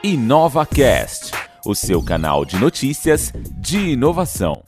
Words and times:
InovaCast, 0.00 1.32
o 1.66 1.74
seu 1.74 2.00
canal 2.00 2.44
de 2.44 2.56
notícias 2.56 3.32
de 3.58 3.94
inovação. 3.94 4.62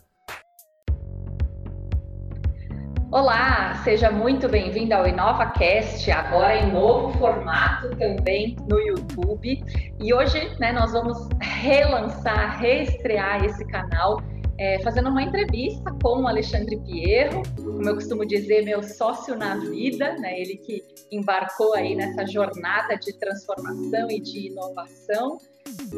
Olá, 3.13 3.81
seja 3.85 4.11
muito 4.11 4.49
bem-vindo 4.49 4.93
ao 4.93 5.07
InovaCast, 5.07 6.11
agora 6.11 6.57
em 6.57 6.73
novo 6.73 7.17
formato 7.17 7.91
também 7.97 8.57
no 8.69 8.81
YouTube. 8.81 9.63
E 10.01 10.13
hoje 10.13 10.51
né, 10.59 10.73
nós 10.73 10.91
vamos 10.91 11.29
relançar, 11.41 12.59
reestrear 12.59 13.45
esse 13.45 13.65
canal 13.67 14.21
é, 14.61 14.79
fazendo 14.81 15.09
uma 15.09 15.23
entrevista 15.23 15.91
com 16.03 16.21
o 16.21 16.29
Alexandre 16.29 16.79
Pierro, 16.81 17.43
como 17.57 17.89
eu 17.89 17.95
costumo 17.95 18.27
dizer, 18.27 18.63
meu 18.63 18.83
sócio 18.83 19.35
na 19.35 19.57
vida, 19.57 20.15
né? 20.19 20.39
ele 20.39 20.59
que 20.59 20.85
embarcou 21.11 21.73
aí 21.73 21.97
nessa 21.97 22.27
jornada 22.27 22.95
de 22.97 23.11
transformação 23.15 24.11
e 24.11 24.21
de 24.21 24.49
inovação. 24.49 25.39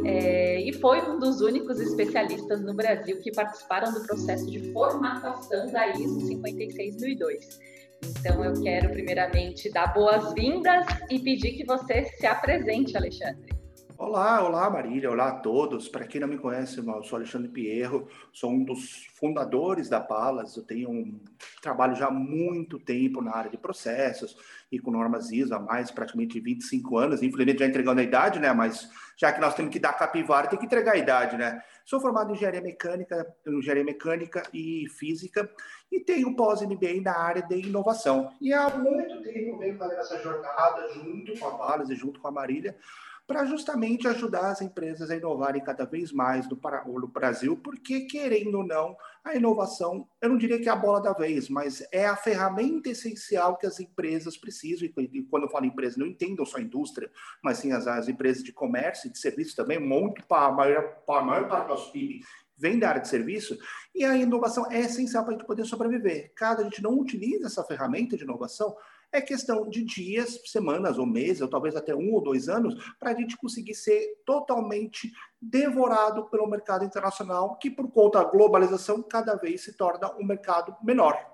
É, 0.05 0.61
e 0.61 0.73
foi 0.75 1.01
um 1.03 1.19
dos 1.19 1.41
únicos 1.41 1.81
especialistas 1.81 2.61
no 2.61 2.73
Brasil 2.73 3.21
que 3.21 3.33
participaram 3.33 3.93
do 3.93 4.01
processo 4.07 4.49
de 4.49 4.73
formatação 4.73 5.67
da 5.73 5.89
ISO 5.89 6.21
56002. 6.21 7.59
Então, 8.05 8.45
eu 8.45 8.63
quero 8.63 8.91
primeiramente 8.91 9.73
dar 9.73 9.93
boas-vindas 9.93 10.87
e 11.11 11.19
pedir 11.19 11.53
que 11.53 11.65
você 11.65 12.05
se 12.05 12.27
apresente, 12.27 12.97
Alexandre. 12.97 13.62
Olá, 14.05 14.43
olá 14.43 14.69
Marília, 14.69 15.09
olá 15.09 15.29
a 15.29 15.39
todos. 15.39 15.89
Para 15.89 16.09
quem 16.09 16.21
não 16.21 16.27
me 16.27 16.37
conhece, 16.37 16.77
eu 16.77 17.05
sou 17.05 17.17
Alexandre 17.17 17.49
Pierro, 17.49 18.09
sou 18.33 18.51
um 18.51 18.65
dos 18.65 19.07
fundadores 19.15 19.89
da 19.89 20.01
Palas. 20.01 20.57
Eu 20.57 20.65
tenho 20.65 20.91
um 20.91 21.21
trabalho 21.63 21.95
já 21.95 22.09
há 22.09 22.11
muito 22.11 22.81
tempo 22.81 23.23
na 23.23 23.33
área 23.33 23.49
de 23.49 23.57
processos 23.57 24.37
e 24.73 24.81
com 24.81 24.91
normas 24.91 25.31
ISO 25.31 25.55
há 25.55 25.61
mais 25.61 25.93
praticamente 25.93 26.41
25 26.41 26.99
anos. 26.99 27.23
Infelizmente 27.23 27.61
já 27.61 27.67
entregando 27.67 28.01
a 28.01 28.03
idade, 28.03 28.41
né? 28.41 28.53
Mas 28.53 28.91
já 29.17 29.33
que 29.33 29.41
nós 29.41 29.55
temos 29.55 29.71
que 29.71 29.79
dar 29.79 29.93
capivara, 29.93 30.49
tem 30.49 30.59
que 30.59 30.67
entregar 30.67 30.95
a 30.95 30.99
idade, 30.99 31.37
né? 31.37 31.63
Sou 31.85 32.01
formado 32.01 32.31
em 32.31 32.35
engenharia 32.35 32.61
mecânica, 32.61 33.25
engenharia 33.47 33.85
mecânica 33.85 34.43
e 34.53 34.89
física 34.89 35.49
e 35.93 36.01
tenho 36.01 36.35
pós-MBA 36.35 37.01
na 37.05 37.17
área 37.17 37.43
de 37.43 37.55
inovação. 37.69 38.33
E 38.41 38.53
há 38.53 38.69
muito 38.69 39.23
tempo 39.23 39.59
venho 39.59 39.79
fazendo 39.79 40.01
essa 40.01 40.19
jornada 40.21 40.89
junto 40.93 41.39
com 41.39 41.47
a 41.47 41.57
Palas 41.57 41.89
e 41.89 41.95
junto 41.95 42.19
com 42.19 42.27
a 42.27 42.33
Marília 42.33 42.77
para 43.27 43.45
justamente 43.45 44.09
ajudar 44.09 44.51
as 44.51 44.61
empresas 44.61 45.11
a 45.11 45.17
inovarem 45.17 45.63
cada 45.63 45.85
vez 45.85 46.13
mais 46.13 46.49
no, 46.49 46.59
no 46.99 47.09
Brasil, 47.09 47.57
porque, 47.57 48.01
querendo 48.01 48.59
ou 48.59 48.67
não, 48.67 48.97
a 49.25 49.35
inovação, 49.37 50.09
eu 50.21 50.29
não 50.29 50.37
diria 50.37 50.61
que 50.61 50.69
é 50.69 50.73
a 50.73 50.77
bola 50.77 51.01
da 51.01 51.13
vez, 51.13 51.49
mas 51.49 51.83
é 51.93 52.07
a 52.07 52.17
ferramenta 52.17 52.91
essencial 52.91 53.57
que 53.57 53.67
as 53.67 53.79
empresas 53.79 54.37
precisam. 54.37 54.89
E 54.97 55.23
quando 55.23 55.45
eu 55.45 55.51
falo 55.51 55.65
empresa, 55.65 55.99
não 55.99 56.07
entendam 56.07 56.45
só 56.45 56.59
a 56.59 56.63
indústria, 56.63 57.11
mas 57.43 57.59
sim 57.59 57.73
as, 57.73 57.87
as 57.87 58.09
empresas 58.09 58.43
de 58.43 58.53
comércio 58.53 59.09
e 59.09 59.13
de 59.13 59.19
serviço 59.19 59.55
também, 59.55 59.79
muito 59.79 60.27
para 60.27 60.47
a 60.49 60.53
maior, 60.53 60.97
parte 61.07 61.65
do 61.65 61.69
nosso 61.69 61.93
PIB 61.93 62.23
vem 62.63 62.79
da 62.79 62.91
área 62.91 63.01
de 63.01 63.09
serviço, 63.09 63.59
e 63.93 64.05
a 64.05 64.17
inovação 64.17 64.71
é 64.71 64.81
essencial 64.81 65.25
para 65.25 65.35
a 65.35 65.37
gente 65.37 65.47
poder 65.47 65.65
sobreviver. 65.65 66.33
Caso 66.37 66.61
a 66.61 66.65
gente 66.65 66.81
não 66.81 66.97
utilize 66.97 67.45
essa 67.45 67.65
ferramenta 67.65 68.17
de 68.17 68.23
inovação, 68.23 68.77
é 69.13 69.21
questão 69.21 69.69
de 69.69 69.85
dias, 69.85 70.41
semanas 70.47 70.99
ou 70.99 71.07
meses, 71.07 71.43
ou 71.43 71.49
talvez 71.49 71.77
até 71.77 71.95
um 71.95 72.13
ou 72.13 72.23
dois 72.23 72.49
anos, 72.49 72.75
para 72.99 73.11
a 73.11 73.15
gente 73.15 73.37
conseguir 73.37 73.75
ser 73.75 74.23
totalmente 74.25 75.13
devorado 75.41 76.29
pelo 76.31 76.49
mercado 76.49 76.85
internacional, 76.85 77.57
que 77.59 77.71
por 77.71 77.91
conta 77.91 78.23
da 78.23 78.31
globalização 78.31 79.03
cada 79.03 79.35
vez 79.35 79.65
se 79.65 79.77
torna 79.77 80.15
um 80.17 80.25
mercado 80.25 80.75
menor. 80.83 81.32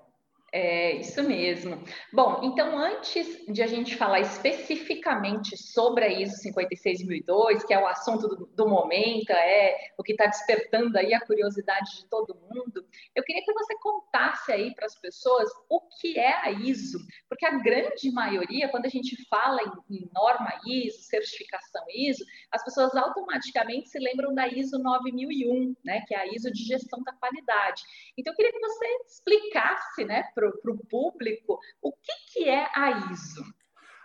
É 0.51 0.93
isso 0.95 1.21
mesmo. 1.23 1.83
Bom, 2.11 2.41
então 2.43 2.77
antes 2.77 3.45
de 3.47 3.61
a 3.61 3.67
gente 3.67 3.95
falar 3.95 4.19
especificamente 4.21 5.55
sobre 5.55 6.05
a 6.05 6.07
ISO 6.11 6.41
56002, 6.41 7.63
que 7.63 7.73
é 7.73 7.79
o 7.79 7.87
assunto 7.87 8.27
do, 8.27 8.47
do 8.47 8.67
momento, 8.67 9.31
é 9.31 9.75
o 9.97 10.03
que 10.03 10.13
está 10.13 10.25
despertando 10.25 10.97
aí 10.97 11.13
a 11.13 11.21
curiosidade 11.21 11.97
de 11.97 12.09
todo 12.09 12.35
mundo, 12.35 12.83
eu 13.15 13.23
queria 13.23 13.43
que 13.43 13.53
você 13.53 13.75
contasse 13.79 14.51
aí 14.51 14.73
para 14.73 14.87
as 14.87 14.95
pessoas 14.99 15.49
o 15.69 15.81
que 16.01 16.17
é 16.17 16.33
a 16.33 16.51
ISO, 16.51 16.99
porque 17.27 17.45
a 17.45 17.57
grande 17.59 18.11
maioria, 18.11 18.69
quando 18.69 18.85
a 18.85 18.89
gente 18.89 19.15
fala 19.29 19.61
em, 19.61 19.97
em 19.97 20.09
norma 20.13 20.51
ISO, 20.65 21.03
certificação 21.03 21.83
ISO, 21.93 22.25
as 22.51 22.63
pessoas 22.63 22.95
automaticamente 22.95 23.89
se 23.89 23.99
lembram 23.99 24.33
da 24.33 24.47
ISO 24.47 24.79
9001, 24.79 25.75
né, 25.85 26.01
que 26.07 26.15
é 26.15 26.19
a 26.19 26.27
ISO 26.27 26.51
de 26.51 26.63
gestão 26.63 27.03
da 27.03 27.13
qualidade. 27.13 27.83
Então 28.17 28.33
eu 28.33 28.35
queria 28.37 28.51
que 28.51 28.59
você 28.59 28.85
explicasse, 29.07 30.05
né, 30.05 30.23
para 30.61 30.71
o 30.71 30.77
público 30.77 31.59
o 31.81 31.91
que, 31.91 32.33
que 32.33 32.49
é 32.49 32.67
a 32.75 33.11
ISO. 33.11 33.43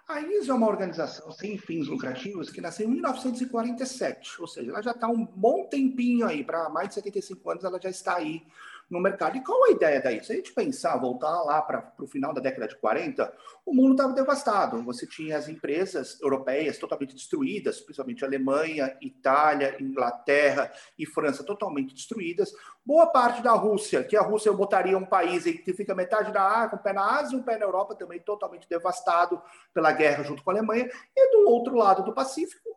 A 0.06 0.20
ISO 0.20 0.52
é 0.52 0.54
uma 0.54 0.68
organização 0.68 1.32
sem 1.32 1.56
fins 1.56 1.86
lucrativos 1.86 2.50
que 2.50 2.60
nasceu 2.60 2.86
em 2.86 2.92
1947, 2.92 4.38
ou 4.38 4.46
seja, 4.46 4.70
ela 4.70 4.82
já 4.82 4.90
está 4.90 5.08
um 5.08 5.24
bom 5.24 5.66
tempinho 5.66 6.26
aí, 6.26 6.44
para 6.44 6.68
mais 6.68 6.88
de 6.88 6.94
75 6.96 7.50
anos 7.50 7.64
ela 7.64 7.80
já 7.80 7.88
está 7.88 8.16
aí 8.16 8.42
no 8.90 9.00
mercado. 9.00 9.36
E 9.36 9.42
qual 9.42 9.64
a 9.64 9.70
ideia 9.70 10.00
daí? 10.00 10.22
Se 10.22 10.32
a 10.32 10.36
gente 10.36 10.52
pensar, 10.52 10.96
voltar 10.96 11.42
lá 11.42 11.62
para 11.62 11.92
o 11.98 12.06
final 12.06 12.32
da 12.34 12.40
década 12.40 12.68
de 12.68 12.76
40, 12.76 13.32
o 13.64 13.74
mundo 13.74 13.92
estava 13.92 14.12
devastado. 14.12 14.82
Você 14.82 15.06
tinha 15.06 15.36
as 15.36 15.48
empresas 15.48 16.20
europeias 16.20 16.78
totalmente 16.78 17.14
destruídas, 17.14 17.80
principalmente 17.80 18.24
Alemanha, 18.24 18.96
Itália, 19.00 19.76
Inglaterra 19.80 20.70
e 20.98 21.06
França 21.06 21.42
totalmente 21.42 21.94
destruídas. 21.94 22.52
Boa 22.86 23.06
parte 23.06 23.42
da 23.42 23.52
Rússia, 23.52 24.04
que 24.04 24.14
a 24.14 24.20
Rússia 24.20 24.50
eu 24.50 24.56
botaria 24.56 24.98
um 24.98 25.06
país 25.06 25.44
que 25.44 25.72
fica 25.72 25.94
metade 25.94 26.30
da 26.30 26.42
Ásia, 26.46 26.76
um 26.76 26.82
pé 26.82 26.92
na 26.92 27.18
Ásia 27.18 27.34
e 27.34 27.40
um 27.40 27.42
pé 27.42 27.56
na 27.56 27.64
Europa, 27.64 27.94
também 27.94 28.20
totalmente 28.20 28.68
devastado 28.68 29.40
pela 29.72 29.90
guerra 29.90 30.22
junto 30.22 30.44
com 30.44 30.50
a 30.50 30.52
Alemanha. 30.52 30.90
E 31.16 31.30
do 31.32 31.48
outro 31.48 31.74
lado 31.76 32.02
do 32.02 32.12
Pacífico, 32.12 32.76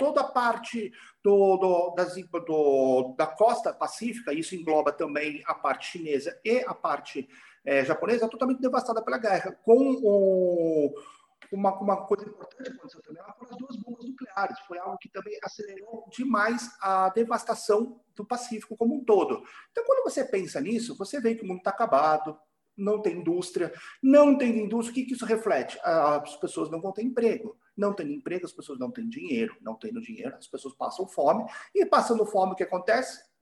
toda 0.00 0.22
a 0.22 0.24
parte 0.24 0.92
do, 1.22 1.56
do, 1.56 1.94
das, 1.94 2.16
do, 2.44 3.14
da 3.16 3.26
costa 3.28 3.72
pacífica, 3.72 4.32
isso 4.32 4.56
engloba 4.56 4.90
também 4.90 5.44
a 5.46 5.54
parte 5.54 5.92
chinesa 5.92 6.36
e 6.44 6.64
a 6.66 6.74
parte 6.74 7.28
é, 7.64 7.84
japonesa, 7.84 8.28
totalmente 8.28 8.60
devastada 8.60 9.00
pela 9.00 9.18
guerra, 9.18 9.56
com 9.64 10.00
o, 10.02 10.92
uma, 11.52 11.78
uma 11.80 12.06
coisa 12.06 12.28
importante 12.28 12.70
aconteceu 12.70 13.02
também 13.02 13.22
foram 13.38 13.52
as 13.52 13.58
duas 13.58 13.76
bombas 13.76 14.04
nucleares. 14.04 14.58
Foi 14.60 14.78
algo 14.78 14.98
que 14.98 15.08
também 15.08 15.38
acelerou 15.42 16.08
demais 16.10 16.70
a 16.80 17.08
devastação 17.10 18.00
do 18.14 18.24
Pacífico 18.24 18.76
como 18.76 18.94
um 18.94 19.04
todo. 19.04 19.42
Então, 19.70 19.84
quando 19.84 20.04
você 20.04 20.24
pensa 20.24 20.60
nisso, 20.60 20.96
você 20.96 21.20
vê 21.20 21.34
que 21.34 21.44
o 21.44 21.46
mundo 21.46 21.58
está 21.58 21.70
acabado, 21.70 22.38
não 22.76 23.00
tem 23.00 23.18
indústria, 23.18 23.72
não 24.02 24.36
tem 24.36 24.58
indústria, 24.58 24.92
o 24.92 24.94
que, 24.94 25.04
que 25.04 25.14
isso 25.14 25.24
reflete? 25.24 25.78
As 25.82 26.36
pessoas 26.36 26.70
não 26.70 26.80
vão 26.80 26.92
ter 26.92 27.02
emprego. 27.02 27.56
Não 27.76 27.92
tendo 27.92 28.12
emprego, 28.12 28.44
as 28.44 28.52
pessoas 28.52 28.78
não 28.78 28.90
têm 28.90 29.08
dinheiro. 29.08 29.56
Não 29.60 29.74
tendo 29.74 30.00
dinheiro, 30.00 30.36
as 30.36 30.46
pessoas 30.46 30.74
passam 30.74 31.06
fome. 31.06 31.44
E 31.74 31.84
passando 31.86 32.26
fome, 32.26 32.52
o 32.52 32.56
que 32.56 32.62
acontece? 32.62 33.33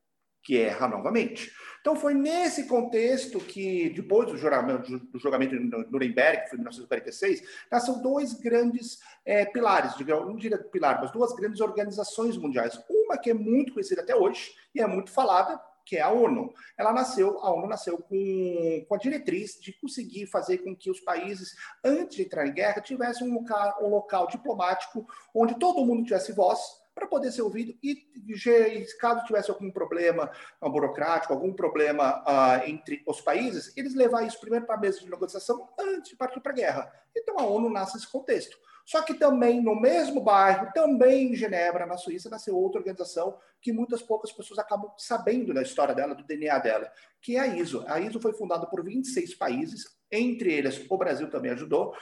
Que 0.42 0.58
erra 0.58 0.88
novamente. 0.88 1.52
Então, 1.82 1.96
foi 1.96 2.14
nesse 2.14 2.68
contexto 2.68 3.40
que, 3.40 3.90
depois 3.90 4.28
do 4.28 4.36
julgamento, 4.36 4.98
do 4.98 5.18
julgamento 5.18 5.58
de 5.58 5.90
Nuremberg, 5.90 6.44
que 6.44 6.50
foi 6.50 6.58
em 6.58 6.62
1946, 6.62 7.42
nasceram 7.70 8.00
dois 8.00 8.34
grandes 8.34 9.00
é, 9.24 9.44
pilares, 9.44 9.96
digamos, 9.96 10.26
não 10.26 10.36
diria 10.36 10.58
pilar, 10.58 11.00
mas 11.00 11.10
duas 11.10 11.34
grandes 11.34 11.60
organizações 11.60 12.36
mundiais. 12.36 12.80
Uma 12.88 13.18
que 13.18 13.30
é 13.30 13.34
muito 13.34 13.72
conhecida 13.72 14.00
até 14.00 14.14
hoje 14.14 14.54
e 14.72 14.80
é 14.80 14.86
muito 14.86 15.10
falada, 15.10 15.60
que 15.84 15.96
é 15.96 16.00
a 16.00 16.10
ONU. 16.10 16.54
Ela 16.78 16.92
nasceu, 16.92 17.40
a 17.40 17.52
ONU 17.52 17.66
nasceu 17.66 17.98
com, 17.98 18.84
com 18.88 18.94
a 18.94 18.98
diretriz 18.98 19.60
de 19.60 19.72
conseguir 19.72 20.26
fazer 20.26 20.58
com 20.58 20.76
que 20.76 20.88
os 20.88 21.00
países, 21.00 21.56
antes 21.84 22.16
de 22.16 22.22
entrar 22.22 22.46
em 22.46 22.52
guerra, 22.54 22.80
tivessem 22.80 23.28
um 23.28 23.34
local, 23.34 23.78
um 23.82 23.88
local 23.88 24.28
diplomático 24.28 25.04
onde 25.34 25.58
todo 25.58 25.84
mundo 25.84 26.04
tivesse 26.04 26.32
voz 26.32 26.80
para 26.94 27.06
poder 27.06 27.32
ser 27.32 27.42
ouvido 27.42 27.76
e, 27.82 28.06
caso 29.00 29.24
tivesse 29.24 29.50
algum 29.50 29.70
problema 29.70 30.30
uh, 30.60 30.70
burocrático, 30.70 31.32
algum 31.32 31.52
problema 31.52 32.22
uh, 32.22 32.68
entre 32.68 33.02
os 33.06 33.20
países, 33.20 33.72
eles 33.76 33.94
levar 33.94 34.22
isso 34.22 34.40
primeiro 34.40 34.66
para 34.66 34.76
a 34.76 34.80
mesa 34.80 35.00
de 35.00 35.10
negociação 35.10 35.68
antes 35.78 36.10
de 36.10 36.16
partir 36.16 36.40
para 36.40 36.52
a 36.52 36.54
guerra. 36.54 36.92
Então 37.16 37.38
a 37.38 37.46
ONU 37.46 37.70
nasce 37.70 37.94
nesse 37.94 38.10
contexto. 38.10 38.56
Só 38.84 39.00
que 39.02 39.14
também 39.14 39.62
no 39.62 39.80
mesmo 39.80 40.20
bairro, 40.20 40.72
também 40.72 41.32
em 41.32 41.36
Genebra, 41.36 41.86
na 41.86 41.96
Suíça, 41.96 42.28
nasceu 42.28 42.56
outra 42.56 42.80
organização 42.80 43.38
que 43.60 43.72
muitas 43.72 44.02
poucas 44.02 44.32
pessoas 44.32 44.58
acabam 44.58 44.90
sabendo 44.98 45.54
da 45.54 45.62
história 45.62 45.94
dela, 45.94 46.14
do 46.14 46.24
DNA 46.24 46.58
dela, 46.58 46.92
que 47.20 47.36
é 47.36 47.40
a 47.40 47.46
ISO. 47.46 47.84
A 47.86 48.00
ISO 48.00 48.20
foi 48.20 48.32
fundada 48.32 48.66
por 48.66 48.82
26 48.82 49.36
países, 49.36 49.84
entre 50.12 50.52
eles 50.52 50.84
o 50.88 50.98
Brasil 50.98 51.30
também 51.30 51.50
ajudou, 51.52 51.94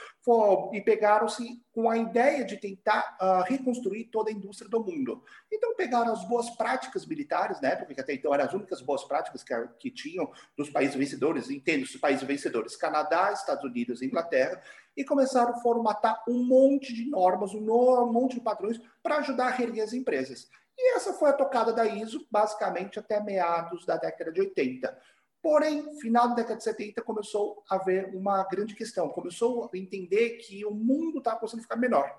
e 0.73 0.81
pegaram-se 0.81 1.63
com 1.71 1.89
a 1.89 1.97
ideia 1.97 2.43
de 2.43 2.57
tentar 2.57 3.17
uh, 3.21 3.43
reconstruir 3.49 4.09
toda 4.11 4.29
a 4.29 4.33
indústria 4.33 4.69
do 4.69 4.83
mundo. 4.83 5.23
Então 5.49 5.73
pegaram 5.75 6.11
as 6.11 6.27
boas 6.27 6.49
práticas 6.51 7.05
militares, 7.05 7.61
né, 7.61 7.77
porque 7.77 8.01
até 8.01 8.13
então 8.13 8.33
eram 8.33 8.43
as 8.43 8.53
únicas 8.53 8.81
boas 8.81 9.05
práticas 9.05 9.43
que, 9.43 9.55
que 9.79 9.89
tinham 9.89 10.29
dos 10.57 10.69
países 10.69 10.95
vencedores, 10.95 11.49
entendo 11.49 11.83
os 11.83 11.95
países 11.95 12.27
vencedores, 12.27 12.75
Canadá, 12.75 13.31
Estados 13.31 13.63
Unidos 13.63 14.01
e 14.01 14.05
Inglaterra, 14.05 14.61
e 14.95 15.05
começaram 15.05 15.53
a 15.53 15.61
formatar 15.61 16.21
um 16.27 16.43
monte 16.43 16.93
de 16.93 17.09
normas, 17.09 17.53
um 17.53 18.11
monte 18.11 18.35
de 18.35 18.41
padrões 18.41 18.77
para 19.01 19.17
ajudar 19.17 19.47
a 19.47 19.51
reerguer 19.51 19.85
as 19.85 19.93
empresas. 19.93 20.49
E 20.77 20.95
essa 20.95 21.13
foi 21.13 21.29
a 21.29 21.33
tocada 21.33 21.71
da 21.71 21.85
ISO, 21.85 22.25
basicamente 22.29 22.99
até 22.99 23.21
meados 23.21 23.85
da 23.85 23.97
década 23.97 24.31
de 24.31 24.41
80. 24.41 24.97
Porém, 25.41 25.99
final 25.99 26.29
da 26.29 26.35
década 26.35 26.57
de 26.57 26.63
70 26.63 27.01
começou 27.01 27.63
a 27.69 27.75
haver 27.75 28.15
uma 28.15 28.43
grande 28.43 28.75
questão. 28.75 29.09
Começou 29.09 29.69
a 29.73 29.77
entender 29.77 30.37
que 30.37 30.63
o 30.65 30.71
mundo 30.71 31.17
estava 31.17 31.39
começando 31.39 31.59
a 31.59 31.63
ficar 31.63 31.77
menor. 31.77 32.15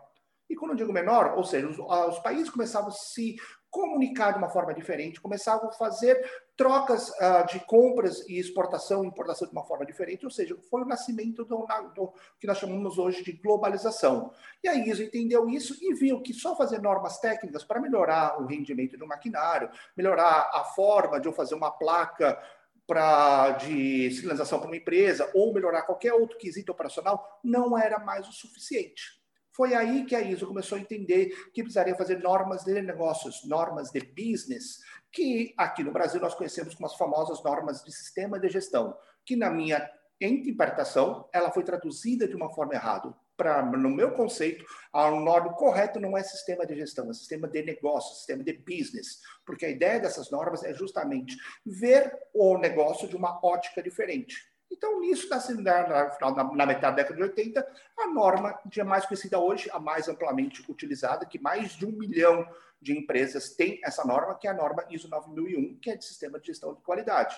E 0.50 0.56
quando 0.56 0.72
eu 0.72 0.76
digo 0.76 0.92
menor, 0.92 1.34
ou 1.36 1.44
seja, 1.44 1.66
os, 1.68 1.78
os 1.78 2.18
países 2.18 2.50
começavam 2.50 2.88
a 2.88 2.92
se 2.92 3.36
comunicar 3.70 4.32
de 4.32 4.38
uma 4.38 4.50
forma 4.50 4.74
diferente, 4.74 5.18
começavam 5.18 5.70
a 5.70 5.72
fazer 5.72 6.22
trocas 6.54 7.08
uh, 7.08 7.46
de 7.50 7.58
compras 7.60 8.28
e 8.28 8.38
exportação 8.38 9.02
e 9.02 9.08
importação 9.08 9.48
de 9.48 9.52
uma 9.52 9.64
forma 9.64 9.86
diferente, 9.86 10.26
ou 10.26 10.30
seja, 10.30 10.54
foi 10.68 10.82
o 10.82 10.84
nascimento 10.86 11.42
do, 11.46 11.66
do, 11.94 12.12
que 12.38 12.46
nós 12.46 12.58
chamamos 12.58 12.98
hoje 12.98 13.24
de 13.24 13.32
globalização. 13.32 14.30
E 14.62 14.68
a 14.68 14.74
ISO 14.74 15.02
entendeu 15.02 15.48
isso 15.48 15.74
e 15.80 15.94
viu 15.94 16.20
que 16.20 16.34
só 16.34 16.54
fazer 16.54 16.82
normas 16.82 17.18
técnicas 17.18 17.64
para 17.64 17.80
melhorar 17.80 18.38
o 18.42 18.44
rendimento 18.44 18.98
do 18.98 19.06
maquinário, 19.06 19.70
melhorar 19.96 20.50
a 20.52 20.64
forma 20.64 21.18
de 21.18 21.26
eu 21.26 21.32
fazer 21.32 21.54
uma 21.54 21.70
placa 21.70 22.38
para 22.86 23.52
de 23.52 24.10
sinalização 24.10 24.58
para 24.58 24.68
uma 24.68 24.76
empresa 24.76 25.30
ou 25.34 25.52
melhorar 25.54 25.82
qualquer 25.82 26.12
outro 26.12 26.38
quesito 26.38 26.72
operacional 26.72 27.40
não 27.42 27.78
era 27.78 27.98
mais 27.98 28.28
o 28.28 28.32
suficiente. 28.32 29.22
Foi 29.54 29.74
aí 29.74 30.06
que 30.06 30.14
a 30.14 30.20
ISO 30.22 30.46
começou 30.46 30.78
a 30.78 30.80
entender 30.80 31.28
que 31.52 31.62
precisaria 31.62 31.94
fazer 31.94 32.20
normas 32.20 32.64
de 32.64 32.80
negócios, 32.80 33.44
normas 33.44 33.90
de 33.90 34.00
business, 34.00 34.80
que 35.12 35.52
aqui 35.58 35.84
no 35.84 35.92
Brasil 35.92 36.20
nós 36.20 36.34
conhecemos 36.34 36.74
como 36.74 36.86
as 36.86 36.96
famosas 36.96 37.42
normas 37.44 37.84
de 37.84 37.92
sistema 37.92 38.38
de 38.38 38.48
gestão, 38.48 38.96
que 39.26 39.36
na 39.36 39.50
minha 39.50 39.88
interpretação 40.20 41.28
ela 41.32 41.52
foi 41.52 41.64
traduzida 41.64 42.26
de 42.26 42.34
uma 42.34 42.50
forma 42.50 42.74
errada. 42.74 43.14
Para 43.42 43.60
no 43.60 43.90
meu 43.90 44.12
conceito, 44.12 44.64
a 44.92 45.10
norma 45.10 45.52
correta 45.54 45.98
não 45.98 46.16
é 46.16 46.22
sistema 46.22 46.64
de 46.64 46.76
gestão, 46.76 47.10
é 47.10 47.12
sistema 47.12 47.48
de 47.48 47.60
negócio, 47.60 48.14
sistema 48.14 48.44
de 48.44 48.52
business, 48.52 49.20
porque 49.44 49.66
a 49.66 49.68
ideia 49.68 49.98
dessas 49.98 50.30
normas 50.30 50.62
é 50.62 50.72
justamente 50.72 51.36
ver 51.66 52.16
o 52.32 52.56
negócio 52.56 53.08
de 53.08 53.16
uma 53.16 53.44
ótica 53.44 53.82
diferente. 53.82 54.36
Então, 54.70 55.00
nisso 55.00 55.28
sendo, 55.40 55.60
na, 55.60 56.14
na, 56.54 56.66
metade 56.66 56.82
da 56.82 57.02
década 57.02 57.16
de 57.16 57.22
80, 57.22 57.66
a 57.98 58.06
norma 58.06 58.56
de 58.64 58.80
mais 58.84 59.06
conhecida 59.06 59.40
hoje, 59.40 59.68
a 59.72 59.80
mais 59.80 60.08
amplamente 60.08 60.64
utilizada, 60.70 61.26
que 61.26 61.40
mais 61.40 61.72
de 61.72 61.84
um 61.84 61.90
milhão 61.90 62.48
de 62.80 62.96
empresas 62.96 63.56
têm 63.56 63.80
essa 63.84 64.04
norma, 64.04 64.36
que 64.36 64.46
é 64.46 64.50
a 64.52 64.54
norma 64.54 64.86
ISO 64.88 65.08
9001, 65.08 65.80
que 65.80 65.90
é 65.90 65.96
de 65.96 66.04
Sistema 66.04 66.38
de 66.38 66.46
Gestão 66.46 66.74
de 66.74 66.80
Qualidade. 66.82 67.34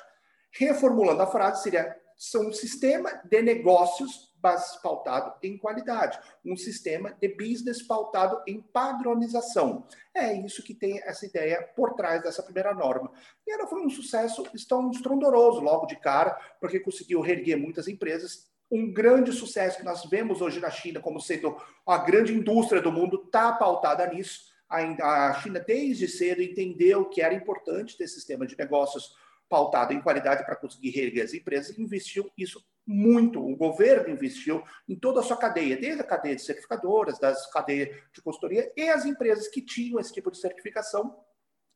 Reformulando 0.53 1.23
a 1.23 1.27
frase, 1.27 1.62
seria 1.62 1.99
são 2.17 2.49
um 2.49 2.53
sistema 2.53 3.11
de 3.25 3.43
negócios 3.43 4.34
pautado 4.82 5.35
em 5.43 5.56
qualidade, 5.56 6.19
um 6.44 6.56
sistema 6.56 7.17
de 7.20 7.29
business 7.29 7.82
pautado 7.82 8.43
em 8.46 8.61
padronização. 8.61 9.87
É 10.14 10.35
isso 10.35 10.62
que 10.62 10.75
tem 10.75 11.00
essa 11.02 11.25
ideia 11.25 11.62
por 11.75 11.94
trás 11.94 12.23
dessa 12.23 12.43
primeira 12.43 12.75
norma. 12.75 13.11
E 13.46 13.52
ela 13.52 13.67
foi 13.67 13.85
um 13.85 13.88
sucesso 13.88 14.44
tão 14.69 14.91
estrondoroso 14.91 15.61
logo 15.61 15.87
de 15.87 15.96
cara, 15.96 16.38
porque 16.61 16.79
conseguiu 16.81 17.20
reerguer 17.20 17.58
muitas 17.58 17.88
empresas. 17.88 18.50
Um 18.70 18.93
grande 18.93 19.32
sucesso 19.32 19.79
que 19.79 19.85
nós 19.85 20.05
vemos 20.05 20.41
hoje 20.41 20.61
na 20.61 20.70
China 20.70 21.00
como 21.00 21.20
sendo 21.20 21.56
a 21.87 21.99
grande 21.99 22.35
indústria 22.35 22.82
do 22.82 22.93
mundo 22.93 23.23
está 23.25 23.52
pautada 23.52 24.06
nisso. 24.06 24.52
A 24.69 25.35
China, 25.40 25.61
desde 25.61 26.08
cedo, 26.08 26.43
entendeu 26.43 27.05
que 27.08 27.23
era 27.23 27.35
importante 27.35 27.97
ter 27.97 28.08
sistema 28.08 28.47
de 28.47 28.58
negócios 28.58 29.14
pautado 29.49 29.93
em 29.93 30.00
qualidade 30.00 30.44
para 30.44 30.56
conseguir 30.56 30.90
reerguer 30.90 31.25
as 31.25 31.35
empresas, 31.35 31.79
investiu 31.79 32.31
isso 32.37 32.64
muito. 32.87 33.41
O 33.41 33.57
governo 33.57 34.13
investiu 34.13 34.63
em 34.89 34.97
toda 34.97 35.21
a 35.21 35.23
sua 35.23 35.37
cadeia, 35.37 35.77
desde 35.77 36.01
a 36.01 36.07
cadeia 36.07 36.37
de 36.37 36.43
certificadoras, 36.43 37.19
das 37.19 37.51
cadeias 37.51 37.97
de 38.13 38.23
consultoria 38.23 38.73
e 38.77 38.89
as 38.89 39.05
empresas 39.05 39.49
que 39.49 39.63
tinham 39.63 39.99
esse 39.99 40.13
tipo 40.13 40.31
de 40.31 40.39
certificação 40.39 41.17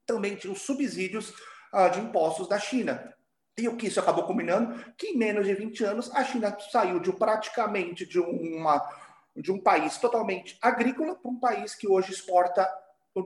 também 0.06 0.36
tinham 0.36 0.54
subsídios 0.54 1.30
uh, 1.72 1.90
de 1.92 2.00
impostos 2.00 2.48
da 2.48 2.58
China. 2.58 3.14
E 3.58 3.68
o 3.68 3.76
que 3.76 3.88
isso 3.88 4.00
acabou 4.00 4.24
combinando? 4.24 4.92
Que 4.96 5.08
em 5.08 5.18
menos 5.18 5.46
de 5.46 5.54
20 5.54 5.84
anos 5.84 6.10
a 6.14 6.24
China 6.24 6.56
saiu 6.70 7.00
de 7.00 7.12
praticamente 7.12 8.06
de, 8.06 8.20
uma, 8.20 8.88
de 9.36 9.50
um 9.50 9.60
país 9.60 9.98
totalmente 9.98 10.56
agrícola 10.62 11.16
para 11.16 11.30
um 11.30 11.38
país 11.38 11.74
que 11.74 11.88
hoje 11.88 12.12
exporta 12.12 12.68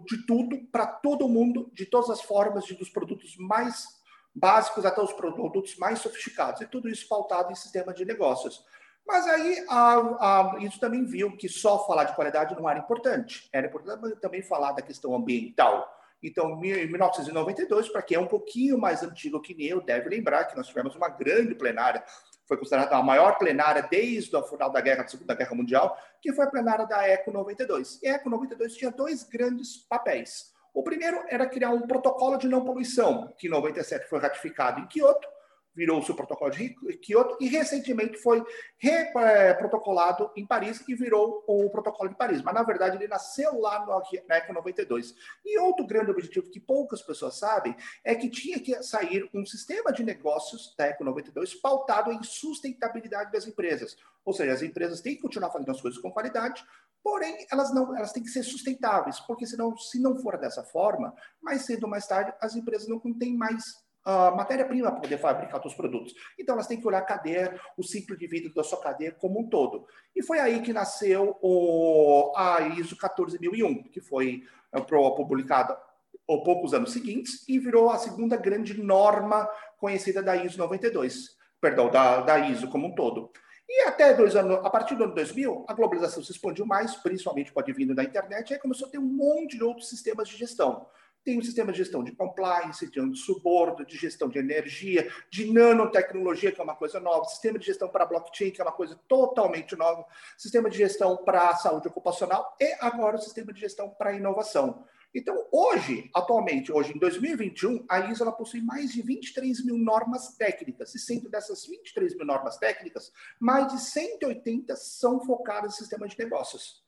de 0.06 0.26
tudo 0.26 0.58
para 0.72 0.86
todo 0.86 1.28
mundo, 1.28 1.70
de 1.74 1.84
todas 1.84 2.08
as 2.08 2.22
formas, 2.22 2.64
de, 2.64 2.74
dos 2.74 2.88
produtos 2.88 3.36
mais 3.36 3.86
básicos 4.34 4.84
até 4.84 5.00
os 5.00 5.12
produtos 5.12 5.76
mais 5.76 5.98
sofisticados, 5.98 6.60
e 6.60 6.66
tudo 6.66 6.88
isso 6.88 7.08
pautado 7.08 7.52
em 7.52 7.54
sistema 7.54 7.92
de 7.92 8.04
negócios. 8.04 8.64
Mas 9.06 9.26
aí 9.26 9.64
a, 9.68 9.94
a, 9.96 10.56
isso 10.60 10.78
também 10.78 11.04
viu 11.04 11.36
que 11.36 11.48
só 11.48 11.84
falar 11.86 12.04
de 12.04 12.14
qualidade 12.14 12.54
não 12.54 12.68
era 12.68 12.78
importante, 12.78 13.48
era 13.52 13.66
importante 13.66 14.16
também 14.20 14.42
falar 14.42 14.72
da 14.72 14.82
questão 14.82 15.14
ambiental. 15.14 15.88
Então, 16.22 16.52
em 16.64 16.86
1992, 16.86 17.88
para 17.88 18.00
quem 18.00 18.16
é 18.16 18.20
um 18.20 18.28
pouquinho 18.28 18.78
mais 18.78 19.02
antigo 19.02 19.40
que 19.40 19.56
eu, 19.66 19.80
deve 19.80 20.08
lembrar 20.08 20.44
que 20.44 20.56
nós 20.56 20.68
tivemos 20.68 20.94
uma 20.94 21.08
grande 21.08 21.54
plenária, 21.54 22.04
foi 22.46 22.56
considerada 22.56 22.96
a 22.96 23.02
maior 23.02 23.38
plenária 23.38 23.82
desde 23.82 24.34
o 24.36 24.42
final 24.44 24.70
da 24.70 24.80
guerra, 24.80 25.02
da 25.02 25.08
Segunda 25.08 25.34
Guerra 25.34 25.54
Mundial, 25.54 25.98
que 26.20 26.32
foi 26.32 26.44
a 26.44 26.50
plenária 26.50 26.86
da 26.86 27.08
ECO 27.08 27.32
92. 27.32 28.00
E 28.02 28.08
a 28.08 28.14
ECO 28.14 28.30
92 28.30 28.76
tinha 28.76 28.90
dois 28.90 29.24
grandes 29.24 29.78
papéis. 29.88 30.52
O 30.72 30.82
primeiro 30.82 31.22
era 31.28 31.46
criar 31.46 31.70
um 31.70 31.86
protocolo 31.86 32.36
de 32.36 32.48
não 32.48 32.64
poluição, 32.64 33.32
que 33.38 33.46
em 33.46 33.50
97 33.50 34.08
foi 34.08 34.20
ratificado 34.20 34.80
em 34.80 34.86
Kyoto, 34.86 35.28
virou-se 35.74 36.10
o 36.10 36.14
protocolo 36.14 36.50
de 36.50 36.74
Kyoto 37.00 37.36
e 37.40 37.48
recentemente 37.48 38.18
foi 38.18 38.44
reprotocolado 38.76 40.30
em 40.36 40.46
Paris 40.46 40.82
e 40.86 40.94
virou 40.94 41.42
o 41.46 41.70
protocolo 41.70 42.10
de 42.10 42.16
Paris. 42.16 42.42
Mas, 42.42 42.54
na 42.54 42.62
verdade, 42.62 42.96
ele 42.96 43.08
nasceu 43.08 43.58
lá 43.58 43.84
no, 43.84 44.02
na 44.28 44.36
ECO 44.36 44.52
92. 44.52 45.14
E 45.44 45.58
outro 45.58 45.86
grande 45.86 46.10
objetivo 46.10 46.50
que 46.50 46.60
poucas 46.60 47.02
pessoas 47.02 47.38
sabem 47.38 47.74
é 48.04 48.14
que 48.14 48.28
tinha 48.28 48.60
que 48.60 48.82
sair 48.82 49.28
um 49.32 49.44
sistema 49.46 49.92
de 49.92 50.02
negócios 50.02 50.74
da 50.76 50.88
ECO 50.88 51.04
92 51.04 51.54
pautado 51.54 52.12
em 52.12 52.22
sustentabilidade 52.22 53.32
das 53.32 53.46
empresas. 53.46 53.96
Ou 54.24 54.32
seja, 54.32 54.52
as 54.52 54.62
empresas 54.62 55.00
têm 55.00 55.16
que 55.16 55.22
continuar 55.22 55.50
fazendo 55.50 55.70
as 55.70 55.80
coisas 55.80 56.00
com 56.00 56.10
qualidade, 56.10 56.64
porém 57.02 57.46
elas 57.50 57.72
não, 57.74 57.96
elas 57.96 58.12
têm 58.12 58.22
que 58.22 58.30
ser 58.30 58.42
sustentáveis, 58.42 59.20
porque 59.20 59.46
senão, 59.46 59.76
se 59.76 60.00
não 60.00 60.16
for 60.16 60.38
dessa 60.38 60.62
forma, 60.62 61.14
mais 61.40 61.62
cedo 61.62 61.84
ou 61.84 61.90
mais 61.90 62.06
tarde, 62.06 62.32
as 62.40 62.54
empresas 62.54 62.88
não 62.88 63.00
têm 63.18 63.36
mais 63.36 63.62
uh, 64.06 64.34
matéria-prima 64.36 64.90
para 64.90 65.00
poder 65.00 65.18
fabricar 65.18 65.64
os 65.66 65.74
produtos. 65.74 66.14
Então, 66.38 66.54
elas 66.54 66.66
têm 66.66 66.80
que 66.80 66.86
olhar 66.86 66.98
a 66.98 67.02
cadeia, 67.02 67.58
o 67.76 67.82
ciclo 67.82 68.16
de 68.16 68.26
vida 68.26 68.52
da 68.54 68.62
sua 68.62 68.80
cadeia 68.80 69.12
como 69.12 69.40
um 69.40 69.48
todo. 69.48 69.86
E 70.14 70.22
foi 70.22 70.38
aí 70.38 70.60
que 70.62 70.72
nasceu 70.72 71.36
o, 71.40 72.32
a 72.36 72.60
ISO 72.78 72.96
14001, 72.96 73.84
que 73.84 74.00
foi 74.00 74.44
uh, 74.74 75.14
publicada 75.14 75.78
ou 76.26 76.42
poucos 76.42 76.72
anos 76.72 76.92
seguintes 76.92 77.46
e 77.48 77.58
virou 77.58 77.90
a 77.90 77.98
segunda 77.98 78.36
grande 78.36 78.80
norma 78.80 79.48
conhecida 79.78 80.22
da 80.22 80.36
ISO 80.36 80.58
92, 80.58 81.36
perdão, 81.60 81.90
da, 81.90 82.20
da 82.20 82.38
ISO 82.38 82.68
como 82.68 82.88
um 82.88 82.94
todo. 82.94 83.30
E 83.68 83.82
até 83.82 84.12
dois 84.12 84.36
anos, 84.36 84.58
a 84.64 84.70
partir 84.70 84.94
do 84.94 85.04
ano 85.04 85.14
2000, 85.14 85.64
a 85.68 85.72
globalização 85.72 86.22
se 86.22 86.32
expandiu 86.32 86.66
mais, 86.66 86.96
principalmente 86.96 87.52
com 87.52 87.60
o 87.60 87.62
advindo 87.62 87.94
da 87.94 88.04
internet, 88.04 88.50
e 88.50 88.54
aí 88.54 88.60
começou 88.60 88.88
a 88.88 88.90
ter 88.90 88.98
um 88.98 89.02
monte 89.02 89.56
de 89.56 89.64
outros 89.64 89.88
sistemas 89.88 90.28
de 90.28 90.36
gestão. 90.36 90.86
Tem 91.24 91.38
um 91.38 91.42
sistema 91.42 91.70
de 91.70 91.78
gestão 91.78 92.02
de 92.02 92.10
compliance, 92.12 92.90
de 92.90 93.16
subordo, 93.16 93.86
de 93.86 93.96
gestão 93.96 94.28
de 94.28 94.38
energia, 94.38 95.08
de 95.30 95.52
nanotecnologia, 95.52 96.50
que 96.50 96.60
é 96.60 96.64
uma 96.64 96.74
coisa 96.74 96.98
nova, 96.98 97.24
sistema 97.26 97.60
de 97.60 97.66
gestão 97.66 97.88
para 97.88 98.04
blockchain, 98.04 98.50
que 98.50 98.60
é 98.60 98.64
uma 98.64 98.72
coisa 98.72 98.98
totalmente 99.06 99.76
nova, 99.76 100.04
sistema 100.36 100.68
de 100.68 100.76
gestão 100.76 101.16
para 101.18 101.54
saúde 101.54 101.86
ocupacional 101.86 102.56
e 102.60 102.74
agora 102.80 103.16
o 103.16 103.20
sistema 103.20 103.52
de 103.52 103.60
gestão 103.60 103.88
para 103.88 104.12
inovação. 104.12 104.84
Então, 105.14 105.46
hoje, 105.52 106.10
atualmente, 106.14 106.72
hoje 106.72 106.94
em 106.94 106.98
2021, 106.98 107.84
a 107.88 108.10
ISO 108.10 108.22
ela 108.22 108.32
possui 108.32 108.62
mais 108.62 108.92
de 108.92 109.02
23 109.02 109.64
mil 109.64 109.76
normas 109.76 110.34
técnicas. 110.36 110.94
E 110.94 110.98
sendo 110.98 111.28
dessas 111.28 111.66
23 111.66 112.16
mil 112.16 112.24
normas 112.24 112.56
técnicas, 112.56 113.12
mais 113.38 113.70
de 113.70 113.80
180 113.80 114.74
são 114.76 115.20
focadas 115.20 115.74
em 115.74 115.76
sistema 115.76 116.08
de 116.08 116.18
negócios. 116.18 116.82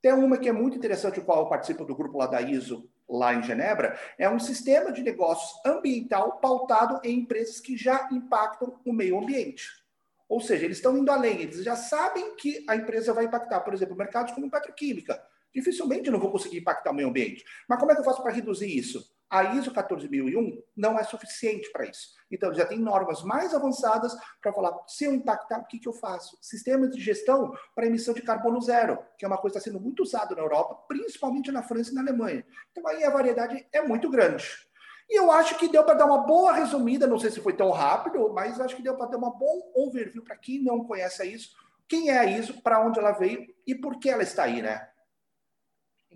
Tem 0.00 0.12
uma 0.12 0.38
que 0.38 0.48
é 0.48 0.52
muito 0.52 0.76
interessante, 0.76 1.20
o 1.20 1.24
qual 1.24 1.40
eu 1.40 1.48
participo 1.48 1.84
do 1.84 1.94
grupo 1.94 2.16
lá 2.16 2.26
da 2.26 2.40
ISO, 2.40 2.88
lá 3.08 3.34
em 3.34 3.42
Genebra, 3.42 3.98
é 4.18 4.28
um 4.28 4.38
sistema 4.38 4.90
de 4.90 5.02
negócios 5.02 5.60
ambiental 5.64 6.38
pautado 6.38 7.00
em 7.04 7.20
empresas 7.20 7.60
que 7.60 7.76
já 7.76 8.08
impactam 8.10 8.80
o 8.86 8.92
meio 8.92 9.18
ambiente. 9.18 9.68
Ou 10.28 10.40
seja, 10.40 10.64
eles 10.64 10.78
estão 10.78 10.96
indo 10.96 11.10
além, 11.10 11.42
eles 11.42 11.62
já 11.62 11.76
sabem 11.76 12.34
que 12.36 12.64
a 12.68 12.74
empresa 12.74 13.12
vai 13.12 13.26
impactar, 13.26 13.60
por 13.60 13.74
exemplo, 13.74 13.94
mercados 13.94 14.32
como 14.32 14.50
petroquímica. 14.50 15.22
Dificilmente 15.56 16.08
eu 16.08 16.12
não 16.12 16.20
vou 16.20 16.30
conseguir 16.30 16.58
impactar 16.58 16.90
o 16.90 16.94
meio 16.94 17.08
ambiente. 17.08 17.42
Mas 17.66 17.78
como 17.78 17.90
é 17.90 17.94
que 17.94 18.02
eu 18.02 18.04
faço 18.04 18.22
para 18.22 18.30
reduzir 18.30 18.68
isso? 18.68 19.10
A 19.30 19.54
ISO 19.54 19.72
14001 19.72 20.62
não 20.76 20.98
é 20.98 21.02
suficiente 21.02 21.72
para 21.72 21.86
isso. 21.86 22.10
Então, 22.30 22.52
já 22.52 22.66
tem 22.66 22.78
normas 22.78 23.22
mais 23.22 23.54
avançadas 23.54 24.14
para 24.42 24.52
falar, 24.52 24.76
se 24.86 25.06
eu 25.06 25.14
impactar, 25.14 25.60
o 25.60 25.64
que, 25.64 25.78
que 25.78 25.88
eu 25.88 25.94
faço? 25.94 26.36
Sistemas 26.42 26.90
de 26.90 27.00
gestão 27.00 27.54
para 27.74 27.86
emissão 27.86 28.12
de 28.12 28.20
carbono 28.20 28.60
zero, 28.60 28.98
que 29.16 29.24
é 29.24 29.28
uma 29.28 29.38
coisa 29.38 29.54
que 29.54 29.60
está 29.60 29.70
sendo 29.70 29.82
muito 29.82 30.02
usada 30.02 30.34
na 30.34 30.42
Europa, 30.42 30.74
principalmente 30.86 31.50
na 31.50 31.62
França 31.62 31.90
e 31.90 31.94
na 31.94 32.02
Alemanha. 32.02 32.44
Então, 32.70 32.86
aí 32.86 33.02
a 33.02 33.10
variedade 33.10 33.66
é 33.72 33.80
muito 33.80 34.10
grande. 34.10 34.44
E 35.08 35.18
eu 35.18 35.30
acho 35.30 35.56
que 35.56 35.68
deu 35.68 35.84
para 35.84 35.94
dar 35.94 36.04
uma 36.04 36.18
boa 36.18 36.52
resumida, 36.52 37.06
não 37.06 37.18
sei 37.18 37.30
se 37.30 37.40
foi 37.40 37.54
tão 37.54 37.70
rápido, 37.70 38.30
mas 38.34 38.60
acho 38.60 38.76
que 38.76 38.82
deu 38.82 38.94
para 38.94 39.06
dar 39.06 39.16
uma 39.16 39.30
bom 39.30 39.72
overview 39.74 40.22
para 40.22 40.36
quem 40.36 40.62
não 40.62 40.84
conhece 40.84 41.22
a 41.22 41.24
ISO, 41.24 41.56
quem 41.88 42.10
é 42.10 42.18
a 42.18 42.26
ISO, 42.26 42.60
para 42.60 42.84
onde 42.84 42.98
ela 42.98 43.12
veio 43.12 43.46
e 43.66 43.74
por 43.74 43.98
que 43.98 44.10
ela 44.10 44.22
está 44.22 44.42
aí, 44.42 44.60
né? 44.60 44.86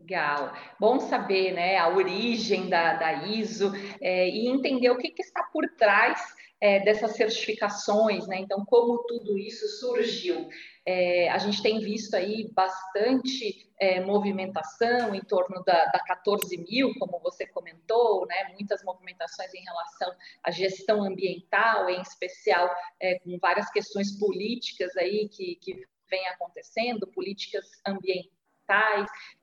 Legal. 0.01 0.53
Bom 0.79 0.99
saber 0.99 1.53
né, 1.53 1.77
a 1.77 1.89
origem 1.89 2.69
da, 2.69 2.95
da 2.95 3.27
ISO 3.27 3.73
é, 4.01 4.29
e 4.29 4.49
entender 4.49 4.91
o 4.91 4.97
que, 4.97 5.11
que 5.11 5.23
está 5.23 5.43
por 5.53 5.69
trás 5.77 6.21
é, 6.61 6.81
dessas 6.81 7.17
certificações, 7.17 8.27
né? 8.27 8.39
Então, 8.39 8.65
como 8.65 9.05
tudo 9.05 9.39
isso 9.39 9.67
surgiu? 9.79 10.49
É, 10.87 11.29
a 11.29 11.39
gente 11.39 11.63
tem 11.63 11.81
visto 11.81 12.15
aí 12.15 12.51
bastante 12.53 13.71
é, 13.79 14.01
movimentação 14.01 15.15
em 15.15 15.21
torno 15.21 15.63
da, 15.65 15.87
da 15.87 16.01
14 16.01 16.57
mil, 16.57 16.93
como 16.99 17.21
você 17.21 17.47
comentou, 17.47 18.27
né? 18.27 18.53
muitas 18.55 18.83
movimentações 18.83 19.53
em 19.55 19.63
relação 19.63 20.13
à 20.43 20.51
gestão 20.51 21.05
ambiental, 21.05 21.89
em 21.89 22.01
especial 22.01 22.69
é, 22.99 23.19
com 23.21 23.39
várias 23.39 23.71
questões 23.71 24.19
políticas 24.19 24.97
aí 24.97 25.29
que, 25.29 25.57
que 25.57 25.85
vem 26.11 26.27
acontecendo, 26.29 27.07
políticas 27.07 27.67
ambientais 27.87 28.40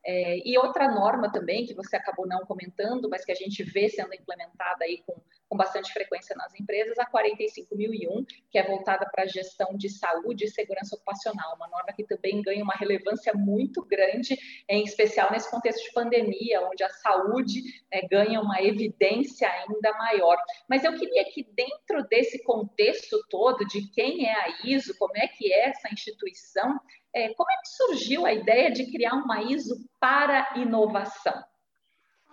é, 0.05 0.37
e 0.45 0.57
outra 0.57 0.89
norma 0.89 1.29
também, 1.29 1.65
que 1.65 1.73
você 1.73 1.97
acabou 1.97 2.25
não 2.25 2.45
comentando, 2.45 3.09
mas 3.09 3.25
que 3.25 3.31
a 3.31 3.35
gente 3.35 3.61
vê 3.61 3.89
sendo 3.89 4.13
implementada 4.13 4.85
aí 4.85 5.03
com, 5.05 5.21
com 5.49 5.57
bastante 5.57 5.91
frequência 5.91 6.33
nas 6.35 6.53
empresas, 6.57 6.97
a 6.97 7.05
45001, 7.05 8.25
que 8.49 8.57
é 8.57 8.63
voltada 8.63 9.05
para 9.11 9.23
a 9.23 9.27
gestão 9.27 9.75
de 9.75 9.89
saúde 9.89 10.45
e 10.45 10.49
segurança 10.49 10.95
ocupacional, 10.95 11.55
uma 11.55 11.67
norma 11.67 11.91
que 11.93 12.05
também 12.05 12.41
ganha 12.41 12.63
uma 12.63 12.73
relevância 12.73 13.33
muito 13.33 13.85
grande, 13.85 14.37
em 14.69 14.83
especial 14.83 15.29
nesse 15.31 15.51
contexto 15.51 15.83
de 15.83 15.93
pandemia, 15.93 16.61
onde 16.61 16.83
a 16.83 16.89
saúde 16.89 17.61
né, 17.91 18.01
ganha 18.09 18.39
uma 18.39 18.61
evidência 18.61 19.49
ainda 19.49 19.91
maior. 19.97 20.37
Mas 20.69 20.85
eu 20.85 20.97
queria 20.97 21.25
que 21.25 21.43
dentro 21.53 22.07
desse 22.07 22.41
contexto 22.43 23.17
todo 23.29 23.65
de 23.67 23.89
quem 23.91 24.25
é 24.25 24.33
a 24.33 24.47
ISO, 24.63 24.97
como 24.97 25.17
é 25.17 25.27
que 25.27 25.51
é 25.51 25.67
essa 25.67 25.89
instituição, 25.91 26.79
é, 27.17 27.33
como 27.33 27.49
é 27.51 27.55
que 27.57 27.69
surgiu 27.69 28.25
a 28.25 28.33
ideia 28.33 28.71
de 28.71 28.91
criar 28.91 29.15
uma 29.15 29.41
ISO 29.41 29.83
para 29.99 30.53
inovação? 30.55 31.43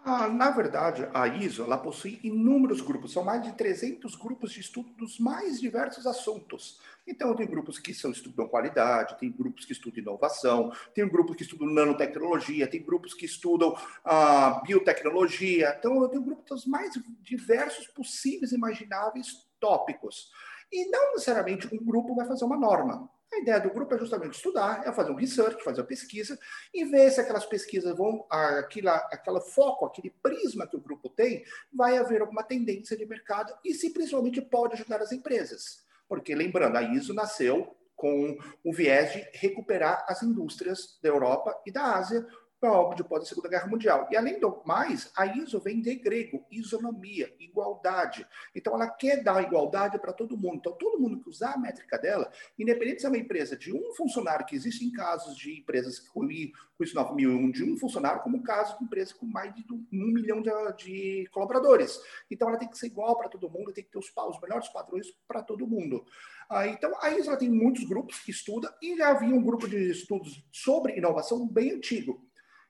Ah, 0.07 0.29
na 0.29 0.51
verdade, 0.51 1.09
a 1.15 1.27
ISO 1.27 1.63
ela 1.63 1.79
possui 1.79 2.21
inúmeros 2.23 2.83
grupos, 2.83 3.15
são 3.15 3.25
mais 3.25 3.43
de 3.43 3.53
300 3.53 4.15
grupos 4.17 4.53
de 4.53 4.61
estudo 4.61 4.91
dos 4.91 5.19
mais 5.19 5.59
diversos 5.59 6.07
assuntos. 6.07 6.79
Então, 7.07 7.35
tem 7.35 7.47
grupos 7.47 7.79
que 7.79 7.95
são, 7.95 8.11
estudam 8.11 8.47
qualidade, 8.47 9.19
tem 9.19 9.33
grupos 9.33 9.65
que 9.65 9.73
estudam 9.73 10.03
inovação, 10.03 10.71
tem 10.95 11.09
grupos 11.09 11.37
que 11.37 11.45
estudam 11.45 11.69
nanotecnologia, 11.69 12.67
tem 12.67 12.83
grupos 12.83 13.15
que 13.15 13.25
estudam 13.25 13.75
ah, 14.05 14.61
biotecnologia. 14.67 15.75
Então, 15.79 16.03
eu 16.03 16.09
tenho 16.09 16.23
grupos 16.23 16.45
dos 16.45 16.67
mais 16.67 16.93
diversos 17.23 17.87
possíveis 17.87 18.53
imagináveis 18.53 19.49
tópicos. 19.59 20.31
E 20.71 20.91
não 20.91 21.13
necessariamente 21.13 21.75
um 21.75 21.83
grupo 21.83 22.15
vai 22.15 22.27
fazer 22.27 22.45
uma 22.45 22.59
norma. 22.59 23.09
A 23.35 23.41
ideia 23.41 23.61
do 23.61 23.71
grupo 23.71 23.93
é 23.95 23.99
justamente 23.99 24.35
estudar, 24.35 24.87
é 24.87 24.93
fazer 24.93 25.11
um 25.11 25.17
research, 25.17 25.63
fazer 25.65 25.81
uma 25.81 25.87
pesquisa 25.87 26.39
e 26.73 26.85
ver 26.85 27.11
se 27.11 27.21
aquelas 27.21 27.45
pesquisas 27.45 27.97
vão, 27.97 28.25
aquela, 28.31 28.97
aquela 29.11 29.41
foco, 29.41 29.87
aquele 29.87 30.15
prisma 30.23 30.69
que 30.69 30.77
o 30.77 30.81
grupo 30.81 31.09
tem, 31.09 31.45
vai 31.73 31.99
haver 31.99 32.21
alguma 32.21 32.45
tendência 32.45 32.97
de 32.97 33.05
mercado 33.05 33.53
e 33.65 33.75
se 33.75 33.93
principalmente 33.93 34.41
pode 34.41 34.75
ajudar 34.75 35.03
as 35.03 35.11
empresas. 35.11 35.85
Porque, 36.09 36.33
lembrando, 36.33 36.77
a 36.77 36.83
ISO 36.83 37.13
nasceu 37.13 37.77
com 37.97 38.37
o 38.63 38.73
viés 38.73 39.13
de 39.13 39.39
recuperar 39.39 40.05
as 40.09 40.23
indústrias 40.23 40.99
da 41.03 41.09
Europa 41.09 41.61
e 41.67 41.73
da 41.73 41.97
Ásia 41.97 42.25
próprio 42.65 43.03
depois 43.03 43.23
da 43.23 43.29
Segunda 43.29 43.49
Guerra 43.51 43.67
Mundial. 43.67 44.09
E 44.11 44.17
além 44.17 44.41
do 44.41 44.63
mais, 44.65 45.13
a 45.15 45.27
ISO 45.27 45.61
vem 45.61 45.83
de 45.83 45.95
grego, 45.97 46.47
isonomia, 46.51 47.31
igualdade. 47.39 48.27
Então 48.55 48.75
ela 48.75 48.89
quer 48.89 49.23
dar 49.23 49.43
igualdade 49.43 49.99
para 49.99 50.15
todo 50.15 50.35
mundo. 50.35 50.57
Então 50.57 50.73
todo 50.73 50.99
mundo 50.99 51.23
que 51.23 51.29
usar 51.29 51.53
a 51.53 51.59
métrica 51.59 51.99
dela, 51.99 52.33
independente 52.59 53.03
se 53.03 53.07
é 53.07 53.11
uma 53.11 53.19
empresa 53.19 53.55
de 53.55 53.71
um 53.71 53.93
funcionário, 53.93 54.47
que 54.47 54.57
existem 54.57 54.91
casos 54.91 55.37
de 55.37 55.61
empresas 55.61 55.99
com, 55.99 56.25
isso 56.31 56.97
9001 56.97 57.51
de 57.51 57.65
um 57.65 57.77
funcionário, 57.77 58.23
como 58.23 58.43
casos 58.43 58.79
de 58.79 58.85
empresas 58.85 59.13
com 59.13 59.27
mais 59.27 59.55
de 59.55 59.63
um 59.71 59.87
milhão 59.93 60.41
de, 60.41 60.51
de 60.79 61.29
colaboradores. 61.33 62.01
Então 62.31 62.49
ela 62.49 62.57
tem 62.57 62.69
que 62.69 62.79
ser 62.79 62.87
igual 62.87 63.15
para 63.19 63.29
todo 63.29 63.51
mundo, 63.51 63.75
tem 63.75 63.85
que 63.85 63.91
ter 63.91 63.99
os, 63.99 64.11
os 64.17 64.41
melhores 64.41 64.69
padrões 64.69 65.09
para 65.29 65.43
todo 65.43 65.67
mundo. 65.67 66.07
Ah, 66.49 66.67
então 66.67 66.93
a 67.03 67.11
ISO 67.11 67.37
tem 67.37 67.51
muitos 67.51 67.85
grupos 67.85 68.21
que 68.21 68.31
estudam 68.31 68.73
e 68.81 68.97
já 68.97 69.11
havia 69.11 69.35
um 69.35 69.43
grupo 69.43 69.69
de 69.69 69.91
estudos 69.91 70.43
sobre 70.51 70.97
inovação 70.97 71.47
bem 71.47 71.73
antigo. 71.73 72.25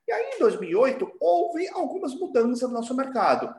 E 0.06 0.12
aí, 0.12 0.34
em 0.34 0.38
2008, 0.38 1.16
houve 1.20 1.68
algumas 1.68 2.14
mudanças 2.14 2.68
no 2.68 2.74
nosso 2.74 2.94
mercado. 2.94 3.54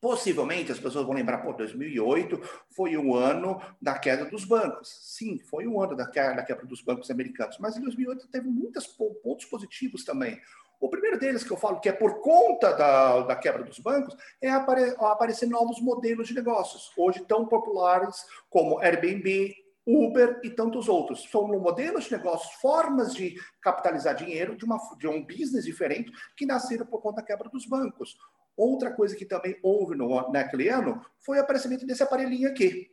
Possivelmente 0.00 0.72
as 0.72 0.78
pessoas 0.78 1.04
vão 1.04 1.14
lembrar, 1.14 1.38
pô, 1.38 1.52
2008 1.52 2.40
foi 2.74 2.96
o 2.96 3.14
ano 3.14 3.60
da 3.80 3.98
queda 3.98 4.24
dos 4.24 4.46
bancos. 4.46 4.88
Sim, 5.02 5.38
foi 5.38 5.66
o 5.66 5.80
ano 5.80 5.94
da 5.94 6.06
queda, 6.06 6.36
da 6.36 6.42
quebra 6.42 6.64
dos 6.64 6.80
bancos 6.80 7.10
americanos, 7.10 7.58
mas 7.58 7.76
em 7.76 7.82
2008 7.82 8.28
teve 8.28 8.48
muitos 8.48 8.86
pontos 8.86 9.44
positivos 9.44 10.02
também. 10.02 10.40
O 10.80 10.88
primeiro 10.88 11.18
deles 11.18 11.44
que 11.44 11.50
eu 11.50 11.58
falo 11.58 11.78
que 11.78 11.90
é 11.90 11.92
por 11.92 12.22
conta 12.22 12.72
da, 12.72 13.20
da 13.20 13.36
quebra 13.36 13.62
dos 13.62 13.78
bancos 13.78 14.16
é 14.40 14.48
apare, 14.48 14.94
aparecer 14.98 15.46
novos 15.46 15.78
modelos 15.78 16.28
de 16.28 16.34
negócios, 16.34 16.90
hoje 16.96 17.20
tão 17.20 17.46
populares 17.46 18.24
como 18.48 18.78
Airbnb, 18.78 19.54
Uber 19.86 20.40
e 20.44 20.50
tantos 20.50 20.88
outros. 20.88 21.28
São 21.30 21.46
modelos 21.48 22.04
de 22.04 22.12
negócios, 22.12 22.52
formas 22.60 23.14
de 23.14 23.34
capitalizar 23.60 24.14
dinheiro 24.14 24.56
de, 24.56 24.64
uma, 24.64 24.78
de 24.98 25.08
um 25.08 25.24
business 25.24 25.64
diferente 25.64 26.12
que 26.36 26.46
nasceram 26.46 26.86
por 26.86 27.00
conta 27.00 27.20
da 27.20 27.26
quebra 27.26 27.48
dos 27.48 27.66
bancos. 27.66 28.16
Outra 28.56 28.92
coisa 28.92 29.16
que 29.16 29.24
também 29.24 29.58
houve 29.62 29.96
no, 29.96 30.30
naquele 30.30 30.68
ano 30.68 31.00
foi 31.18 31.38
o 31.38 31.40
aparecimento 31.40 31.86
desse 31.86 32.02
aparelhinho 32.02 32.48
aqui. 32.48 32.90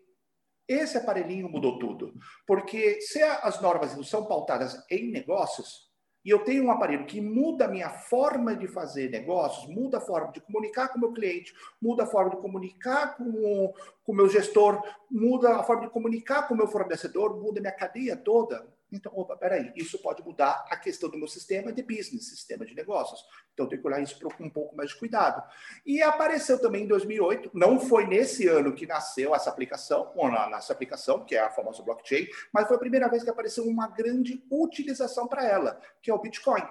Esse 0.68 0.98
aparelhinho 0.98 1.50
mudou 1.50 1.80
tudo. 1.80 2.14
Porque 2.46 3.02
se 3.02 3.22
as 3.22 3.62
normas 3.62 3.96
não 3.96 4.04
são 4.04 4.26
pautadas 4.26 4.84
em 4.90 5.12
negócios, 5.12 5.87
e 6.28 6.30
eu 6.30 6.40
tenho 6.40 6.66
um 6.66 6.72
aparelho 6.72 7.06
que 7.06 7.22
muda 7.22 7.64
a 7.64 7.68
minha 7.70 7.90
forma 7.90 8.54
de 8.54 8.68
fazer 8.68 9.10
negócios, 9.10 9.74
muda 9.74 9.98
a 9.98 10.02
forma 10.02 10.30
de 10.34 10.42
comunicar 10.42 10.90
com 10.90 10.98
o 10.98 11.00
meu 11.00 11.14
cliente, 11.14 11.54
muda 11.82 12.04
a 12.04 12.06
forma 12.06 12.32
de 12.32 12.42
comunicar 12.42 13.16
com 13.16 13.24
o, 13.24 13.74
com 14.04 14.14
meu 14.14 14.28
gestor, 14.28 14.84
muda 15.10 15.56
a 15.56 15.64
forma 15.64 15.84
de 15.84 15.90
comunicar 15.90 16.46
com 16.46 16.54
o 16.54 16.58
meu 16.58 16.68
fornecedor, 16.68 17.42
muda 17.42 17.60
a 17.60 17.62
minha 17.62 17.72
cadeia 17.72 18.18
toda. 18.18 18.68
Então, 18.92 19.12
opa, 19.16 19.36
peraí, 19.36 19.74
isso 19.76 20.02
pode 20.02 20.24
mudar 20.24 20.66
a 20.70 20.78
questão 20.78 21.10
do 21.10 21.18
meu 21.18 21.28
sistema 21.28 21.74
de 21.74 21.84
business, 21.84 22.30
sistema 22.30 22.66
de 22.66 22.74
negócios. 22.74 23.22
Então, 23.54 23.68
tenho 23.68 23.82
que 23.82 23.88
olhar 23.88 24.02
isso 24.02 24.18
com 24.20 24.44
um 24.44 24.50
pouco 24.50 24.76
mais 24.76 24.92
de 24.92 24.96
cuidado. 24.96 25.44
E 25.86 26.02
apareceu 26.02 26.60
também 26.60 26.84
em 26.84 26.88
2008, 26.88 27.52
não 27.54 27.80
foi 27.80 28.08
nesse 28.08 28.48
ano 28.48 28.74
que 28.74 28.88
nasceu 28.88 29.36
essa 29.36 29.50
aplicação, 29.50 30.14
ou 30.16 30.32
nessa 30.32 30.72
aplicação, 30.72 31.26
que 31.26 31.36
é 31.36 31.40
a 31.40 31.50
famosa 31.50 31.84
blockchain, 31.84 32.28
mas 32.54 32.68
foi 32.68 32.78
a 32.78 32.80
primeira 32.80 33.10
vez 33.10 33.24
que 33.24 33.30
apareceu 33.30 33.66
uma 33.66 33.88
grande 33.88 34.42
utilização 34.50 35.28
para 35.28 35.46
ela, 35.46 35.82
que 36.02 36.10
é 36.10 36.14
o 36.14 36.22
Bitcoin. 36.22 36.64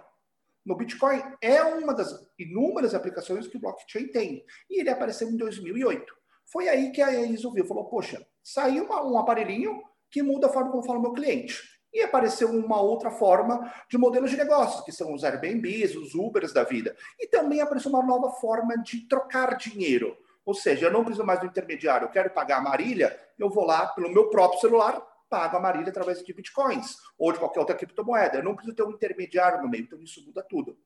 No 0.65 0.75
Bitcoin 0.75 1.23
é 1.41 1.63
uma 1.63 1.95
das 1.95 2.27
inúmeras 2.39 2.95
aplicações 2.95 3.47
que 3.47 3.57
o 3.57 3.61
blockchain 3.61 4.09
tem. 4.09 4.45
E 4.69 4.81
ele 4.81 4.91
apareceu 4.91 5.29
em 5.29 5.37
2008. 5.37 6.13
Foi 6.47 6.69
aí 6.69 6.91
que 6.91 7.03
a 7.03 7.13
ISO 7.25 7.53
viu, 7.53 7.67
falou, 7.67 7.85
poxa, 7.85 8.27
saiu 8.43 8.85
um 8.89 9.19
aparelhinho 9.19 9.83
que 10.11 10.23
muda 10.23 10.47
a 10.47 10.51
forma 10.51 10.71
como 10.71 10.83
fala 10.83 10.99
o 10.99 11.03
meu 11.03 11.13
cliente. 11.13 11.76
E 11.97 12.03
apareceu 12.03 12.51
uma 12.51 12.79
outra 12.79 13.11
forma 13.11 13.73
de 13.89 13.97
modelos 13.97 14.31
de 14.31 14.37
negócios, 14.37 14.85
que 14.85 14.93
são 14.93 15.15
os 15.15 15.25
Airbnbs, 15.25 15.97
os 15.97 16.15
Ubers 16.15 16.53
da 16.53 16.63
vida. 16.63 16.95
E 17.19 17.27
também 17.27 17.63
apareceu 17.63 17.91
uma 17.91 18.05
nova 18.05 18.33
forma 18.33 18.77
de 18.83 19.09
trocar 19.09 19.57
dinheiro. 19.57 20.15
Ou 20.45 20.53
seja, 20.53 20.89
eu 20.89 20.93
não 20.93 21.03
preciso 21.03 21.25
mais 21.25 21.41
do 21.41 21.47
intermediário. 21.47 22.05
Eu 22.05 22.11
quero 22.11 22.29
pagar 22.29 22.59
a 22.59 22.61
Marília, 22.61 23.19
eu 23.39 23.49
vou 23.49 23.65
lá 23.65 23.87
pelo 23.87 24.11
meu 24.11 24.29
próprio 24.29 24.61
celular, 24.61 25.01
pago 25.31 25.57
a 25.57 25.61
Marília 25.61 25.89
através 25.89 26.23
de 26.23 26.35
bitcoins 26.35 26.99
ou 27.19 27.33
de 27.33 27.39
qualquer 27.39 27.61
outra 27.61 27.75
criptomoeda. 27.75 28.37
Eu 28.37 28.45
não 28.45 28.55
preciso 28.55 28.77
ter 28.77 28.83
um 28.83 28.91
intermediário 28.91 29.63
no 29.63 29.69
meio. 29.71 29.85
Então 29.85 29.99
isso 30.03 30.23
muda 30.23 30.43
tudo. 30.43 30.77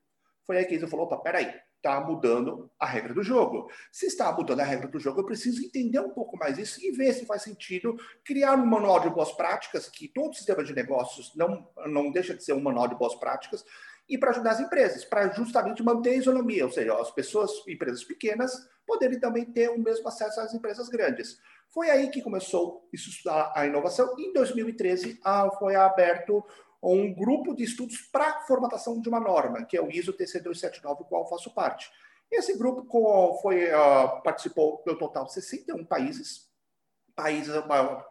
Foi 0.45 0.59
aí 0.59 0.65
que 0.65 0.77
ele 0.77 0.87
falou: 0.87 1.07
opa, 1.07 1.17
peraí, 1.17 1.53
está 1.81 1.99
mudando 1.99 2.71
a 2.79 2.87
regra 2.87 3.15
do 3.15 3.23
jogo. 3.23 3.71
Se 3.91 4.07
está 4.07 4.31
mudando 4.31 4.61
a 4.61 4.65
regra 4.65 4.87
do 4.87 5.01
jogo, 5.01 5.21
eu 5.21 5.27
preciso 5.27 5.65
entender 5.65 5.99
um 5.99 6.11
pouco 6.11 6.37
mais 6.37 6.59
isso 6.59 6.79
e 6.85 6.93
ver 6.93 7.13
se 7.15 7.25
faz 7.25 7.43
sentido 7.43 7.97
criar 8.23 8.55
um 8.55 8.67
manual 8.67 9.01
de 9.01 9.11
boas 9.11 9.33
práticas, 9.33 9.89
que 9.89 10.07
todo 10.07 10.35
sistema 10.35 10.63
de 10.63 10.75
negócios 10.75 11.35
não, 11.35 11.67
não 11.87 12.13
deixa 12.13 12.35
de 12.35 12.45
ser 12.45 12.53
um 12.53 12.61
manual 12.61 12.87
de 12.87 12.95
boas 12.95 13.15
práticas, 13.15 13.65
e 14.09 14.19
para 14.19 14.31
ajudar 14.31 14.51
as 14.51 14.61
empresas, 14.61 15.05
para 15.05 15.29
justamente 15.33 15.83
manter 15.83 16.11
a 16.11 16.17
isonomia, 16.17 16.65
ou 16.65 16.73
seja, 16.73 16.95
as 17.01 17.11
pessoas, 17.13 17.51
empresas 17.67 18.05
pequenas, 18.05 18.53
poderem 18.87 19.19
também 19.21 19.45
ter 19.45 19.71
o 19.71 19.79
mesmo 19.79 20.07
acesso 20.09 20.41
às 20.41 20.53
empresas 20.53 20.89
grandes. 20.89 21.39
Foi 21.73 21.89
aí 21.89 22.11
que 22.11 22.21
começou 22.21 22.89
a 22.93 22.97
estudar 22.97 23.53
a 23.55 23.65
inovação. 23.65 24.17
Em 24.19 24.33
2013, 24.33 25.21
foi 25.59 25.77
aberto 25.77 26.45
um 26.83 27.13
grupo 27.13 27.55
de 27.55 27.65
estudos 27.65 27.99
para 28.13 28.41
formatação 28.47 29.01
de 29.01 29.09
uma 29.09 29.21
norma, 29.21 29.65
que 29.65 29.77
é 29.77 29.83
o 29.83 29.91
ISO 29.91 30.13
TC279, 30.13 30.99
do 30.99 31.05
qual 31.05 31.29
faço 31.29 31.53
parte. 31.53 31.91
Esse 32.31 32.57
grupo 32.57 32.87
foi, 33.43 33.67
uh, 33.67 34.23
participou 34.23 34.83
do 34.87 34.97
total 34.97 35.25
de 35.25 35.35
61 35.35 35.85
países. 35.85 36.49
Países 37.15 37.55
uh, 37.55 37.65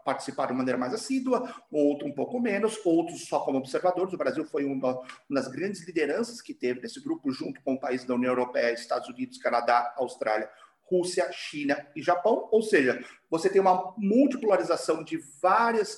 participaram 0.04 0.52
de 0.52 0.58
maneira 0.58 0.78
mais 0.78 0.94
assídua, 0.94 1.56
outro 1.72 2.06
um 2.06 2.12
pouco 2.12 2.40
menos, 2.40 2.78
outros 2.86 3.28
só 3.28 3.40
como 3.40 3.58
observadores. 3.58 4.14
O 4.14 4.18
Brasil 4.18 4.46
foi 4.46 4.66
uma 4.66 5.02
das 5.30 5.48
grandes 5.48 5.88
lideranças 5.88 6.42
que 6.42 6.54
teve 6.54 6.82
nesse 6.82 7.02
grupo, 7.02 7.32
junto 7.32 7.62
com 7.62 7.78
países 7.78 8.06
da 8.06 8.14
União 8.14 8.32
Europeia, 8.32 8.74
Estados 8.74 9.08
Unidos, 9.08 9.38
Canadá, 9.38 9.96
Austrália, 9.98 10.50
Rússia, 10.84 11.32
China 11.32 11.88
e 11.96 12.02
Japão. 12.02 12.50
Ou 12.52 12.62
seja, 12.62 13.02
você 13.30 13.50
tem 13.50 13.62
uma 13.62 13.94
multipolarização 13.98 15.02
de 15.02 15.18
várias 15.42 15.98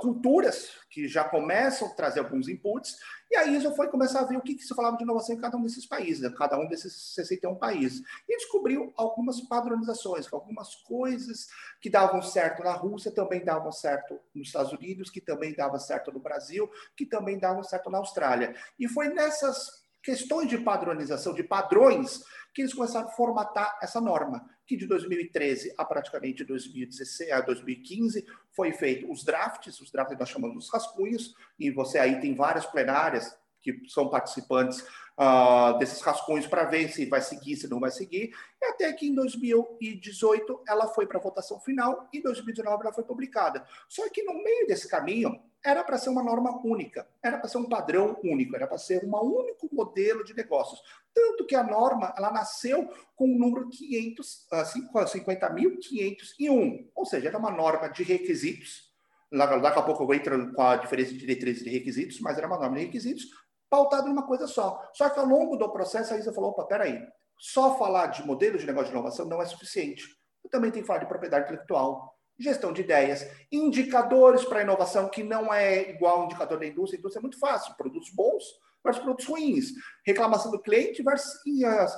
culturas 0.00 0.70
que 0.88 1.06
já 1.06 1.24
começam 1.24 1.88
a 1.88 1.94
trazer 1.94 2.20
alguns 2.20 2.48
inputs, 2.48 2.96
E 3.30 3.36
a 3.36 3.46
ISO 3.46 3.74
foi 3.74 3.88
começar 3.88 4.20
a 4.20 4.24
ver 4.24 4.36
o 4.36 4.42
que, 4.42 4.54
que 4.54 4.62
se 4.62 4.74
falava 4.74 4.96
de 4.96 5.04
inovação 5.04 5.34
em 5.34 5.40
cada 5.40 5.56
um 5.56 5.62
desses 5.62 5.86
países, 5.86 6.22
né? 6.22 6.34
cada 6.36 6.58
um 6.58 6.68
desses 6.68 7.14
61 7.14 7.54
países. 7.54 8.02
E 8.28 8.36
descobriu 8.36 8.92
algumas 8.94 9.40
padronizações, 9.40 10.30
algumas 10.30 10.74
coisas 10.74 11.48
que 11.80 11.88
davam 11.88 12.20
certo 12.20 12.62
na 12.62 12.72
Rússia 12.72 13.10
também 13.10 13.42
davam 13.42 13.72
certo 13.72 14.20
nos 14.34 14.48
Estados 14.48 14.72
Unidos, 14.72 15.08
que 15.08 15.20
também 15.20 15.54
davam 15.54 15.78
certo 15.78 16.12
no 16.12 16.20
Brasil, 16.20 16.70
que 16.94 17.06
também 17.06 17.38
davam 17.38 17.62
certo 17.62 17.88
na 17.88 17.98
Austrália. 17.98 18.54
E 18.78 18.86
foi 18.86 19.08
nessas 19.08 19.82
questões 20.02 20.48
de 20.48 20.58
padronização, 20.58 21.32
de 21.32 21.44
padrões, 21.44 22.22
que 22.54 22.62
eles 22.62 22.74
começaram 22.74 23.08
a 23.08 23.12
formatar 23.12 23.78
essa 23.82 24.00
norma, 24.00 24.44
que 24.66 24.76
de 24.76 24.86
2013 24.86 25.74
a 25.76 25.84
praticamente 25.84 26.44
2016 26.44 27.32
a 27.32 27.40
2015 27.40 28.26
foi 28.50 28.72
feito 28.72 29.10
os 29.10 29.24
drafts, 29.24 29.80
os 29.80 29.90
drafts 29.90 30.18
nós 30.18 30.28
chamamos 30.28 30.64
de 30.66 30.70
rascunhos, 30.70 31.34
e 31.58 31.70
você 31.70 31.98
aí 31.98 32.20
tem 32.20 32.34
várias 32.34 32.66
plenárias 32.66 33.36
que 33.60 33.80
são 33.88 34.08
participantes 34.08 34.84
uh, 35.18 35.78
desses 35.78 36.00
rascunhos 36.00 36.46
para 36.46 36.64
ver 36.64 36.88
se 36.90 37.06
vai 37.06 37.20
seguir, 37.20 37.56
se 37.56 37.68
não 37.68 37.80
vai 37.80 37.90
seguir, 37.90 38.32
e 38.60 38.64
até 38.66 38.92
que 38.92 39.08
em 39.08 39.14
2018 39.14 40.62
ela 40.66 40.88
foi 40.88 41.06
para 41.06 41.18
votação 41.18 41.58
final 41.60 42.08
e 42.12 42.18
em 42.18 42.22
2019 42.22 42.82
ela 42.82 42.92
foi 42.92 43.04
publicada. 43.04 43.66
Só 43.88 44.08
que 44.10 44.22
no 44.22 44.34
meio 44.34 44.66
desse 44.66 44.86
caminho, 44.88 45.40
era 45.64 45.84
para 45.84 45.96
ser 45.96 46.10
uma 46.10 46.24
norma 46.24 46.60
única, 46.64 47.06
era 47.22 47.38
para 47.38 47.48
ser 47.48 47.58
um 47.58 47.68
padrão 47.68 48.18
único, 48.24 48.56
era 48.56 48.66
para 48.66 48.78
ser 48.78 49.04
um 49.04 49.16
único 49.16 49.68
modelo 49.72 50.24
de 50.24 50.34
negócios. 50.34 50.82
Tanto 51.14 51.46
que 51.46 51.54
a 51.54 51.62
norma 51.62 52.12
ela 52.16 52.32
nasceu 52.32 52.90
com 53.14 53.26
o 53.26 53.38
número 53.38 53.68
500, 53.68 54.48
50.501, 54.50 56.88
ou 56.94 57.04
seja, 57.04 57.28
era 57.28 57.38
uma 57.38 57.52
norma 57.52 57.86
de 57.88 58.02
requisitos. 58.02 58.90
Daqui 59.30 59.78
a 59.78 59.82
pouco 59.82 60.02
eu 60.02 60.14
entro 60.14 60.52
com 60.52 60.62
a 60.62 60.74
diferença 60.76 61.12
de 61.12 61.18
diretrizes 61.18 61.62
de 61.62 61.70
requisitos, 61.70 62.18
mas 62.20 62.36
era 62.36 62.48
uma 62.48 62.58
norma 62.58 62.76
de 62.76 62.84
requisitos 62.84 63.30
pautada 63.72 64.06
numa 64.06 64.26
coisa 64.26 64.46
só. 64.46 64.86
Só 64.92 65.08
que 65.08 65.18
ao 65.18 65.24
longo 65.24 65.56
do 65.56 65.72
processo 65.72 66.12
a 66.12 66.18
Isa 66.18 66.30
falou: 66.30 66.50
opa, 66.50 66.66
peraí, 66.66 67.02
só 67.38 67.78
falar 67.78 68.08
de 68.08 68.22
modelo 68.26 68.58
de 68.58 68.66
negócio 68.66 68.88
de 68.88 68.92
inovação 68.92 69.24
não 69.24 69.40
é 69.40 69.46
suficiente. 69.46 70.04
Eu 70.44 70.50
também 70.50 70.70
tenho 70.70 70.82
que 70.82 70.86
falar 70.86 70.98
de 70.98 71.06
propriedade 71.06 71.44
intelectual, 71.44 72.14
gestão 72.38 72.70
de 72.70 72.82
ideias, 72.82 73.26
indicadores 73.50 74.44
para 74.44 74.60
inovação, 74.60 75.08
que 75.08 75.22
não 75.22 75.52
é 75.52 75.88
igual 75.88 76.18
ao 76.18 76.24
indicador 76.26 76.58
da 76.58 76.66
indústria. 76.66 76.98
A 76.98 77.00
indústria 77.00 77.20
é 77.20 77.22
muito 77.22 77.38
fácil, 77.38 77.74
produtos 77.76 78.10
bons 78.10 78.44
versus 78.84 79.02
produtos 79.02 79.26
ruins, 79.26 79.66
reclamação 80.04 80.50
do 80.50 80.60
cliente 80.60 81.02
versus 81.02 81.40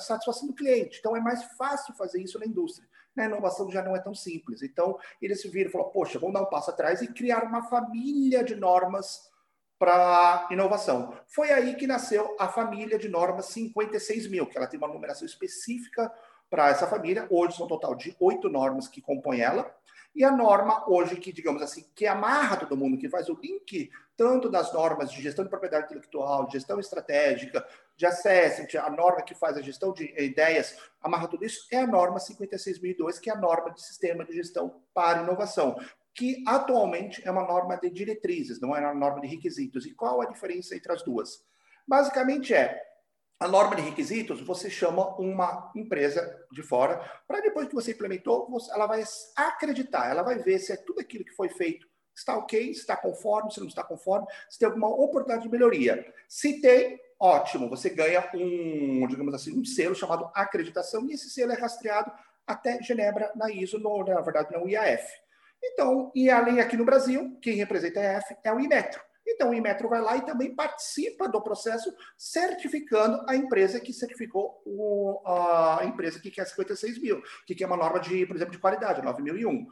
satisfação 0.07 0.47
do 0.47 0.55
cliente. 0.55 0.99
Então, 1.01 1.17
é 1.17 1.21
mais 1.21 1.43
fácil 1.57 1.95
fazer 1.95 2.23
isso 2.23 2.39
na 2.39 2.47
indústria. 2.47 2.87
Na 3.17 3.25
inovação 3.25 3.71
já 3.71 3.83
não 3.83 3.97
é 3.97 4.01
tão 4.01 4.15
simples. 4.15 4.63
Então, 4.63 4.97
eles 5.21 5.43
viram 5.45 5.71
e 5.71 5.73
falaram, 5.73 5.91
poxa, 5.91 6.19
vamos 6.19 6.35
dar 6.35 6.43
um 6.43 6.51
passo 6.51 6.71
atrás 6.71 7.01
e 7.01 7.13
criar 7.13 7.43
uma 7.45 7.63
família 7.65 8.45
de 8.45 8.55
normas 8.55 9.34
para 9.85 10.49
inovação. 10.51 11.15
Foi 11.27 11.51
aí 11.51 11.75
que 11.75 11.87
nasceu 11.87 12.35
a 12.41 12.49
família 12.49 12.99
de 12.99 13.07
normas 13.07 13.47
56 13.47 14.31
mil, 14.31 14.47
que 14.47 14.57
ela 14.57 14.67
tem 14.67 14.79
uma 14.79 14.89
numeração 14.89 15.27
específica 15.27 16.11
para 16.49 16.71
essa 16.71 16.87
família. 16.87 17.27
Hoje 17.29 17.59
são 17.59 17.67
um 17.67 17.69
total 17.69 17.95
de 17.95 18.17
oito 18.19 18.49
normas 18.49 18.89
que 18.89 19.03
compõem 19.03 19.43
ela. 19.43 19.71
E 20.15 20.25
a 20.25 20.31
norma 20.31 20.89
hoje 20.89 21.17
que, 21.17 21.31
digamos 21.31 21.61
assim, 21.61 21.85
que 21.95 22.07
amarra 22.07 22.57
todo 22.57 22.79
mundo, 22.79 22.97
que 22.97 23.11
faz 23.11 23.29
o 23.29 23.39
link 23.43 23.91
tanto 24.17 24.49
das 24.49 24.73
normas 24.73 25.13
de 25.13 25.21
gestão 25.21 25.45
de 25.45 25.51
propriedade 25.51 25.85
intelectual, 25.85 26.47
de 26.47 26.53
gestão 26.53 26.81
estratégica, 26.81 27.63
de 27.95 28.07
assessment, 28.07 28.81
a 28.81 28.89
norma 28.89 29.21
que 29.21 29.35
faz 29.35 29.59
a 29.59 29.61
gestão 29.61 29.93
de 29.93 30.15
ideias, 30.19 30.79
amarra 31.03 31.29
tudo 31.29 31.45
isso, 31.45 31.67
é 31.71 31.79
a 31.79 31.87
norma 31.87 32.19
56.002, 32.19 33.21
que 33.21 33.29
é 33.29 33.35
a 33.35 33.37
norma 33.37 33.71
de 33.71 33.83
sistema 33.83 34.25
de 34.25 34.33
gestão 34.33 34.81
para 34.95 35.21
inovação, 35.23 35.77
que 36.15 36.43
atualmente 36.47 37.27
é 37.27 37.31
uma 37.31 37.45
norma 37.45 37.77
de 37.77 37.91
diretrizes, 37.91 38.61
não 38.61 38.75
é 38.77 38.81
uma 38.81 38.95
norma 38.95 39.21
de 39.21 39.27
requisitos. 39.27 39.85
E 39.85 39.95
qual 39.95 40.21
a 40.21 40.27
diferença 40.27 40.77
entre 40.77 40.93
as 40.93 41.03
duas? 41.03 41.45
Basicamente 41.87 42.55
é, 42.55 42.81
a 43.41 43.49
norma 43.49 43.77
de 43.77 43.83
requisitos, 43.83 44.41
você 44.41 44.71
chama 44.71 45.17
uma 45.19 45.73
empresa 45.75 46.47
de 46.53 46.63
fora, 46.63 46.99
para 47.27 47.41
depois 47.41 47.69
que 47.69 47.75
você 47.75 47.93
implementou, 47.93 48.49
ela 48.71 48.87
vai 48.87 49.03
acreditar, 49.37 50.09
ela 50.09 50.23
vai 50.23 50.39
ver 50.39 50.59
se 50.59 50.73
é 50.73 50.77
tudo 50.77 51.01
aquilo 51.01 51.25
que 51.25 51.35
foi 51.35 51.49
feito 51.49 51.87
está 52.15 52.37
ok, 52.37 52.71
está 52.71 52.97
conforme, 52.97 53.51
se 53.51 53.61
não 53.61 53.67
está 53.67 53.83
conforme, 53.83 54.27
se 54.49 54.59
tem 54.59 54.67
alguma 54.67 54.89
oportunidade 54.89 55.43
de 55.43 55.49
melhoria. 55.51 56.15
Se 56.29 56.61
tem, 56.61 57.01
ótimo, 57.19 57.69
você 57.69 57.91
ganha 57.91 58.31
um, 58.35 59.07
digamos 59.09 59.35
assim, 59.35 59.59
um 59.59 59.65
selo 59.65 59.95
chamado 59.95 60.31
acreditação, 60.35 61.05
e 61.07 61.15
esse 61.15 61.29
selo 61.29 61.53
é 61.53 61.57
rastreado 61.57 62.13
até 62.47 62.81
Genebra 62.83 63.33
na 63.35 63.51
ISO, 63.51 63.79
no, 63.79 64.05
na 64.05 64.21
verdade, 64.21 64.57
no 64.57 64.69
IAF. 64.69 65.24
Então, 65.73 66.13
e 66.15 66.31
além 66.31 66.61
aqui 66.61 66.77
no 66.77 66.85
Brasil, 66.85 67.39
quem 67.41 67.57
representa 67.57 68.01
a 68.01 68.03
IAF 68.03 68.37
é 68.45 68.53
o 68.53 68.61
Inmetro. 68.61 69.01
Então, 69.27 69.51
o 69.51 69.55
Inmetro 69.55 69.89
vai 69.89 70.03
lá 70.03 70.17
e 70.17 70.27
também 70.27 70.55
participa 70.55 71.27
do 71.27 71.43
processo, 71.43 71.93
certificando 72.17 73.25
a 73.27 73.35
empresa 73.35 73.81
que 73.81 73.93
certificou 73.93 74.63
o, 74.67 75.23
a 75.27 75.81
empresa 75.85 76.21
que 76.21 76.31
quer 76.31 76.45
56 76.45 77.01
mil, 77.01 77.23
que 77.47 77.55
quer 77.55 77.67
uma 77.67 77.77
norma 77.77 77.99
de, 77.99 78.27
por 78.27 78.37
exemplo, 78.37 78.53
de 78.53 78.59
qualidade, 78.59 79.03
9001. 79.03 79.67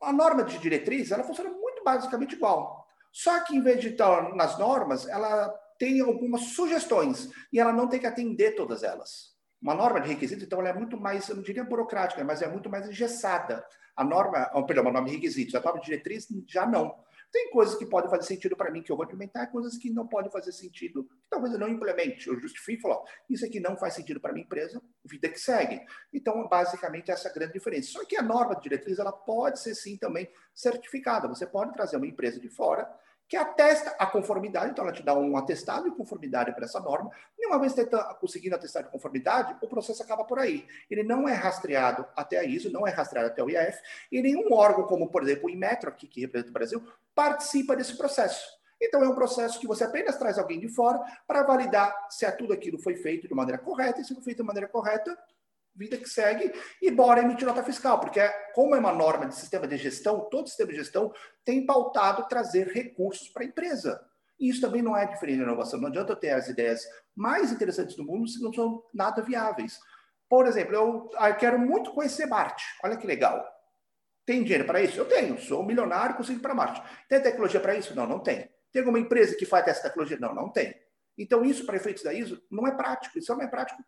A 0.00 0.12
norma 0.12 0.44
de 0.44 0.58
diretriz, 0.58 1.10
ela 1.10 1.24
funciona 1.24 1.50
muito 1.50 1.82
basicamente 1.82 2.36
igual. 2.36 2.86
Só 3.10 3.40
que, 3.40 3.56
em 3.56 3.62
vez 3.62 3.80
de 3.80 3.88
estar 3.88 4.34
nas 4.36 4.56
normas, 4.58 5.08
ela 5.08 5.48
tem 5.78 6.00
algumas 6.00 6.42
sugestões 6.52 7.28
e 7.52 7.58
ela 7.58 7.72
não 7.72 7.88
tem 7.88 7.98
que 7.98 8.06
atender 8.06 8.54
todas 8.54 8.84
elas. 8.84 9.33
Uma 9.64 9.74
norma 9.74 9.98
de 9.98 10.10
requisitos, 10.10 10.44
então, 10.44 10.60
ela 10.60 10.68
é 10.68 10.74
muito 10.74 11.00
mais, 11.00 11.26
eu 11.26 11.36
não 11.36 11.42
diria 11.42 11.64
burocrática, 11.64 12.22
mas 12.22 12.42
é 12.42 12.46
muito 12.46 12.68
mais 12.68 12.86
engessada. 12.86 13.66
A 13.96 14.04
norma, 14.04 14.44
perdão, 14.66 14.82
uma 14.84 14.92
norma 14.92 15.08
de 15.08 15.14
requisitos, 15.14 15.54
a 15.54 15.60
norma 15.60 15.80
de 15.80 15.86
diretriz 15.86 16.28
já 16.46 16.66
não. 16.66 17.02
Tem 17.32 17.50
coisas 17.50 17.74
que 17.74 17.86
podem 17.86 18.10
fazer 18.10 18.24
sentido 18.24 18.54
para 18.54 18.70
mim 18.70 18.82
que 18.82 18.92
eu 18.92 18.96
vou 18.96 19.06
implementar, 19.06 19.50
coisas 19.50 19.78
que 19.78 19.88
não 19.88 20.06
podem 20.06 20.30
fazer 20.30 20.52
sentido, 20.52 21.04
que 21.04 21.30
talvez 21.30 21.54
eu 21.54 21.58
não 21.58 21.68
implemente. 21.68 22.28
Eu 22.28 22.38
justifico 22.38 22.78
e 22.78 22.82
falo, 22.82 23.04
isso 23.30 23.46
aqui 23.46 23.58
não 23.58 23.74
faz 23.74 23.94
sentido 23.94 24.20
para 24.20 24.34
minha 24.34 24.44
empresa, 24.44 24.82
vida 25.02 25.30
que 25.30 25.40
segue. 25.40 25.80
Então, 26.12 26.46
basicamente, 26.46 27.10
essa 27.10 27.28
é 27.28 27.30
a 27.30 27.34
grande 27.34 27.54
diferença. 27.54 27.88
Só 27.92 28.04
que 28.04 28.18
a 28.18 28.22
norma 28.22 28.54
de 28.56 28.64
diretriz, 28.64 28.98
ela 28.98 29.12
pode 29.12 29.60
ser 29.60 29.74
sim 29.74 29.96
também 29.96 30.30
certificada. 30.54 31.26
Você 31.26 31.46
pode 31.46 31.72
trazer 31.72 31.96
uma 31.96 32.06
empresa 32.06 32.38
de 32.38 32.50
fora 32.50 32.86
que 33.28 33.36
atesta 33.36 33.94
a 33.98 34.06
conformidade, 34.06 34.70
então 34.70 34.84
ela 34.84 34.92
te 34.92 35.02
dá 35.02 35.14
um 35.14 35.36
atestado 35.36 35.90
de 35.90 35.96
conformidade 35.96 36.52
para 36.54 36.64
essa 36.64 36.78
norma, 36.80 37.10
e 37.38 37.46
uma 37.46 37.58
vez 37.58 37.74
conseguindo 38.20 38.54
atestar 38.54 38.84
de 38.84 38.90
conformidade, 38.90 39.56
o 39.62 39.68
processo 39.68 40.02
acaba 40.02 40.24
por 40.24 40.38
aí. 40.38 40.66
Ele 40.90 41.02
não 41.02 41.28
é 41.28 41.32
rastreado 41.32 42.06
até 42.14 42.38
a 42.38 42.44
ISO, 42.44 42.70
não 42.70 42.86
é 42.86 42.90
rastreado 42.90 43.28
até 43.28 43.42
o 43.42 43.48
IAF, 43.48 43.78
e 44.12 44.20
nenhum 44.20 44.52
órgão, 44.52 44.86
como 44.86 45.08
por 45.10 45.22
exemplo 45.22 45.46
o 45.46 45.50
Inmetro, 45.50 45.88
aqui, 45.88 46.06
que 46.06 46.20
representa 46.20 46.50
o 46.50 46.52
Brasil, 46.52 46.86
participa 47.14 47.74
desse 47.74 47.96
processo. 47.96 48.46
Então 48.82 49.02
é 49.02 49.08
um 49.08 49.14
processo 49.14 49.58
que 49.58 49.66
você 49.66 49.84
apenas 49.84 50.16
traz 50.16 50.38
alguém 50.38 50.60
de 50.60 50.68
fora 50.68 51.00
para 51.26 51.42
validar 51.42 52.06
se 52.10 52.30
tudo 52.32 52.52
aquilo 52.52 52.78
foi 52.78 52.96
feito 52.96 53.26
de 53.26 53.34
maneira 53.34 53.58
correta, 53.58 54.00
e 54.00 54.04
se 54.04 54.12
foi 54.14 54.22
feito 54.22 54.38
de 54.38 54.42
maneira 54.42 54.68
correta, 54.68 55.16
vida 55.74 55.96
que 55.96 56.08
segue, 56.08 56.52
e 56.80 56.90
bora 56.90 57.20
emitir 57.20 57.46
nota 57.46 57.62
fiscal, 57.62 57.98
porque 57.98 58.20
é, 58.20 58.28
como 58.54 58.74
é 58.74 58.78
uma 58.78 58.92
norma 58.92 59.26
de 59.26 59.34
sistema 59.34 59.66
de 59.66 59.76
gestão, 59.76 60.28
todo 60.30 60.48
sistema 60.48 60.70
de 60.70 60.78
gestão 60.78 61.12
tem 61.44 61.66
pautado 61.66 62.28
trazer 62.28 62.68
recursos 62.68 63.28
para 63.28 63.42
a 63.42 63.46
empresa. 63.46 64.00
E 64.38 64.48
isso 64.48 64.60
também 64.60 64.82
não 64.82 64.96
é 64.96 65.06
diferente 65.06 65.38
da 65.38 65.44
inovação. 65.44 65.80
Não 65.80 65.88
adianta 65.88 66.12
eu 66.12 66.16
ter 66.16 66.30
as 66.30 66.48
ideias 66.48 66.82
mais 67.14 67.52
interessantes 67.52 67.96
do 67.96 68.04
mundo 68.04 68.28
se 68.28 68.42
não 68.42 68.52
são 68.52 68.82
nada 68.92 69.22
viáveis. 69.22 69.78
Por 70.28 70.46
exemplo, 70.46 70.74
eu, 70.74 71.10
eu 71.12 71.36
quero 71.36 71.58
muito 71.58 71.92
conhecer 71.92 72.26
Marte. 72.26 72.64
Olha 72.82 72.96
que 72.96 73.06
legal. 73.06 73.44
Tem 74.26 74.42
dinheiro 74.42 74.64
para 74.64 74.82
isso? 74.82 74.98
Eu 74.98 75.04
tenho. 75.04 75.38
Sou 75.38 75.62
milionário, 75.64 76.16
consigo 76.16 76.38
ir 76.38 76.42
para 76.42 76.54
Marte. 76.54 76.82
Tem 77.08 77.20
tecnologia 77.20 77.60
para 77.60 77.76
isso? 77.76 77.94
Não, 77.94 78.06
não 78.06 78.20
tem. 78.20 78.50
Tem 78.72 78.80
alguma 78.80 78.98
empresa 78.98 79.36
que 79.36 79.46
faz 79.46 79.66
essa 79.68 79.82
tecnologia? 79.82 80.18
Não, 80.18 80.34
não 80.34 80.50
tem. 80.50 80.74
Então, 81.16 81.44
isso 81.44 81.64
para 81.64 81.76
efeitos 81.76 82.02
da 82.02 82.12
ISO 82.12 82.42
não 82.50 82.66
é 82.66 82.72
prático. 82.74 83.18
Isso 83.18 83.32
não 83.32 83.42
é 83.42 83.46
prático 83.46 83.80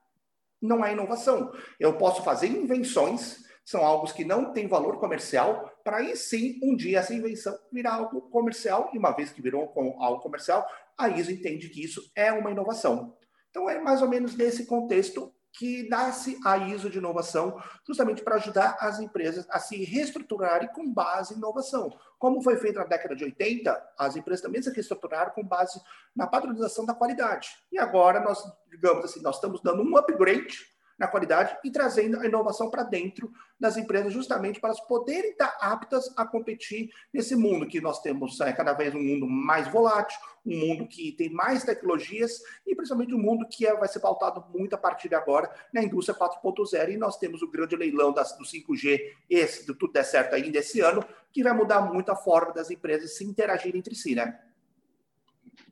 não 0.61 0.85
é 0.85 0.93
inovação. 0.93 1.53
Eu 1.79 1.97
posso 1.97 2.23
fazer 2.23 2.49
invenções, 2.49 3.45
são 3.65 3.85
algo 3.85 4.13
que 4.13 4.25
não 4.25 4.53
tem 4.53 4.69
valor 4.69 4.99
comercial, 4.99 5.71
para 5.83 5.99
aí 5.99 6.17
sim, 6.17 6.59
um 6.63 6.77
dia 6.77 7.01
essa 7.01 7.15
invenção 7.15 7.57
virar 7.73 7.95
algo 7.95 8.23
comercial, 8.31 8.91
e 8.93 8.99
uma 8.99 9.11
vez 9.11 9.31
que 9.31 9.43
virou 9.43 9.73
algo 9.99 10.21
comercial, 10.21 10.67
a 10.97 11.09
ISO 11.09 11.33
entende 11.33 11.69
que 11.69 11.85
isso 11.85 12.01
é 12.15 12.33
uma 12.33 12.51
inovação. 12.51 13.17
Então 13.51 13.69
é 13.69 13.81
mais 13.81 14.03
ou 14.03 14.09
menos 14.09 14.37
nesse 14.37 14.67
contexto 14.67 15.33
que 15.57 15.89
nasce 15.89 16.39
a 16.45 16.59
ISO 16.59 16.91
de 16.91 16.99
inovação, 16.99 17.61
justamente 17.87 18.23
para 18.23 18.37
ajudar 18.37 18.77
as 18.79 19.01
empresas 19.01 19.47
a 19.51 19.59
se 19.59 19.83
reestruturarem 19.85 20.69
com 20.69 20.93
base 20.93 21.35
em 21.35 21.39
inovação. 21.39 21.91
Como 22.19 22.43
foi 22.43 22.57
feito 22.57 22.79
na 22.79 22.85
década 22.85 23.17
de 23.17 23.25
80, 23.25 23.95
as 23.99 24.17
empresas 24.17 24.43
também 24.43 24.61
se 24.63 24.71
reestruturaram 24.71 25.33
com 25.33 25.43
base 25.43 25.81
na 26.15 26.27
padronização 26.27 26.85
da 26.85 26.95
qualidade. 26.95 27.49
E 27.73 27.79
agora 27.79 28.21
nós, 28.21 28.43
digamos 28.71 29.05
assim, 29.05 29.23
nós 29.23 29.37
estamos 29.37 29.63
dando 29.63 29.83
um 29.83 29.97
upgrade 29.97 30.76
na 30.99 31.07
qualidade 31.07 31.57
e 31.65 31.71
trazendo 31.71 32.19
a 32.21 32.27
inovação 32.27 32.71
para 32.71 32.83
dentro 32.83 33.31
das 33.59 33.77
empresas, 33.77 34.13
justamente 34.13 34.61
para 34.61 34.71
elas 34.71 34.81
poderem 34.87 35.31
estar 35.31 35.57
aptas 35.61 36.13
a 36.17 36.27
competir 36.27 36.91
nesse 37.13 37.35
mundo 37.35 37.67
que 37.67 37.81
nós 37.81 38.01
temos 38.01 38.41
é, 38.41 38.53
cada 38.53 38.73
vez 38.73 38.95
um 38.95 39.03
mundo 39.03 39.27
mais 39.27 39.69
volátil, 39.69 40.19
um 40.45 40.57
mundo 40.57 40.87
que 40.87 41.13
tem 41.13 41.31
mais 41.31 41.65
tecnologias 41.65 42.41
e 42.67 42.75
principalmente 42.75 43.15
um 43.15 43.19
mundo 43.19 43.47
que 43.49 43.67
é, 43.67 43.75
vai 43.75 43.89
ser 43.89 44.01
pautado 44.01 44.45
muito 44.57 44.75
a 44.75 44.79
partir 44.79 45.09
de 45.09 45.15
agora 45.15 45.51
na 45.73 45.83
indústria 45.83 46.17
4.0 46.17 46.93
e 46.93 46.97
nós 46.97 47.19
temos 47.19 47.43
o 47.43 47.51
grande 47.51 47.77
leilão 47.77 48.13
das, 48.13 48.37
do 48.37 48.45
5G, 48.45 49.01
esse, 49.29 49.61
se 49.61 49.67
tudo 49.67 49.93
der 49.93 50.05
certo 50.05 50.35
ainda 50.35 50.59
esse 50.59 50.81
ano, 50.81 51.05
que 51.33 51.43
vai 51.43 51.53
mudar 51.53 51.81
muito 51.81 52.11
a 52.11 52.17
forma 52.17 52.53
das 52.53 52.71
empresas 52.71 53.17
se 53.17 53.25
interagirem 53.25 53.79
entre 53.79 53.95
si, 53.95 54.15
né? 54.15 54.39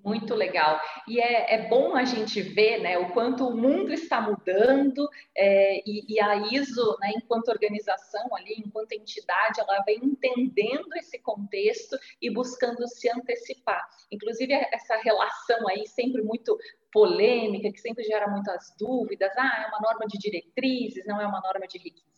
Muito 0.04 0.34
legal. 0.34 0.78
E 1.08 1.18
é, 1.18 1.54
é, 1.54 1.66
bom 1.66 1.96
a 1.96 2.04
gente 2.04 2.42
ver 2.42 2.78
né, 2.82 2.98
o 2.98 3.14
quanto 3.14 3.48
o 3.48 3.56
mundo 3.56 3.90
está 3.90 4.20
mudando 4.20 5.08
é, 5.34 5.78
e, 5.88 6.04
e, 6.06 6.20
a 6.20 6.36
ISO, 6.52 6.98
né, 7.00 7.12
enquanto 7.16 7.48
organização 7.48 8.22
ali, 8.36 8.54
enquanto 8.58 8.92
entidade, 8.92 9.60
ela 9.60 9.82
vem 9.86 9.98
entendendo 10.02 10.94
esse 10.96 11.18
contexto 11.18 11.96
e 12.20 12.28
buscando 12.28 12.86
se 12.86 13.08
antecipar. 13.08 13.82
Inclusive, 14.12 14.52
essa 14.52 14.96
relação 14.96 15.66
aí 15.68 15.86
sempre 15.86 16.20
muito 16.20 16.58
polêmica, 16.92 17.72
que 17.72 17.80
sempre 17.80 18.04
gera 18.04 18.28
muitas 18.28 18.76
dúvidas. 18.78 19.32
Ah, 19.38 19.64
é 19.64 19.68
uma 19.68 19.80
norma 19.80 20.06
de 20.06 20.18
diretrizes, 20.18 21.06
não 21.06 21.18
é 21.18 21.26
uma 21.26 21.40
norma 21.40 21.66
de 21.66 21.78
requisitos. 21.78 22.13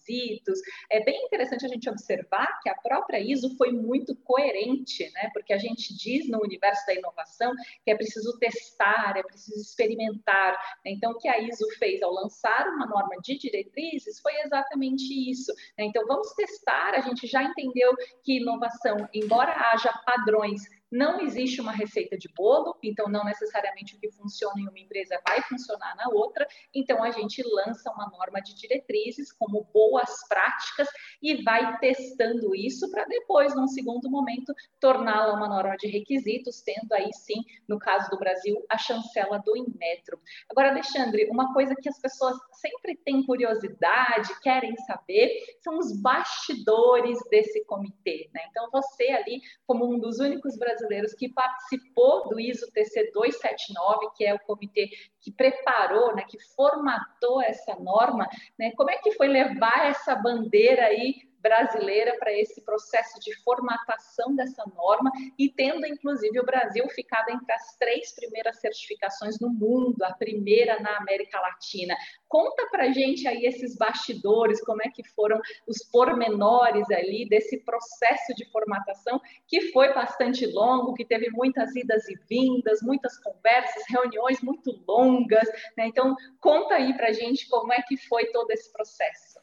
É 0.91 1.03
bem 1.05 1.25
interessante 1.25 1.65
a 1.65 1.69
gente 1.69 1.89
observar 1.89 2.61
que 2.63 2.69
a 2.69 2.75
própria 2.75 3.19
ISO 3.21 3.57
foi 3.57 3.73
muito 3.73 4.15
coerente, 4.17 5.11
né? 5.13 5.31
Porque 5.33 5.53
a 5.53 5.59
gente 5.59 5.97
diz 5.97 6.29
no 6.29 6.41
universo 6.43 6.87
da 6.87 6.95
inovação 6.95 7.53
que 7.85 7.91
é 7.91 7.95
preciso 7.95 8.39
testar, 8.39 9.17
é 9.17 9.23
preciso 9.23 9.61
experimentar. 9.61 10.53
Né? 10.85 10.93
Então, 10.93 11.13
o 11.13 11.19
que 11.19 11.29
a 11.29 11.39
ISO 11.39 11.67
fez 11.79 12.03
ao 12.03 12.13
lançar 12.13 12.69
uma 12.69 12.87
norma 12.87 13.17
de 13.23 13.39
diretrizes 13.39 14.21
foi 14.21 14.35
exatamente 14.41 15.31
isso. 15.31 15.53
Né? 15.79 15.85
Então, 15.85 16.07
vamos 16.07 16.33
testar. 16.35 16.95
A 16.95 17.01
gente 17.01 17.27
já 17.27 17.43
entendeu 17.43 17.95
que 18.23 18.39
inovação, 18.41 19.09
embora 19.13 19.53
haja 19.53 19.93
padrões 20.05 20.63
não 20.91 21.21
existe 21.21 21.61
uma 21.61 21.73
receita 21.73 22.17
de 22.17 22.29
bolo, 22.29 22.77
então 22.83 23.09
não 23.09 23.25
necessariamente 23.25 23.97
o 23.97 23.99
que 23.99 24.11
funciona 24.11 24.61
em 24.61 24.69
uma 24.69 24.79
empresa 24.79 25.21
vai 25.27 25.43
funcionar 25.43 25.97
na 25.97 26.09
outra. 26.09 26.47
Então 26.75 27.03
a 27.03 27.11
gente 27.11 27.43
lança 27.43 27.91
uma 27.91 28.09
norma 28.09 28.41
de 28.41 28.55
diretrizes 28.55 29.33
como 29.33 29.65
boas 29.97 30.29
práticas 30.29 30.89
e 31.23 31.43
vai 31.43 31.79
testando 31.79 32.55
isso 32.55 32.91
para 32.91 33.07
depois, 33.07 33.55
num 33.57 33.67
segundo 33.67 34.11
momento, 34.11 34.53
torná-la 34.79 35.35
uma 35.35 35.49
norma 35.49 35.75
de 35.77 35.89
requisitos, 35.89 36.61
tendo 36.61 36.93
aí 36.93 37.11
sim, 37.15 37.43
no 37.67 37.79
caso 37.79 38.11
do 38.11 38.19
Brasil, 38.19 38.63
a 38.71 38.77
chancela 38.77 39.39
do 39.39 39.57
Inmetro. 39.57 40.21
Agora, 40.51 40.71
Alexandre, 40.71 41.29
uma 41.31 41.53
coisa 41.55 41.75
que 41.75 41.89
as 41.89 41.99
pessoas 41.99 42.37
sempre 42.53 42.97
têm 43.05 43.25
curiosidade, 43.25 44.39
querem 44.41 44.77
saber, 44.79 45.31
são 45.63 45.79
os 45.79 45.99
bastidores 46.01 47.19
desse 47.31 47.65
comitê. 47.65 48.29
Né? 48.35 48.43
Então, 48.51 48.69
você 48.71 49.05
ali, 49.09 49.41
como 49.67 49.91
um 49.91 49.99
dos 49.99 50.19
únicos 50.19 50.59
brasileiros 50.59 51.15
que 51.15 51.31
participou 51.31 52.29
do 52.29 52.39
ISO 52.39 52.71
TC 52.73 53.11
279, 53.13 54.11
que 54.15 54.25
é 54.25 54.35
o 54.35 54.41
comitê 54.41 54.91
que 55.27 55.33
preparou, 55.33 56.15
né, 56.15 56.23
que 56.29 56.39
formatou 56.55 57.43
essa 57.43 57.75
norma, 57.81 58.29
né, 58.57 58.71
como 58.77 58.91
é 58.91 58.97
que 58.99 59.11
foi 59.11 59.27
levar 59.27 59.89
essa 59.89 60.15
bandeira 60.15 60.85
aí 60.85 61.17
brasileira 61.41 62.17
para 62.19 62.33
esse 62.33 62.61
processo 62.63 63.19
de 63.21 63.35
formatação 63.43 64.35
dessa 64.35 64.65
norma 64.75 65.11
e 65.39 65.49
tendo, 65.49 65.87
inclusive, 65.87 66.39
o 66.41 66.45
Brasil 66.45 66.89
ficado 66.89 67.31
entre 67.31 67.53
as 67.53 67.77
três 67.77 68.15
primeiras 68.15 68.61
certificações 68.61 69.39
no 69.41 69.49
mundo, 69.49 70.03
a 70.03 70.13
primeira 70.13 70.81
na 70.81 70.97
América 70.99 71.41
Latina. 71.41 71.97
Conta 72.29 72.67
para 72.71 72.93
gente 72.93 73.27
aí 73.29 73.45
esses 73.47 73.77
bastidores, 73.77 74.61
como 74.63 74.83
é 74.83 74.91
que 74.91 75.03
foram 75.11 75.41
os 75.67 75.79
pormenores 75.91 76.91
ali 76.91 77.29
desse 77.29 77.59
processo 77.65 78.35
de 78.35 78.45
formatação 78.51 79.21
que 79.47 79.73
foi 79.73 79.93
bastante 79.95 80.47
longo, 80.47 80.95
que 80.95 81.05
teve 81.05 81.31
muitas 81.31 81.75
idas 81.77 82.09
e 82.09 82.17
vindas, 82.29 82.81
muitas 82.83 83.19
conversas, 83.19 83.85
reuniões 83.89 84.41
muito 84.41 84.83
longas. 84.87 85.49
Né? 85.77 85.87
Então, 85.87 86.15
conta 86.41 86.75
aí 86.75 86.97
para 86.97 87.13
gente 87.13 87.49
como 87.49 87.73
é 87.73 87.83
que 87.83 87.97
foi 87.97 88.27
todo 88.27 88.51
esse 88.51 88.73
processo. 88.73 89.36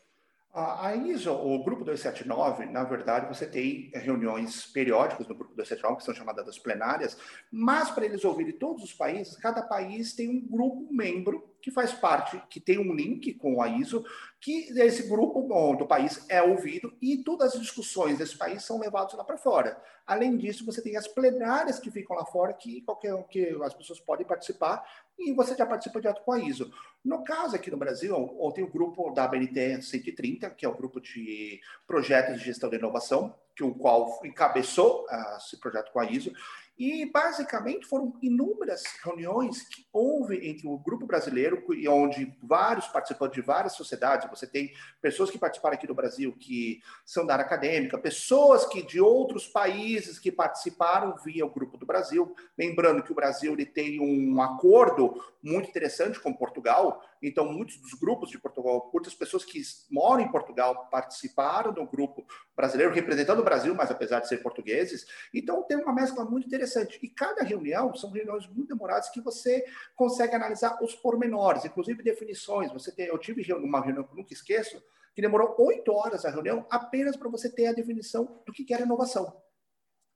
A 0.56 0.96
ISO, 0.96 1.32
o 1.32 1.64
grupo 1.64 1.84
279, 1.84 2.68
na 2.68 2.84
verdade, 2.84 3.28
você 3.28 3.48
tem 3.48 3.90
reuniões 3.92 4.68
periódicas 4.68 5.28
no 5.28 5.34
grupo 5.34 5.56
279, 5.56 5.98
que 5.98 6.04
são 6.04 6.14
chamadas 6.14 6.60
plenárias, 6.60 7.18
mas 7.52 7.90
para 7.90 8.06
eles 8.06 8.24
ouvirem 8.24 8.54
todos 8.54 8.84
os 8.84 8.94
países, 8.94 9.36
cada 9.36 9.64
país 9.64 10.14
tem 10.14 10.30
um 10.30 10.48
grupo 10.48 10.88
membro 10.94 11.53
que 11.64 11.72
faz 11.72 11.94
parte, 11.94 12.44
que 12.50 12.60
tem 12.60 12.78
um 12.78 12.94
link 12.94 13.36
com 13.36 13.62
a 13.62 13.70
ISO, 13.70 14.04
que 14.38 14.78
esse 14.78 15.08
grupo 15.08 15.42
do 15.78 15.88
país 15.88 16.26
é 16.28 16.44
ouvido 16.44 16.94
e 17.02 17.24
todas 17.24 17.56
as 17.56 17.62
discussões 17.62 18.18
desse 18.18 18.38
país 18.38 18.66
são 18.66 18.78
levadas 18.78 19.14
lá 19.14 19.24
para 19.24 19.38
fora. 19.38 19.82
Além 20.06 20.36
disso, 20.36 20.66
você 20.66 20.82
tem 20.82 20.98
as 20.98 21.08
plenárias 21.08 21.80
que 21.80 21.90
ficam 21.90 22.18
lá 22.18 22.26
fora, 22.26 22.54
que 22.54 22.82
qualquer 22.82 23.16
que 23.30 23.58
as 23.64 23.74
pessoas 23.74 24.02
podem 24.02 24.28
participar 24.28 24.84
e 25.18 25.32
você 25.32 25.56
já 25.56 25.66
participa 25.66 26.02
direto 26.02 26.22
com 26.26 26.34
a 26.34 26.40
ISO. 26.40 26.70
No 27.02 27.24
caso 27.24 27.56
aqui 27.56 27.72
no 27.72 27.78
Brasil, 27.78 28.14
tem 28.54 28.66
o 28.66 28.70
grupo 28.70 29.12
da 29.12 29.26
BNT 29.26 29.82
130, 29.82 30.50
que 30.50 30.66
é 30.66 30.70
o 30.70 30.76
grupo 30.76 31.00
de 31.00 31.62
projetos 31.88 32.40
de 32.40 32.46
gestão 32.46 32.70
de 32.70 32.76
inovação, 32.76 33.34
que 33.56 33.64
o 33.64 33.74
qual 33.74 34.20
encabeçou 34.26 35.06
uh, 35.06 35.38
esse 35.38 35.58
projeto 35.62 35.94
com 35.94 36.00
a 36.02 36.06
ISO, 36.06 36.34
e, 36.78 37.06
basicamente, 37.12 37.86
foram 37.86 38.14
inúmeras 38.22 38.84
reuniões 39.04 39.62
que 39.64 39.86
houve 39.94 40.50
entre 40.50 40.68
o 40.68 40.78
grupo 40.78 41.06
brasileiro, 41.06 41.64
onde 41.88 42.36
vários 42.42 42.88
participantes 42.88 43.36
de 43.36 43.42
várias 43.42 43.74
sociedades, 43.74 44.28
você 44.30 44.48
tem 44.48 44.74
pessoas 45.02 45.30
que 45.30 45.38
participaram 45.38 45.76
aqui 45.76 45.86
do 45.86 45.94
Brasil 45.94 46.36
que 46.40 46.82
são 47.06 47.26
da 47.26 47.34
área 47.34 47.46
acadêmica, 47.46 47.98
pessoas 47.98 48.66
que 48.66 48.82
de 48.82 49.00
outros 49.00 49.48
países 49.48 50.18
que 50.18 50.32
participaram 50.32 51.16
via 51.24 51.46
o 51.46 51.54
grupo 51.54 51.78
do 51.78 51.86
Brasil. 51.86 52.36
Lembrando 52.58 53.04
que 53.04 53.12
o 53.12 53.16
Brasil 53.16 53.54
ele 53.54 53.66
tem 53.66 54.00
um 54.00 54.42
acordo 54.42 55.14
muito 55.44 55.70
interessante 55.70 56.20
com 56.20 56.34
Portugal, 56.34 57.04
então 57.24 57.52
muitos 57.52 57.78
dos 57.78 57.94
grupos 57.94 58.30
de 58.30 58.38
Portugal, 58.38 58.90
muitas 58.94 59.14
pessoas 59.16 59.46
que 59.46 59.62
moram 59.90 60.22
em 60.22 60.32
Portugal 60.32 60.88
participaram 60.90 61.74
do 61.74 61.86
grupo 61.86 62.26
brasileiro, 62.56 62.94
representando 62.94 63.40
o 63.40 63.44
Brasil, 63.44 63.74
mas 63.74 63.90
apesar 63.90 64.20
de 64.20 64.28
ser 64.28 64.44
portugueses. 64.44 65.08
Então 65.34 65.64
tem 65.64 65.78
uma 65.78 65.94
mescla 65.94 66.26
muito 66.26 66.46
interessante. 66.46 67.00
E 67.02 67.08
cada 67.08 67.44
reunião 67.44 67.96
são 67.96 68.12
reuniões 68.12 68.48
muito 68.48 68.70
demoradas 68.70 69.10
que 69.10 69.22
você 69.22 69.66
consegue 69.96 70.36
analisar 70.36 70.78
os 70.84 70.94
pormenores, 70.96 71.66
inclusive 71.66 72.04
definições. 72.04 72.72
Você 72.72 72.92
tem, 72.92 73.08
eu 73.08 73.18
tive 73.18 73.52
uma 73.54 73.82
reunião 73.82 74.04
que 74.04 74.16
nunca 74.16 74.34
esqueço, 74.34 74.84
que 75.16 75.22
demorou 75.22 75.56
oito 75.60 75.92
horas 75.92 76.26
a 76.26 76.30
reunião 76.30 76.66
apenas 76.70 77.16
para 77.16 77.30
você 77.30 77.50
ter 77.50 77.68
a 77.68 77.74
definição 77.74 78.42
do 78.46 78.52
que 78.52 78.74
era 78.74 78.84
inovação. 78.84 79.43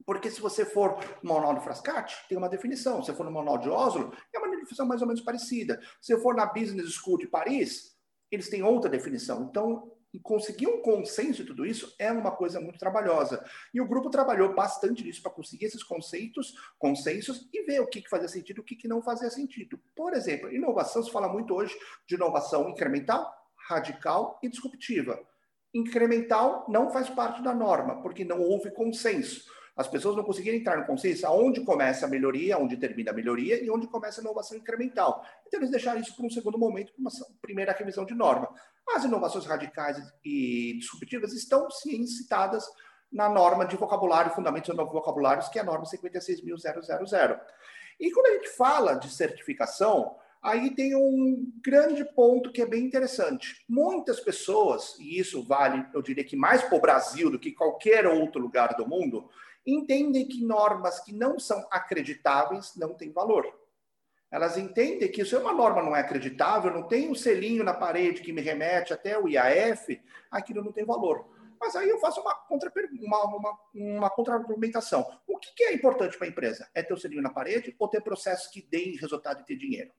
Porque 0.08 0.32
se 0.32 0.40
você 0.40 0.64
for 0.64 0.98
no 1.22 1.34
manual 1.34 1.54
de 1.56 1.64
Frascati, 1.66 2.16
tem 2.30 2.38
uma 2.38 2.48
definição. 2.48 3.04
Se 3.04 3.14
for 3.14 3.26
no 3.26 3.32
manual 3.32 3.58
de 3.58 3.70
Oslo, 3.70 4.14
é 4.34 4.40
uma 4.40 4.50
definição 4.50 4.86
mais 4.86 5.02
ou 5.02 5.08
menos 5.08 5.22
parecida. 5.22 5.82
Se 6.00 6.18
for 6.22 6.34
na 6.34 6.46
Business 6.46 6.94
School 6.94 7.18
de 7.18 7.28
Paris, 7.28 7.94
eles 8.32 8.50
têm 8.50 8.64
outra 8.64 8.90
definição. 8.90 9.50
Então, 9.50 9.92
e 10.14 10.20
conseguir 10.20 10.68
um 10.68 10.82
consenso 10.82 11.44
de 11.44 11.50
tudo 11.50 11.66
isso 11.66 11.94
é 12.00 12.10
uma 12.10 12.32
coisa 12.32 12.62
muito 12.62 12.80
trabalhosa. 12.80 13.44
E 13.74 13.82
o 13.82 13.88
grupo 13.88 14.10
trabalhou 14.10 14.56
bastante 14.56 15.04
nisso 15.04 15.22
para 15.22 15.30
conseguir 15.30 15.66
esses 15.66 15.84
conceitos, 15.84 16.54
consensos 16.80 17.46
e 17.54 17.64
ver 17.64 17.82
o 17.82 17.88
que, 17.88 18.02
que 18.02 18.10
fazia 18.10 18.30
sentido 18.30 18.60
e 18.60 18.62
o 18.62 18.64
que, 18.64 18.78
que 18.78 18.88
não 18.88 19.02
fazia 19.02 19.30
sentido. 19.30 19.78
Por 19.94 20.14
exemplo, 20.14 20.50
inovação 20.50 21.04
se 21.04 21.12
fala 21.12 21.28
muito 21.28 21.54
hoje 21.54 21.78
de 22.08 22.16
inovação 22.16 22.70
incremental, 22.70 23.30
radical 23.68 24.40
e 24.42 24.48
disruptiva. 24.48 25.20
Incremental 25.74 26.66
não 26.70 26.90
faz 26.90 27.10
parte 27.10 27.44
da 27.44 27.54
norma, 27.54 28.02
porque 28.02 28.24
não 28.24 28.40
houve 28.40 28.72
consenso. 28.72 29.57
As 29.78 29.88
pessoas 29.88 30.16
não 30.16 30.24
conseguiram 30.24 30.58
entrar 30.58 30.76
no 30.76 30.88
consenso 30.88 31.28
aonde 31.28 31.62
começa 31.62 32.08
a 32.08 32.10
melhoria, 32.10 32.58
onde 32.58 32.76
termina 32.76 33.12
a 33.12 33.14
melhoria 33.14 33.64
e 33.64 33.70
onde 33.70 33.86
começa 33.86 34.20
a 34.20 34.24
inovação 34.24 34.58
incremental. 34.58 35.24
Então, 35.46 35.60
eles 35.60 35.70
deixaram 35.70 36.02
isso 36.02 36.16
para 36.16 36.26
um 36.26 36.30
segundo 36.32 36.58
momento, 36.58 36.92
para 36.94 37.02
uma 37.02 37.12
primeira 37.40 37.72
revisão 37.74 38.04
de 38.04 38.16
norma. 38.16 38.50
As 38.90 39.04
inovações 39.04 39.46
radicais 39.46 39.98
e 40.26 40.78
disruptivas 40.80 41.32
estão, 41.34 41.70
sim, 41.70 42.08
citadas 42.08 42.66
na 43.12 43.30
norma 43.30 43.66
de 43.66 43.78
vocabulário, 43.78 44.34
fundamentos 44.34 44.76
de 44.76 44.84
vocabulários, 44.84 45.48
que 45.50 45.60
é 45.60 45.62
a 45.62 45.66
norma 45.66 45.86
56.000. 45.86 47.40
E 48.00 48.12
quando 48.12 48.26
a 48.28 48.34
gente 48.34 48.50
fala 48.50 48.96
de 48.96 49.10
certificação, 49.10 50.16
aí 50.42 50.74
tem 50.74 50.96
um 50.96 51.52
grande 51.64 52.04
ponto 52.04 52.52
que 52.52 52.62
é 52.62 52.66
bem 52.66 52.84
interessante. 52.84 53.64
Muitas 53.70 54.20
pessoas, 54.20 54.96
e 55.00 55.20
isso 55.20 55.44
vale, 55.44 55.86
eu 55.94 56.02
diria 56.02 56.24
que 56.24 56.36
mais 56.36 56.64
para 56.64 56.78
o 56.78 56.82
Brasil 56.82 57.30
do 57.30 57.40
que 57.40 57.52
qualquer 57.52 58.08
outro 58.08 58.42
lugar 58.42 58.76
do 58.76 58.88
mundo, 58.88 59.30
entendem 59.68 60.26
que 60.26 60.44
normas 60.44 61.00
que 61.02 61.14
não 61.14 61.38
são 61.38 61.68
acreditáveis 61.70 62.74
não 62.78 62.94
têm 62.94 63.12
valor. 63.12 63.46
Elas 64.32 64.58
entendem 64.58 65.12
que 65.12 65.24
se 65.24 65.36
uma 65.36 65.54
norma 65.54 65.84
não 65.84 65.96
é 65.96 66.00
acreditável, 66.00 66.72
não 66.72 66.84
tem 66.84 67.10
um 67.10 67.16
selinho 67.16 67.64
na 67.64 67.74
parede 67.74 68.22
que 68.22 68.34
me 68.34 68.42
remete 68.42 68.94
até 68.94 69.18
o 69.20 69.28
IAF, 69.28 70.02
aquilo 70.32 70.64
não 70.64 70.72
tem 70.72 70.86
valor. 70.86 71.28
Mas 71.60 71.76
aí 71.76 71.90
eu 71.90 72.00
faço 72.00 72.22
uma, 72.22 72.36
contra, 72.36 72.72
uma, 73.02 73.24
uma, 73.26 73.60
uma 73.74 74.10
contra-argumentação. 74.10 75.06
O 75.26 75.38
que, 75.38 75.54
que 75.56 75.64
é 75.64 75.74
importante 75.74 76.18
para 76.18 76.28
a 76.28 76.30
empresa? 76.30 76.70
É 76.74 76.84
ter 76.84 76.94
o 76.94 76.98
selinho 76.98 77.22
na 77.22 77.30
parede 77.30 77.76
ou 77.80 77.88
ter 77.88 78.02
processos 78.02 78.48
que 78.48 78.62
deem 78.62 78.96
resultado 78.98 79.42
e 79.42 79.46
ter 79.46 79.56
dinheiro? 79.56 79.92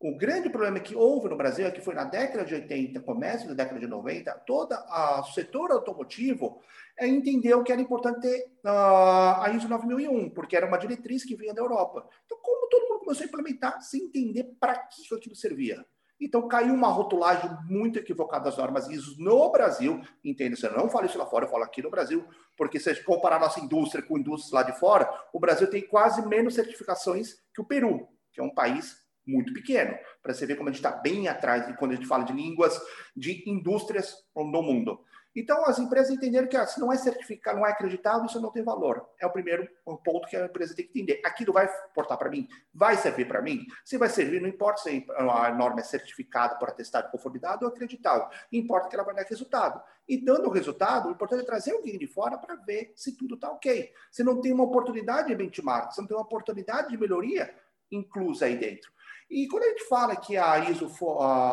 O 0.00 0.16
grande 0.16 0.48
problema 0.48 0.78
que 0.78 0.94
houve 0.94 1.28
no 1.28 1.36
Brasil 1.36 1.66
é 1.66 1.72
que 1.72 1.80
foi 1.80 1.92
na 1.92 2.04
década 2.04 2.44
de 2.44 2.54
80, 2.54 3.00
começo 3.00 3.48
da 3.48 3.54
década 3.54 3.80
de 3.80 3.86
90, 3.88 4.32
todo 4.46 4.72
o 4.72 5.22
setor 5.32 5.72
automotivo 5.72 6.60
é, 6.96 7.08
entendeu 7.08 7.64
que 7.64 7.72
era 7.72 7.80
importante 7.80 8.20
ter 8.20 8.44
uh, 8.64 9.42
a 9.42 9.52
ISO 9.56 9.68
9001, 9.68 10.30
porque 10.30 10.56
era 10.56 10.66
uma 10.66 10.78
diretriz 10.78 11.24
que 11.24 11.34
vinha 11.34 11.52
da 11.52 11.60
Europa. 11.60 12.08
Então, 12.24 12.38
como 12.40 12.68
todo 12.68 12.88
mundo 12.88 13.00
começou 13.00 13.24
a 13.24 13.26
implementar 13.26 13.82
sem 13.82 14.04
entender 14.04 14.44
para 14.60 14.76
que 14.76 15.12
aquilo 15.12 15.34
servia? 15.34 15.84
Então 16.20 16.46
caiu 16.46 16.74
uma 16.74 16.88
rotulagem 16.88 17.50
muito 17.68 17.98
equivocada 17.98 18.44
das 18.44 18.56
normas 18.56 18.88
ISO 18.88 19.16
no 19.18 19.50
Brasil, 19.50 20.00
entende? 20.24 20.60
Eu 20.64 20.76
não 20.76 20.88
falo 20.88 21.06
isso 21.06 21.18
lá 21.18 21.26
fora, 21.26 21.44
eu 21.44 21.50
falo 21.50 21.64
aqui 21.64 21.82
no 21.82 21.90
Brasil, 21.90 22.24
porque 22.56 22.78
se 22.78 22.90
a 22.90 22.92
gente 22.92 23.04
comparar 23.04 23.40
nossa 23.40 23.60
indústria 23.60 24.02
com 24.02 24.18
indústrias 24.18 24.52
lá 24.52 24.62
de 24.62 24.78
fora, 24.78 25.08
o 25.32 25.40
Brasil 25.40 25.68
tem 25.68 25.86
quase 25.86 26.24
menos 26.26 26.54
certificações 26.54 27.36
que 27.54 27.60
o 27.60 27.64
Peru, 27.64 28.08
que 28.32 28.40
é 28.40 28.42
um 28.42 28.52
país 28.52 29.07
muito 29.28 29.52
pequeno, 29.52 29.96
para 30.22 30.32
você 30.32 30.46
ver 30.46 30.56
como 30.56 30.68
a 30.68 30.72
gente 30.72 30.84
está 30.84 30.90
bem 30.90 31.28
atrás 31.28 31.76
quando 31.78 31.92
a 31.92 31.94
gente 31.94 32.06
fala 32.06 32.24
de 32.24 32.32
línguas 32.32 32.80
de 33.14 33.48
indústrias 33.48 34.14
no 34.34 34.62
mundo. 34.62 35.04
Então, 35.36 35.64
as 35.66 35.78
empresas 35.78 36.10
entenderam 36.10 36.48
que 36.48 36.56
ah, 36.56 36.66
se 36.66 36.80
não 36.80 36.92
é 36.92 36.96
certificado, 36.96 37.58
não 37.58 37.66
é 37.66 37.70
acreditável, 37.70 38.24
isso 38.24 38.40
não 38.40 38.50
tem 38.50 38.64
valor. 38.64 39.08
É 39.20 39.26
o 39.26 39.30
primeiro 39.30 39.68
ponto 39.84 40.26
que 40.26 40.36
a 40.36 40.46
empresa 40.46 40.74
tem 40.74 40.84
que 40.84 40.98
entender. 40.98 41.20
Aquilo 41.24 41.52
vai 41.52 41.68
importar 41.90 42.16
para 42.16 42.28
mim? 42.28 42.48
Vai 42.74 42.96
servir 42.96 43.28
para 43.28 43.40
mim? 43.40 43.64
Se 43.84 43.96
vai 43.96 44.08
servir, 44.08 44.40
não 44.40 44.48
importa 44.48 44.82
se 44.82 45.06
a 45.16 45.54
norma 45.54 45.78
é 45.78 45.84
certificada 45.84 46.56
por 46.56 46.68
atestado 46.68 47.06
de 47.06 47.12
conformidade 47.12 47.64
ou 47.64 47.70
acreditável. 47.70 48.26
Importa 48.50 48.88
que 48.88 48.96
ela 48.96 49.04
vai 49.04 49.14
dar 49.14 49.22
resultado. 49.22 49.80
E 50.08 50.16
dando 50.24 50.48
o 50.48 50.52
resultado, 50.52 51.08
o 51.08 51.12
importante 51.12 51.42
é 51.42 51.46
trazer 51.46 51.72
alguém 51.72 51.98
de 51.98 52.08
fora 52.08 52.36
para 52.36 52.56
ver 52.56 52.92
se 52.96 53.16
tudo 53.16 53.36
está 53.36 53.48
ok. 53.48 53.92
Se 54.10 54.24
não 54.24 54.40
tem 54.40 54.52
uma 54.52 54.64
oportunidade 54.64 55.28
de 55.28 55.36
benchmark, 55.36 55.92
se 55.92 56.00
não 56.00 56.08
tem 56.08 56.16
uma 56.16 56.24
oportunidade 56.24 56.88
de 56.88 56.98
melhoria 56.98 57.54
inclusa 57.90 58.46
aí 58.46 58.56
dentro. 58.56 58.90
E 59.30 59.46
quando 59.46 59.64
a 59.64 59.68
gente 59.68 59.84
fala 59.84 60.16
que 60.16 60.36
a 60.36 60.70
ISO, 60.70 60.90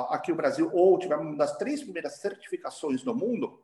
aqui 0.10 0.32
o 0.32 0.36
Brasil, 0.36 0.70
ou 0.74 0.98
tivemos 0.98 1.26
uma 1.26 1.36
das 1.36 1.58
três 1.58 1.84
primeiras 1.84 2.20
certificações 2.20 3.04
do 3.04 3.14
mundo, 3.14 3.62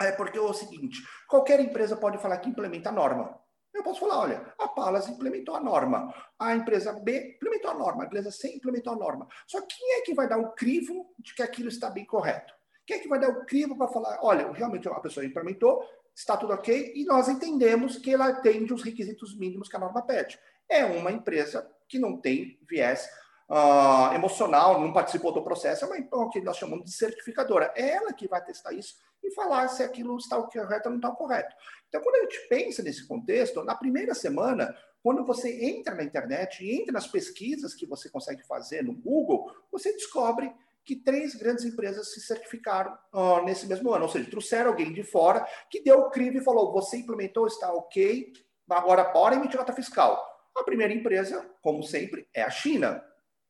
é 0.00 0.12
porque 0.12 0.38
é 0.38 0.40
o 0.40 0.52
seguinte: 0.52 1.02
qualquer 1.28 1.60
empresa 1.60 1.96
pode 1.96 2.18
falar 2.18 2.38
que 2.38 2.50
implementa 2.50 2.90
a 2.90 2.92
norma. 2.92 3.40
Eu 3.72 3.82
posso 3.82 4.00
falar, 4.00 4.20
olha, 4.20 4.54
a 4.58 4.68
Palas 4.68 5.06
implementou 5.06 5.54
a 5.54 5.60
norma, 5.60 6.14
a 6.38 6.54
empresa 6.54 6.94
B 6.94 7.34
implementou 7.36 7.70
a 7.70 7.74
norma, 7.74 8.02
a 8.02 8.06
empresa 8.06 8.30
C 8.30 8.54
implementou 8.54 8.94
a 8.94 8.96
norma. 8.96 9.28
Só 9.46 9.60
quem 9.60 9.98
é 9.98 10.00
que 10.00 10.14
vai 10.14 10.26
dar 10.26 10.38
o 10.38 10.52
crivo 10.52 11.12
de 11.18 11.34
que 11.34 11.42
aquilo 11.42 11.68
está 11.68 11.90
bem 11.90 12.06
correto? 12.06 12.54
Quem 12.86 12.96
é 12.96 13.00
que 13.00 13.08
vai 13.08 13.20
dar 13.20 13.28
o 13.28 13.44
crivo 13.44 13.76
para 13.76 13.88
falar, 13.88 14.18
olha, 14.22 14.50
realmente 14.52 14.88
a 14.88 15.00
pessoa 15.00 15.26
implementou, 15.26 15.84
está 16.14 16.38
tudo 16.38 16.54
ok, 16.54 16.92
e 16.94 17.04
nós 17.04 17.28
entendemos 17.28 17.98
que 17.98 18.14
ela 18.14 18.28
atende 18.28 18.72
os 18.72 18.82
requisitos 18.82 19.36
mínimos 19.36 19.68
que 19.68 19.76
a 19.76 19.80
norma 19.80 20.00
pede. 20.00 20.38
É 20.68 20.84
uma 20.84 21.12
empresa 21.12 21.70
que 21.86 21.98
não 21.98 22.18
tem 22.18 22.58
viés 22.66 23.06
uh, 23.48 24.14
emocional, 24.14 24.80
não 24.80 24.92
participou 24.92 25.32
do 25.32 25.42
processo, 25.42 25.84
é 25.84 25.88
uma 25.88 25.98
então, 25.98 26.28
que 26.30 26.40
nós 26.40 26.56
chamamos 26.56 26.84
de 26.84 26.92
certificadora. 26.92 27.72
É 27.76 27.90
ela 27.90 28.12
que 28.12 28.28
vai 28.28 28.42
testar 28.44 28.72
isso 28.72 28.94
e 29.22 29.32
falar 29.32 29.68
se 29.68 29.82
aquilo 29.82 30.16
está 30.16 30.40
correto 30.40 30.88
ou 30.88 30.90
não 30.90 30.98
está 30.98 31.10
correto. 31.10 31.54
Então, 31.88 32.00
quando 32.00 32.16
a 32.16 32.22
gente 32.22 32.48
pensa 32.48 32.82
nesse 32.82 33.06
contexto, 33.06 33.64
na 33.64 33.74
primeira 33.74 34.14
semana, 34.14 34.74
quando 35.02 35.24
você 35.24 35.64
entra 35.64 35.94
na 35.94 36.02
internet 36.02 36.64
e 36.64 36.80
entra 36.80 36.92
nas 36.92 37.06
pesquisas 37.06 37.74
que 37.74 37.86
você 37.86 38.08
consegue 38.08 38.44
fazer 38.46 38.82
no 38.82 38.94
Google, 38.94 39.50
você 39.70 39.92
descobre 39.92 40.52
que 40.84 40.94
três 40.94 41.34
grandes 41.34 41.64
empresas 41.64 42.12
se 42.12 42.20
certificaram 42.20 42.96
uh, 43.12 43.44
nesse 43.44 43.66
mesmo 43.66 43.92
ano. 43.92 44.04
Ou 44.04 44.08
seja, 44.08 44.30
trouxeram 44.30 44.70
alguém 44.70 44.92
de 44.92 45.02
fora 45.02 45.46
que 45.68 45.82
deu 45.82 45.98
o 45.98 46.10
crivo 46.10 46.38
e 46.38 46.44
falou: 46.44 46.72
você 46.72 46.96
implementou, 46.96 47.46
está 47.46 47.72
ok, 47.72 48.32
agora 48.70 49.04
bora 49.04 49.34
emitir 49.34 49.58
nota 49.58 49.72
fiscal. 49.72 50.24
A 50.56 50.62
primeira 50.62 50.94
empresa, 50.94 51.44
como 51.60 51.82
sempre, 51.82 52.28
é 52.32 52.42
a 52.42 52.50
China. 52.50 53.04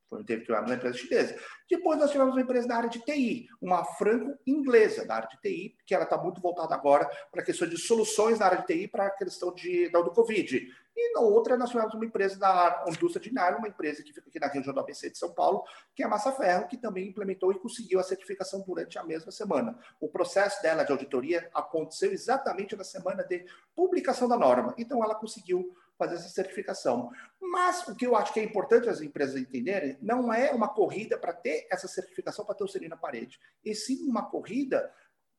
Foi 0.08 0.22
teve 0.24 0.44
que 0.44 0.52
uma 0.52 0.74
empresa 0.74 0.96
chinesa. 0.96 1.36
Depois 1.68 1.98
nós 1.98 2.10
tivemos 2.10 2.34
uma 2.34 2.40
empresa 2.40 2.68
da 2.68 2.76
área 2.76 2.88
de 2.88 3.00
TI, 3.00 3.48
uma 3.60 3.84
franco-inglesa 3.84 5.04
da 5.04 5.16
área 5.16 5.28
de 5.28 5.40
TI, 5.40 5.76
que 5.84 5.94
ela 5.94 6.04
está 6.04 6.16
muito 6.16 6.40
voltada 6.40 6.74
agora 6.74 7.08
para 7.30 7.42
a 7.42 7.44
questão 7.44 7.68
de 7.68 7.76
soluções 7.76 8.38
na 8.38 8.46
área 8.46 8.58
de 8.58 8.66
TI 8.66 8.88
para 8.88 9.06
a 9.06 9.10
questão 9.10 9.52
de, 9.52 9.88
do 9.88 10.12
Covid. 10.12 10.68
E 10.98 11.12
na 11.12 11.20
outra 11.20 11.58
nós 11.58 11.68
tivemos 11.70 11.92
uma 11.92 12.06
empresa 12.06 12.38
da 12.38 12.84
indústria 12.88 13.22
de 13.22 13.34
nylon, 13.34 13.58
uma 13.58 13.68
empresa 13.68 14.02
que 14.02 14.12
fica 14.14 14.28
aqui 14.28 14.40
na 14.40 14.46
região 14.46 14.72
do 14.72 14.80
ABC 14.80 15.10
de 15.10 15.18
São 15.18 15.30
Paulo, 15.34 15.62
que 15.94 16.02
é 16.02 16.06
a 16.06 16.08
Massa 16.08 16.32
Ferro, 16.32 16.68
que 16.68 16.78
também 16.78 17.08
implementou 17.08 17.52
e 17.52 17.58
conseguiu 17.58 18.00
a 18.00 18.02
certificação 18.02 18.62
durante 18.66 18.98
a 18.98 19.04
mesma 19.04 19.30
semana. 19.30 19.78
O 20.00 20.08
processo 20.08 20.62
dela 20.62 20.84
de 20.84 20.92
auditoria 20.92 21.50
aconteceu 21.52 22.12
exatamente 22.12 22.74
na 22.76 22.84
semana 22.84 23.22
de 23.24 23.44
publicação 23.74 24.26
da 24.26 24.38
norma. 24.38 24.74
Então 24.78 25.04
ela 25.04 25.14
conseguiu 25.14 25.76
fazer 25.98 26.16
essa 26.16 26.28
certificação. 26.28 27.10
Mas 27.40 27.86
o 27.88 27.94
que 27.94 28.06
eu 28.06 28.16
acho 28.16 28.32
que 28.32 28.40
é 28.40 28.44
importante 28.44 28.88
as 28.88 29.00
empresas 29.00 29.36
entenderem 29.36 29.96
não 30.00 30.32
é 30.32 30.50
uma 30.52 30.68
corrida 30.68 31.18
para 31.18 31.32
ter 31.32 31.66
essa 31.70 31.88
certificação 31.88 32.44
para 32.44 32.54
ter 32.54 32.64
o 32.64 32.68
selinho 32.68 32.90
na 32.90 32.96
parede, 32.96 33.38
e 33.64 33.74
sim 33.74 34.06
uma 34.08 34.28
corrida 34.28 34.92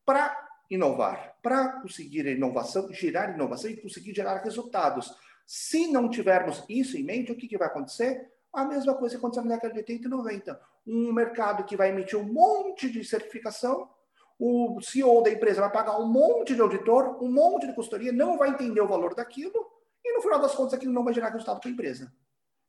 para 0.05 0.47
inovar, 0.69 1.35
para 1.41 1.81
conseguir 1.81 2.25
inovação, 2.25 2.91
gerar 2.91 3.33
inovação 3.33 3.69
e 3.69 3.77
conseguir 3.77 4.13
gerar 4.13 4.37
resultados. 4.43 5.13
Se 5.45 5.87
não 5.87 6.09
tivermos 6.09 6.63
isso 6.67 6.97
em 6.97 7.03
mente, 7.03 7.31
o 7.31 7.35
que, 7.35 7.47
que 7.47 7.57
vai 7.57 7.67
acontecer? 7.67 8.29
A 8.53 8.65
mesma 8.65 8.95
coisa 8.95 9.15
que 9.15 9.19
aconteceu 9.19 9.43
na 9.43 9.55
década 9.55 9.73
de 9.73 9.79
80 9.79 10.07
e 10.07 10.09
90. 10.09 10.61
Um 10.85 11.13
mercado 11.13 11.63
que 11.63 11.77
vai 11.77 11.89
emitir 11.89 12.19
um 12.19 12.23
monte 12.23 12.89
de 12.89 13.03
certificação, 13.03 13.89
o 14.39 14.79
CEO 14.81 15.23
da 15.23 15.31
empresa 15.31 15.61
vai 15.61 15.71
pagar 15.71 15.99
um 15.99 16.07
monte 16.07 16.53
de 16.53 16.61
auditor, 16.61 17.21
um 17.23 17.31
monte 17.31 17.67
de 17.67 17.73
consultoria, 17.73 18.11
não 18.11 18.37
vai 18.37 18.49
entender 18.49 18.81
o 18.81 18.87
valor 18.87 19.15
daquilo, 19.15 19.65
e 20.07 20.13
no 20.13 20.21
final 20.21 20.39
das 20.39 20.55
contas 20.55 20.73
aquilo 20.73 20.93
não 20.93 21.03
vai 21.03 21.13
gerar 21.13 21.29
resultado 21.29 21.59
para 21.59 21.69
a 21.69 21.73
empresa. 21.73 22.11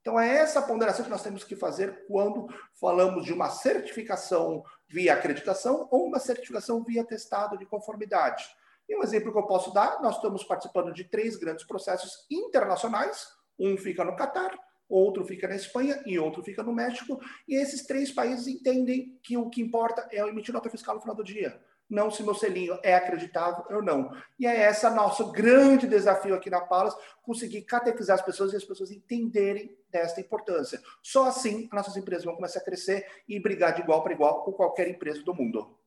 Então 0.01 0.19
é 0.19 0.39
essa 0.39 0.63
ponderação 0.63 1.05
que 1.05 1.11
nós 1.11 1.23
temos 1.23 1.45
que 1.45 1.55
fazer 1.55 2.07
quando 2.07 2.49
falamos 2.81 3.25
de 3.25 3.33
uma 3.33 3.51
certificação 3.51 4.65
via 4.89 5.15
acreditação 5.15 5.87
ou 5.91 6.07
uma 6.07 6.19
certificação 6.19 6.83
via 6.83 7.05
testado 7.05 7.59
de 7.59 7.67
conformidade. 7.67 8.45
E 8.89 8.97
um 8.97 9.03
exemplo 9.03 9.31
que 9.31 9.39
eu 9.39 9.47
posso 9.47 9.73
dar, 9.73 10.01
nós 10.01 10.17
estamos 10.17 10.43
participando 10.43 10.93
de 10.93 11.05
três 11.05 11.37
grandes 11.37 11.65
processos 11.65 12.27
internacionais, 12.31 13.29
um 13.59 13.77
fica 13.77 14.03
no 14.03 14.17
Catar, 14.17 14.59
outro 14.89 15.25
fica 15.25 15.47
na 15.47 15.57
Espanha 15.57 16.03
e 16.07 16.19
outro 16.19 16.43
fica 16.43 16.63
no 16.63 16.73
México, 16.73 17.21
e 17.47 17.55
esses 17.57 17.85
três 17.85 18.11
países 18.11 18.47
entendem 18.47 19.19
que 19.23 19.37
o 19.37 19.51
que 19.51 19.61
importa 19.61 20.09
é 20.11 20.21
emitir 20.27 20.55
nota 20.55 20.71
fiscal 20.71 20.95
no 20.95 21.03
final 21.03 21.17
do 21.17 21.25
dia 21.25 21.61
não 21.89 22.11
se 22.11 22.23
meu 22.23 22.35
selinho 22.35 22.79
é 22.83 22.95
acreditável 22.95 23.65
ou 23.71 23.83
não. 23.83 24.11
E 24.39 24.47
é 24.47 24.69
esse 24.69 24.89
nosso 24.91 25.33
grande 25.33 25.87
desafio 25.87 26.35
aqui 26.35 26.51
na 26.51 26.61
Palas, 26.61 26.95
conseguir 27.23 27.63
catequizar 27.63 28.17
as 28.17 28.25
pessoas 28.25 28.53
e 28.53 28.57
as 28.57 28.65
pessoas 28.65 28.91
entenderem 28.91 29.77
desta 29.91 30.21
importância. 30.21 30.81
Só 31.03 31.27
assim 31.27 31.69
as 31.73 31.77
nossas 31.77 31.97
empresas 31.97 32.25
vão 32.25 32.35
começar 32.37 32.61
a 32.61 32.65
crescer 32.65 33.07
e 33.29 33.41
brigar 33.41 33.75
de 33.75 33.81
igual 33.81 34.03
para 34.03 34.13
igual 34.13 34.45
com 34.45 34.53
qualquer 34.53 34.89
empresa 34.89 35.23
do 35.23 35.35
mundo. 35.35 35.79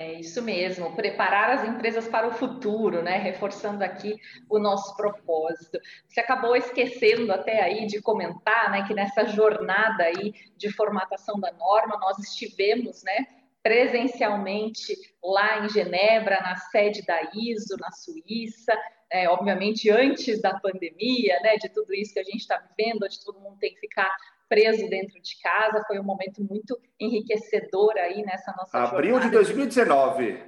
É 0.00 0.12
isso 0.12 0.40
mesmo, 0.40 0.94
preparar 0.94 1.50
as 1.50 1.68
empresas 1.68 2.06
para 2.06 2.28
o 2.28 2.30
futuro, 2.30 3.02
né? 3.02 3.16
Reforçando 3.16 3.82
aqui 3.82 4.16
o 4.48 4.56
nosso 4.56 4.96
propósito. 4.96 5.76
Você 6.06 6.20
acabou 6.20 6.54
esquecendo 6.54 7.32
até 7.32 7.60
aí 7.60 7.84
de 7.84 8.00
comentar, 8.00 8.70
né, 8.70 8.86
que 8.86 8.94
nessa 8.94 9.26
jornada 9.26 10.04
aí 10.04 10.32
de 10.56 10.72
formatação 10.72 11.40
da 11.40 11.50
norma 11.50 11.98
nós 11.98 12.16
estivemos, 12.20 13.02
né, 13.02 13.26
presencialmente 13.62 14.94
lá 15.22 15.64
em 15.64 15.68
Genebra, 15.68 16.40
na 16.40 16.56
sede 16.56 17.04
da 17.04 17.20
ISO, 17.34 17.76
na 17.78 17.90
Suíça, 17.90 18.76
é, 19.10 19.28
obviamente 19.28 19.90
antes 19.90 20.40
da 20.40 20.58
pandemia, 20.58 21.40
né, 21.40 21.56
de 21.56 21.68
tudo 21.70 21.94
isso 21.94 22.12
que 22.12 22.20
a 22.20 22.24
gente 22.24 22.40
está 22.40 22.58
vivendo, 22.58 23.04
onde 23.04 23.24
todo 23.24 23.40
mundo 23.40 23.58
tem 23.58 23.72
que 23.74 23.80
ficar 23.80 24.10
preso 24.48 24.88
dentro 24.88 25.20
de 25.20 25.40
casa, 25.40 25.84
foi 25.86 25.98
um 25.98 26.04
momento 26.04 26.42
muito 26.42 26.78
enriquecedor 26.98 27.92
aí 27.96 28.22
nessa 28.22 28.52
nossa 28.56 28.78
Abril 28.78 29.20
jornada. 29.20 29.26
de 29.26 29.32
2019. 29.32 30.42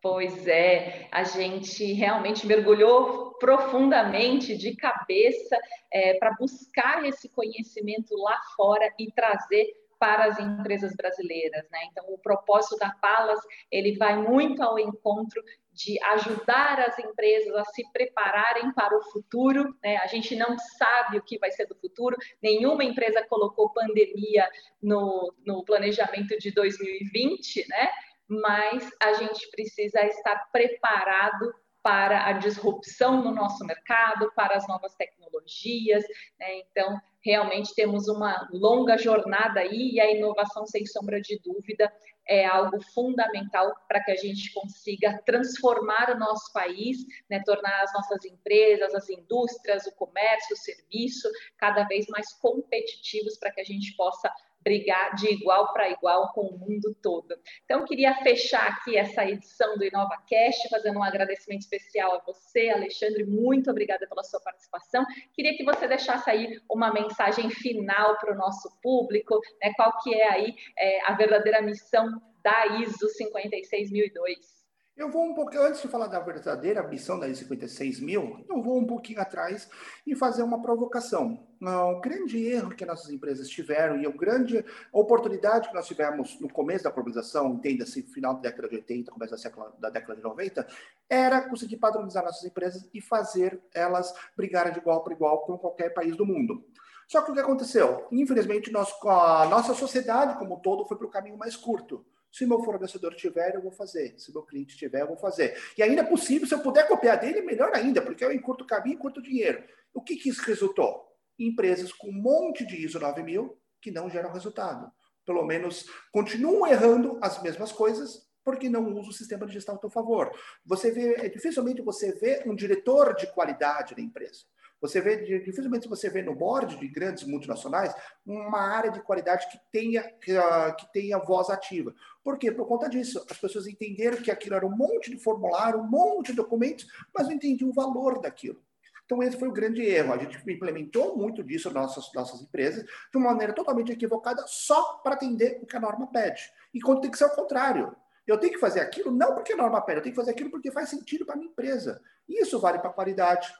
Pois 0.00 0.48
é, 0.48 1.06
a 1.12 1.22
gente 1.22 1.92
realmente 1.92 2.44
mergulhou 2.44 3.34
profundamente 3.38 4.56
de 4.56 4.74
cabeça 4.74 5.56
é, 5.92 6.14
para 6.14 6.32
buscar 6.32 7.04
esse 7.04 7.28
conhecimento 7.28 8.16
lá 8.16 8.40
fora 8.56 8.92
e 8.98 9.12
trazer 9.12 9.72
para 10.02 10.24
as 10.24 10.40
empresas 10.40 10.96
brasileiras, 10.96 11.64
né? 11.70 11.78
Então, 11.88 12.04
o 12.08 12.18
propósito 12.18 12.76
da 12.76 12.90
Palas, 12.90 13.38
ele 13.70 13.96
vai 13.96 14.16
muito 14.16 14.60
ao 14.60 14.76
encontro 14.76 15.40
de 15.72 15.96
ajudar 16.02 16.80
as 16.80 16.98
empresas 16.98 17.54
a 17.54 17.64
se 17.66 17.84
prepararem 17.92 18.72
para 18.72 18.98
o 18.98 19.02
futuro, 19.12 19.72
né? 19.80 19.98
A 19.98 20.08
gente 20.08 20.34
não 20.34 20.58
sabe 20.58 21.18
o 21.18 21.22
que 21.22 21.38
vai 21.38 21.52
ser 21.52 21.66
do 21.66 21.76
futuro, 21.76 22.16
nenhuma 22.42 22.82
empresa 22.82 23.24
colocou 23.28 23.72
pandemia 23.72 24.50
no, 24.82 25.32
no 25.46 25.64
planejamento 25.64 26.36
de 26.36 26.50
2020, 26.50 27.68
né? 27.68 27.88
Mas 28.26 28.90
a 29.00 29.12
gente 29.12 29.48
precisa 29.52 30.04
estar 30.04 30.50
preparado 30.50 31.54
para 31.82 32.26
a 32.26 32.32
disrupção 32.32 33.22
no 33.22 33.32
nosso 33.32 33.64
mercado, 33.64 34.32
para 34.34 34.56
as 34.56 34.66
novas 34.68 34.94
tecnologias. 34.94 36.04
Né? 36.38 36.60
Então, 36.60 37.00
realmente 37.24 37.74
temos 37.74 38.08
uma 38.08 38.48
longa 38.52 38.96
jornada 38.96 39.60
aí 39.60 39.92
e 39.94 40.00
a 40.00 40.10
inovação, 40.10 40.66
sem 40.66 40.86
sombra 40.86 41.20
de 41.20 41.40
dúvida, 41.42 41.92
é 42.26 42.46
algo 42.46 42.80
fundamental 42.94 43.74
para 43.88 44.02
que 44.02 44.12
a 44.12 44.16
gente 44.16 44.52
consiga 44.52 45.20
transformar 45.26 46.10
o 46.14 46.18
nosso 46.18 46.52
país, 46.52 46.98
né? 47.28 47.42
tornar 47.44 47.82
as 47.82 47.92
nossas 47.92 48.24
empresas, 48.24 48.94
as 48.94 49.08
indústrias, 49.10 49.86
o 49.86 49.94
comércio, 49.96 50.54
o 50.54 50.58
serviço 50.58 51.28
cada 51.58 51.84
vez 51.84 52.06
mais 52.08 52.32
competitivos 52.34 53.36
para 53.38 53.50
que 53.50 53.60
a 53.60 53.64
gente 53.64 53.96
possa 53.96 54.32
brigar 54.62 55.14
de 55.14 55.28
igual 55.32 55.72
para 55.72 55.90
igual 55.90 56.32
com 56.32 56.42
o 56.42 56.58
mundo 56.58 56.94
todo. 57.02 57.34
Então, 57.64 57.84
queria 57.84 58.14
fechar 58.22 58.68
aqui 58.68 58.96
essa 58.96 59.24
edição 59.24 59.76
do 59.76 59.84
InovaCast, 59.84 60.68
fazendo 60.68 60.98
um 60.98 61.02
agradecimento 61.02 61.62
especial 61.62 62.14
a 62.14 62.22
você, 62.24 62.70
Alexandre, 62.70 63.24
muito 63.24 63.70
obrigada 63.70 64.06
pela 64.06 64.22
sua 64.22 64.40
participação. 64.40 65.04
Queria 65.34 65.56
que 65.56 65.64
você 65.64 65.86
deixasse 65.86 66.30
aí 66.30 66.60
uma 66.70 66.92
mensagem 66.92 67.50
final 67.50 68.18
para 68.18 68.32
o 68.32 68.36
nosso 68.36 68.68
público, 68.82 69.40
né, 69.62 69.72
qual 69.76 69.98
que 70.02 70.14
é 70.14 70.28
aí 70.28 70.54
é, 70.78 71.10
a 71.10 71.14
verdadeira 71.14 71.60
missão 71.62 72.20
da 72.42 72.78
ISO 72.78 73.08
56002. 73.08 74.61
Eu 74.94 75.10
vou 75.10 75.24
um 75.24 75.34
pouquinho, 75.34 75.62
antes 75.62 75.80
de 75.80 75.88
falar 75.88 76.06
da 76.06 76.20
verdadeira 76.20 76.86
missão 76.86 77.18
da 77.18 77.26
I-56 77.26 78.02
mil, 78.02 78.44
eu 78.46 78.62
vou 78.62 78.78
um 78.78 78.86
pouquinho 78.86 79.22
atrás 79.22 79.66
e 80.06 80.14
fazer 80.14 80.42
uma 80.42 80.60
provocação. 80.60 81.48
O 81.62 82.00
grande 82.00 82.46
erro 82.46 82.74
que 82.74 82.84
nossas 82.84 83.08
empresas 83.08 83.48
tiveram 83.48 83.98
e 83.98 84.04
a 84.04 84.10
grande 84.10 84.62
oportunidade 84.92 85.68
que 85.68 85.74
nós 85.74 85.86
tivemos 85.86 86.38
no 86.38 86.48
começo 86.48 86.84
da 86.84 86.90
globalização, 86.90 87.54
entenda-se 87.54 88.02
final 88.02 88.34
da 88.34 88.42
década 88.42 88.68
de 88.68 88.76
80, 88.76 89.10
começo 89.10 89.34
da 89.78 89.88
década 89.88 90.14
de 90.14 90.22
90, 90.22 90.68
era 91.08 91.48
conseguir 91.48 91.78
padronizar 91.78 92.22
nossas 92.22 92.44
empresas 92.44 92.86
e 92.92 93.00
fazer 93.00 93.62
elas 93.74 94.12
brigarem 94.36 94.74
de 94.74 94.78
igual 94.78 95.02
para 95.02 95.14
igual 95.14 95.40
com 95.46 95.56
qualquer 95.56 95.94
país 95.94 96.14
do 96.16 96.26
mundo. 96.26 96.62
Só 97.08 97.22
que 97.22 97.30
o 97.30 97.34
que 97.34 97.40
aconteceu? 97.40 98.06
Infelizmente, 98.12 98.70
nós, 98.70 98.94
a 99.04 99.46
nossa 99.46 99.72
sociedade 99.72 100.38
como 100.38 100.56
um 100.56 100.60
todo 100.60 100.84
foi 100.86 100.98
para 100.98 101.06
o 101.06 101.10
caminho 101.10 101.38
mais 101.38 101.56
curto. 101.56 102.04
Se 102.32 102.46
meu 102.46 102.64
fornecedor 102.64 103.14
tiver, 103.14 103.54
eu 103.54 103.60
vou 103.60 103.70
fazer. 103.70 104.18
Se 104.18 104.32
meu 104.32 104.42
cliente 104.42 104.76
tiver, 104.76 105.02
eu 105.02 105.08
vou 105.08 105.18
fazer. 105.18 105.54
E 105.76 105.82
ainda 105.82 106.00
é 106.00 106.04
possível, 106.04 106.48
se 106.48 106.54
eu 106.54 106.62
puder 106.62 106.88
copiar 106.88 107.20
dele, 107.20 107.42
melhor 107.42 107.72
ainda, 107.74 108.00
porque 108.00 108.24
eu 108.24 108.32
encurto 108.32 108.64
o 108.64 108.66
caminho 108.66 108.94
e 108.94 108.96
encurto 108.96 109.20
o 109.20 109.22
dinheiro. 109.22 109.62
O 109.92 110.00
que, 110.00 110.16
que 110.16 110.30
isso 110.30 110.42
resultou? 110.42 111.06
Empresas 111.38 111.92
com 111.92 112.08
um 112.08 112.12
monte 112.12 112.64
de 112.66 112.82
ISO 112.82 112.98
9000 112.98 113.58
que 113.82 113.90
não 113.90 114.08
geram 114.08 114.32
resultado. 114.32 114.90
Pelo 115.26 115.44
menos 115.44 115.86
continuam 116.10 116.66
errando 116.66 117.18
as 117.20 117.42
mesmas 117.42 117.70
coisas, 117.70 118.26
porque 118.42 118.68
não 118.68 118.92
usa 118.94 119.10
o 119.10 119.12
sistema 119.12 119.46
de 119.46 119.52
gestão 119.52 119.76
a 119.76 119.78
seu 119.78 119.90
favor. 119.90 120.32
Você 120.64 120.90
vê, 120.90 121.28
dificilmente 121.28 121.82
você 121.82 122.12
vê 122.12 122.42
um 122.46 122.54
diretor 122.54 123.14
de 123.14 123.26
qualidade 123.28 123.94
na 123.94 124.02
empresa. 124.02 124.44
Você 124.82 125.00
vê, 125.00 125.16
dificilmente 125.38 125.88
você 125.88 126.10
vê 126.10 126.22
no 126.22 126.34
board 126.34 126.76
de 126.76 126.88
grandes 126.88 127.22
multinacionais 127.22 127.94
uma 128.26 128.60
área 128.60 128.90
de 128.90 129.00
qualidade 129.00 129.46
que 129.48 129.58
tenha, 129.70 130.02
uh, 130.02 130.76
que 130.76 130.92
tenha 130.92 131.18
voz 131.18 131.48
ativa. 131.48 131.94
Por 132.24 132.36
quê? 132.36 132.50
Por 132.50 132.66
conta 132.66 132.88
disso. 132.88 133.24
As 133.30 133.38
pessoas 133.38 133.68
entenderam 133.68 134.16
que 134.16 134.30
aquilo 134.30 134.56
era 134.56 134.66
um 134.66 134.76
monte 134.76 135.08
de 135.08 135.18
formulário, 135.18 135.78
um 135.78 135.86
monte 135.86 136.32
de 136.32 136.36
documentos, 136.36 136.84
mas 137.14 137.28
não 137.28 137.34
entendiam 137.34 137.70
o 137.70 137.72
valor 137.72 138.20
daquilo. 138.20 138.60
Então, 139.04 139.22
esse 139.22 139.38
foi 139.38 139.46
o 139.46 139.52
grande 139.52 139.82
erro. 139.82 140.14
A 140.14 140.18
gente 140.18 140.36
implementou 140.50 141.16
muito 141.16 141.44
disso 141.44 141.70
nas 141.70 141.82
nossas, 141.84 142.12
nossas 142.12 142.40
empresas 142.40 142.84
de 142.84 143.18
uma 143.18 143.30
maneira 143.30 143.52
totalmente 143.52 143.92
equivocada, 143.92 144.42
só 144.48 144.94
para 144.94 145.14
atender 145.14 145.60
o 145.62 145.66
que 145.66 145.76
a 145.76 145.80
norma 145.80 146.08
pede. 146.08 146.42
E 146.74 146.80
quando 146.80 147.02
tem 147.02 147.10
que 147.10 147.18
ser 147.18 147.26
o 147.26 147.30
contrário. 147.30 147.94
Eu 148.24 148.38
tenho 148.38 148.52
que 148.52 148.60
fazer 148.60 148.80
aquilo 148.80 149.10
não 149.10 149.34
porque 149.34 149.52
a 149.52 149.56
norma 149.56 149.80
pede, 149.80 149.98
eu 149.98 150.02
tenho 150.04 150.14
que 150.14 150.20
fazer 150.20 150.30
aquilo 150.30 150.50
porque 150.50 150.70
faz 150.70 150.88
sentido 150.88 151.26
para 151.26 151.34
a 151.34 151.36
minha 151.36 151.50
empresa. 151.50 152.00
Isso 152.28 152.58
vale 152.60 152.78
para 152.78 152.90
a 152.90 152.92
qualidade, 152.92 153.52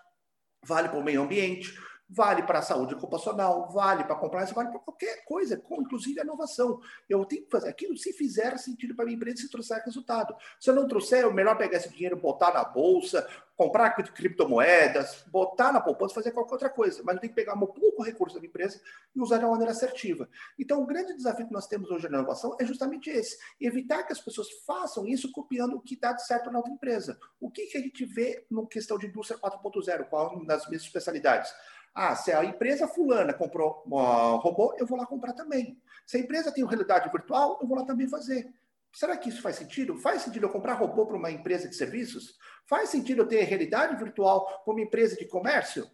vale 0.65 0.89
para 0.89 0.99
o 0.99 1.05
meio 1.05 1.23
ambiente, 1.23 1.75
vale 2.15 2.43
para 2.43 2.59
a 2.59 2.63
saúde 2.63 2.95
ocupacional, 2.95 3.71
vale 3.71 4.05
para 4.05 4.17
compliance, 4.17 4.53
vale 4.53 4.71
para 4.71 4.81
qualquer 4.81 5.25
coisa, 5.25 5.63
inclusive 5.71 6.21
a 6.21 6.25
inovação. 6.25 6.79
Eu 7.09 7.25
tenho 7.25 7.45
que 7.45 7.51
fazer 7.51 7.71
aquilo 7.71 7.97
se 7.97 8.13
fizer 8.13 8.59
sentido 8.59 8.95
para 8.95 9.05
a 9.05 9.07
minha 9.07 9.17
empresa 9.17 9.39
se 9.39 9.51
trouxer 9.51 9.83
resultado. 9.85 10.35
Se 10.61 10.71
eu 10.71 10.75
não 10.75 10.87
trouxer, 10.87 11.25
é 11.25 11.33
melhor 11.33 11.57
pegar 11.57 11.79
esse 11.79 11.89
dinheiro, 11.89 12.17
botar 12.17 12.53
na 12.53 12.65
bolsa, 12.65 13.27
comprar 13.57 13.91
criptomoedas, 13.91 15.25
botar 15.29 15.73
na 15.73 15.81
poupança, 15.81 16.15
fazer 16.15 16.33
qualquer 16.33 16.53
outra 16.53 16.71
coisa. 16.71 17.03
Mas 17.05 17.15
eu 17.15 17.21
tenho 17.21 17.33
que 17.33 17.41
pegar 17.41 17.55
um 17.55 17.67
pouco 17.67 18.03
recurso 18.03 18.35
da 18.35 18.41
minha 18.41 18.49
empresa 18.49 18.81
e 19.15 19.21
usar 19.21 19.39
de 19.39 19.45
uma 19.45 19.53
maneira 19.53 19.73
assertiva. 19.73 20.29
Então, 20.59 20.83
o 20.83 20.87
grande 20.87 21.15
desafio 21.15 21.47
que 21.47 21.53
nós 21.53 21.67
temos 21.67 21.91
hoje 21.91 22.09
na 22.09 22.19
inovação 22.19 22.57
é 22.61 22.65
justamente 22.65 23.09
esse: 23.09 23.39
evitar 23.61 24.03
que 24.03 24.13
as 24.13 24.21
pessoas 24.21 24.49
façam 24.67 25.07
isso 25.07 25.31
copiando 25.33 25.77
o 25.77 25.81
que 25.81 25.97
dá 25.97 26.17
certo 26.19 26.51
na 26.51 26.59
outra 26.59 26.73
empresa. 26.73 27.19
O 27.41 27.51
que, 27.51 27.67
que 27.67 27.79
a 27.79 27.81
gente 27.81 28.05
vê 28.05 28.45
no 28.51 28.67
questão 28.67 28.99
de 28.99 29.07
indústria 29.07 29.39
4.0, 29.39 30.09
qual 30.09 30.35
uma 30.35 30.47
das 30.47 30.67
minhas 30.69 30.83
especialidades? 30.83 31.53
Ah, 31.95 32.17
se 32.17 32.33
a 32.33 32.45
empresa 32.45 32.89
fulana 32.89 33.35
comprou 33.35 33.83
um 33.87 34.37
robô, 34.37 34.75
eu 34.79 34.87
vou 34.87 34.99
lá 34.99 35.07
comprar 35.07 35.35
também. 35.35 35.79
Se 36.07 36.17
a 36.17 36.21
empresa 36.21 36.53
tem 36.53 36.65
realidade 36.65 37.11
virtual, 37.11 37.59
eu 37.61 37.67
vou 37.67 37.77
lá 37.77 37.85
também 37.85 38.09
fazer. 38.09 38.53
Será 38.93 39.17
que 39.17 39.29
isso 39.29 39.41
faz 39.41 39.57
sentido? 39.57 39.97
Faz 39.99 40.23
sentido 40.23 40.47
eu 40.47 40.51
comprar 40.51 40.75
robô 40.75 41.07
para 41.07 41.17
uma 41.17 41.31
empresa 41.31 41.69
de 41.69 41.75
serviços? 41.75 42.37
Faz 42.67 42.91
sentido 42.91 43.23
eu 43.23 43.29
ter 43.29 43.43
realidade 43.43 43.97
virtual 43.97 44.63
para 44.65 44.73
uma 44.73 44.83
empresa 44.83 45.17
de 45.17 45.27
comércio? 45.27 45.91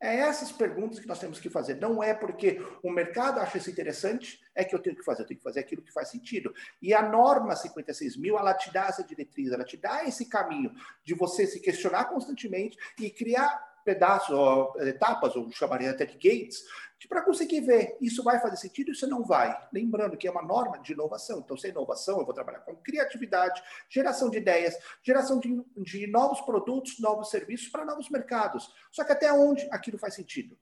É 0.00 0.16
essas 0.16 0.50
perguntas 0.50 0.98
que 0.98 1.06
nós 1.06 1.20
temos 1.20 1.38
que 1.38 1.48
fazer. 1.48 1.76
Não 1.76 2.02
é 2.02 2.12
porque 2.12 2.60
o 2.82 2.90
mercado 2.90 3.38
acha 3.38 3.58
isso 3.58 3.70
interessante, 3.70 4.40
é 4.54 4.64
que 4.64 4.74
eu 4.74 4.80
tenho 4.80 4.96
que 4.96 5.04
fazer. 5.04 5.22
Eu 5.22 5.26
tenho 5.26 5.38
que 5.38 5.44
fazer 5.44 5.60
aquilo 5.60 5.82
que 5.82 5.92
faz 5.92 6.08
sentido. 6.08 6.52
E 6.80 6.92
a 6.92 7.02
norma 7.02 7.54
56 7.54 8.16
mil, 8.16 8.36
ela 8.36 8.52
te 8.52 8.72
dá 8.72 8.86
essa 8.86 9.04
diretriz, 9.04 9.52
ela 9.52 9.64
te 9.64 9.76
dá 9.76 10.04
esse 10.04 10.28
caminho 10.28 10.72
de 11.04 11.14
você 11.14 11.46
se 11.46 11.60
questionar 11.60 12.06
constantemente 12.06 12.76
e 12.98 13.10
criar 13.10 13.71
pedaços, 13.84 14.30
ou 14.30 14.74
etapas, 14.80 15.36
ou 15.36 15.50
chamaria 15.50 15.90
até 15.90 16.04
de 16.04 16.14
gates, 16.14 16.62
para 17.12 17.20
conseguir 17.20 17.60
ver 17.60 17.98
isso 18.00 18.22
vai 18.22 18.40
fazer 18.40 18.56
sentido, 18.56 18.90
isso 18.90 19.06
não 19.06 19.22
vai. 19.22 19.54
Lembrando 19.70 20.16
que 20.16 20.26
é 20.26 20.30
uma 20.30 20.40
norma 20.40 20.78
de 20.78 20.94
inovação. 20.94 21.40
Então, 21.40 21.58
se 21.58 21.66
é 21.66 21.70
inovação, 21.70 22.18
eu 22.18 22.24
vou 22.24 22.32
trabalhar 22.32 22.60
com 22.60 22.74
criatividade, 22.76 23.62
geração 23.90 24.30
de 24.30 24.38
ideias, 24.38 24.74
geração 25.02 25.38
de, 25.38 25.62
de 25.76 26.06
novos 26.06 26.40
produtos, 26.40 26.98
novos 26.98 27.28
serviços 27.28 27.68
para 27.68 27.84
novos 27.84 28.08
mercados. 28.08 28.72
Só 28.90 29.04
que 29.04 29.12
até 29.12 29.30
onde 29.30 29.68
aquilo 29.70 29.98
faz 29.98 30.14
sentido? 30.14 30.58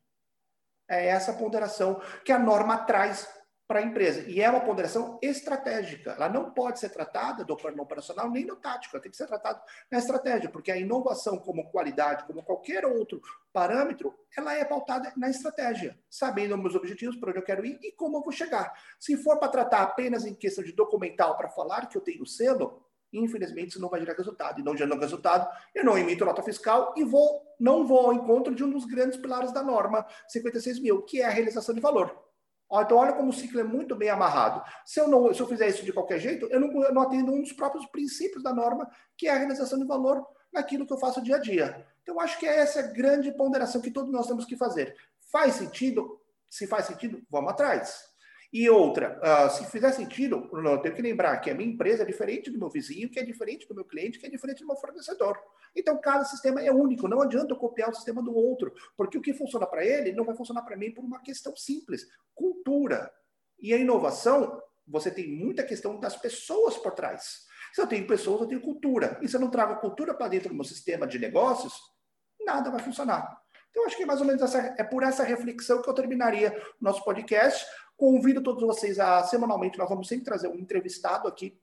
É 0.89 1.07
essa 1.07 1.33
ponderação 1.33 2.03
que 2.25 2.33
a 2.33 2.39
norma 2.39 2.79
traz 2.79 3.29
para 3.71 3.79
a 3.79 3.83
empresa. 3.85 4.29
E 4.29 4.41
é 4.41 4.51
uma 4.51 4.63
ponderação 4.63 5.17
estratégica. 5.23 6.11
Ela 6.11 6.29
não 6.29 6.51
pode 6.51 6.81
ser 6.81 6.89
tratada 6.89 7.45
do 7.45 7.57
plano 7.57 7.81
operacional 7.81 8.29
nem 8.29 8.45
no 8.45 8.57
tático, 8.57 8.97
ela 8.97 9.01
tem 9.01 9.13
que 9.13 9.17
ser 9.17 9.29
tratada 9.29 9.63
na 9.89 9.97
estratégia, 9.97 10.51
porque 10.51 10.73
a 10.73 10.77
inovação 10.77 11.39
como 11.39 11.71
qualidade, 11.71 12.25
como 12.25 12.43
qualquer 12.43 12.85
outro 12.85 13.23
parâmetro, 13.53 14.13
ela 14.37 14.53
é 14.57 14.65
pautada 14.65 15.13
na 15.17 15.31
estratégia, 15.31 15.97
sabendo 16.11 16.59
meus 16.59 16.75
objetivos, 16.75 17.15
para 17.15 17.31
onde 17.31 17.39
eu 17.39 17.45
quero 17.45 17.65
ir 17.65 17.79
e 17.81 17.93
como 17.93 18.17
eu 18.17 18.23
vou 18.23 18.33
chegar. 18.33 18.75
Se 18.99 19.17
for 19.17 19.39
para 19.39 19.47
tratar 19.47 19.83
apenas 19.83 20.25
em 20.25 20.35
questão 20.35 20.65
de 20.65 20.73
documental 20.73 21.37
para 21.37 21.49
falar 21.49 21.87
que 21.87 21.97
eu 21.97 22.01
tenho 22.01 22.27
selo, 22.27 22.85
infelizmente 23.13 23.69
isso 23.69 23.81
não 23.81 23.89
vai 23.89 24.01
gerar 24.01 24.15
resultado. 24.15 24.59
E 24.59 24.65
não 24.65 24.77
gerando 24.77 24.99
resultado, 24.99 25.49
eu 25.73 25.85
não 25.85 25.97
emito 25.97 26.25
nota 26.25 26.43
fiscal 26.43 26.93
e 26.97 27.05
vou, 27.05 27.41
não 27.61 27.87
vou 27.87 28.07
ao 28.07 28.13
encontro 28.13 28.53
de 28.53 28.65
um 28.65 28.71
dos 28.71 28.85
grandes 28.85 29.17
pilares 29.17 29.53
da 29.53 29.63
norma 29.63 30.05
56 30.27 30.81
mil, 30.81 31.03
que 31.03 31.23
é 31.23 31.27
a 31.27 31.31
realização 31.31 31.73
de 31.73 31.81
valor. 31.81 32.30
Então, 32.73 32.99
olha 32.99 33.13
como 33.13 33.31
o 33.31 33.33
ciclo 33.33 33.59
é 33.59 33.65
muito 33.65 33.97
bem 33.97 34.11
amarrado. 34.11 34.63
Se 34.85 35.01
eu, 35.01 35.09
não, 35.09 35.35
se 35.35 35.41
eu 35.41 35.47
fizer 35.49 35.69
isso 35.69 35.85
de 35.85 35.93
qualquer 35.93 36.21
jeito, 36.21 36.47
eu 36.51 36.61
não, 36.61 36.85
eu 36.85 36.95
não 36.95 37.03
atendo 37.03 37.33
um 37.33 37.41
dos 37.41 37.53
próprios 37.53 37.85
princípios 37.87 38.43
da 38.43 38.55
norma, 38.55 38.89
que 39.17 39.27
é 39.27 39.33
a 39.33 39.39
realização 39.39 39.79
de 39.79 39.87
valor 39.87 40.25
naquilo 40.53 40.87
que 40.87 40.93
eu 40.93 40.99
faço 40.99 41.23
dia 41.23 41.37
a 41.37 41.39
dia. 41.39 41.87
Então, 42.03 42.21
acho 42.21 42.39
que 42.39 42.47
é 42.47 42.59
essa 42.59 42.83
grande 42.83 43.33
ponderação 43.33 43.81
que 43.81 43.91
todos 43.91 44.13
nós 44.13 44.27
temos 44.27 44.45
que 44.45 44.57
fazer. 44.57 44.95
Faz 45.33 45.55
sentido? 45.55 46.21
Se 46.49 46.67
faz 46.67 46.87
sentido, 46.87 47.23
vamos 47.31 47.51
atrás. 47.51 48.10
E 48.53 48.69
outra, 48.69 49.21
uh, 49.23 49.51
se 49.51 49.65
fizer 49.71 49.93
sentido, 49.93 50.51
eu 50.53 50.79
tenho 50.79 50.95
que 50.95 51.03
lembrar 51.03 51.37
que 51.39 51.51
a 51.51 51.55
minha 51.55 51.71
empresa 51.71 52.03
é 52.03 52.07
diferente 52.07 52.51
do 52.51 52.59
meu 52.59 52.69
vizinho, 52.69 53.09
que 53.09 53.21
é 53.21 53.23
diferente 53.23 53.67
do 53.69 53.75
meu 53.75 53.85
cliente, 53.85 54.19
que 54.19 54.27
é 54.27 54.29
diferente 54.29 54.63
do 54.63 54.67
meu 54.67 54.77
fornecedor. 54.77 55.39
Então, 55.75 56.01
cada 56.01 56.25
sistema 56.25 56.61
é 56.61 56.73
único, 56.73 57.07
não 57.07 57.23
adianta 57.23 57.53
eu 57.53 57.57
copiar 57.57 57.91
o 57.91 57.95
sistema 57.95 58.21
do 58.21 58.35
outro, 58.35 58.75
porque 58.97 59.17
o 59.17 59.21
que 59.21 59.33
funciona 59.33 59.67
para 59.67 59.85
ele 59.85 60.13
não 60.13 60.25
vai 60.25 60.35
funcionar 60.35 60.63
para 60.63 60.77
mim 60.77 60.93
por 60.93 61.05
uma 61.05 61.21
questão 61.23 61.55
simples: 61.55 62.09
cultura. 62.35 63.13
E 63.61 63.73
a 63.73 63.77
inovação, 63.77 64.61
você 64.87 65.13
tem 65.13 65.29
muita 65.29 65.63
questão 65.63 66.01
das 66.01 66.17
pessoas 66.17 66.77
por 66.77 66.93
trás. 66.93 67.47
Se 67.73 67.81
eu 67.81 67.87
tenho 67.87 68.05
pessoas, 68.07 68.41
eu 68.41 68.47
tenho 68.49 68.61
cultura. 68.61 69.17
E 69.23 69.29
se 69.29 69.37
eu 69.37 69.41
não 69.41 69.51
trago 69.51 69.81
cultura 69.81 70.13
para 70.13 70.27
dentro 70.27 70.49
do 70.49 70.57
meu 70.57 70.65
sistema 70.65 71.07
de 71.07 71.21
negócios, 71.21 71.73
nada 72.45 72.69
vai 72.71 72.81
funcionar. 72.81 73.41
Então, 73.71 73.87
acho 73.87 73.97
que 73.97 74.03
é 74.03 74.07
mais 74.07 74.21
ou 74.21 74.27
menos 74.27 74.43
essa, 74.43 74.75
é 74.77 74.83
por 74.83 75.05
essa 75.05 75.23
reflexão 75.23 75.81
que 75.81 75.89
eu 75.89 75.95
terminaria 75.95 76.51
o 76.81 76.85
nosso 76.85 77.05
podcast. 77.05 77.65
Convido 78.01 78.43
todos 78.43 78.63
vocês 78.63 78.99
a, 78.99 79.23
semanalmente, 79.25 79.77
nós 79.77 79.87
vamos 79.87 80.09
sempre 80.09 80.25
trazer 80.25 80.49
um 80.49 80.55
entrevistado 80.55 81.29
aqui 81.29 81.61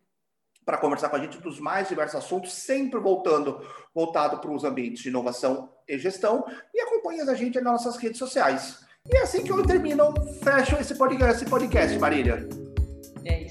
para 0.64 0.78
conversar 0.78 1.10
com 1.10 1.16
a 1.16 1.20
gente 1.20 1.40
dos 1.40 1.60
mais 1.60 1.90
diversos 1.90 2.16
assuntos, 2.16 2.54
sempre 2.54 3.00
voltando, 3.00 3.60
voltado 3.92 4.38
para 4.38 4.52
os 4.52 4.64
ambientes 4.64 5.02
de 5.02 5.10
inovação 5.10 5.74
e 5.88 5.98
gestão. 5.98 6.46
E 6.72 6.80
acompanhe 6.80 7.22
a 7.22 7.34
gente 7.34 7.60
nas 7.60 7.74
nossas 7.84 7.98
redes 7.98 8.20
sociais. 8.20 8.86
E 9.12 9.18
é 9.18 9.22
assim 9.24 9.44
que 9.44 9.52
eu 9.52 9.66
termino, 9.66 10.14
fecho 10.44 10.76
esse 10.76 10.94
podcast, 10.94 11.42
esse 11.42 11.50
podcast 11.50 11.98
Marília. 11.98 12.67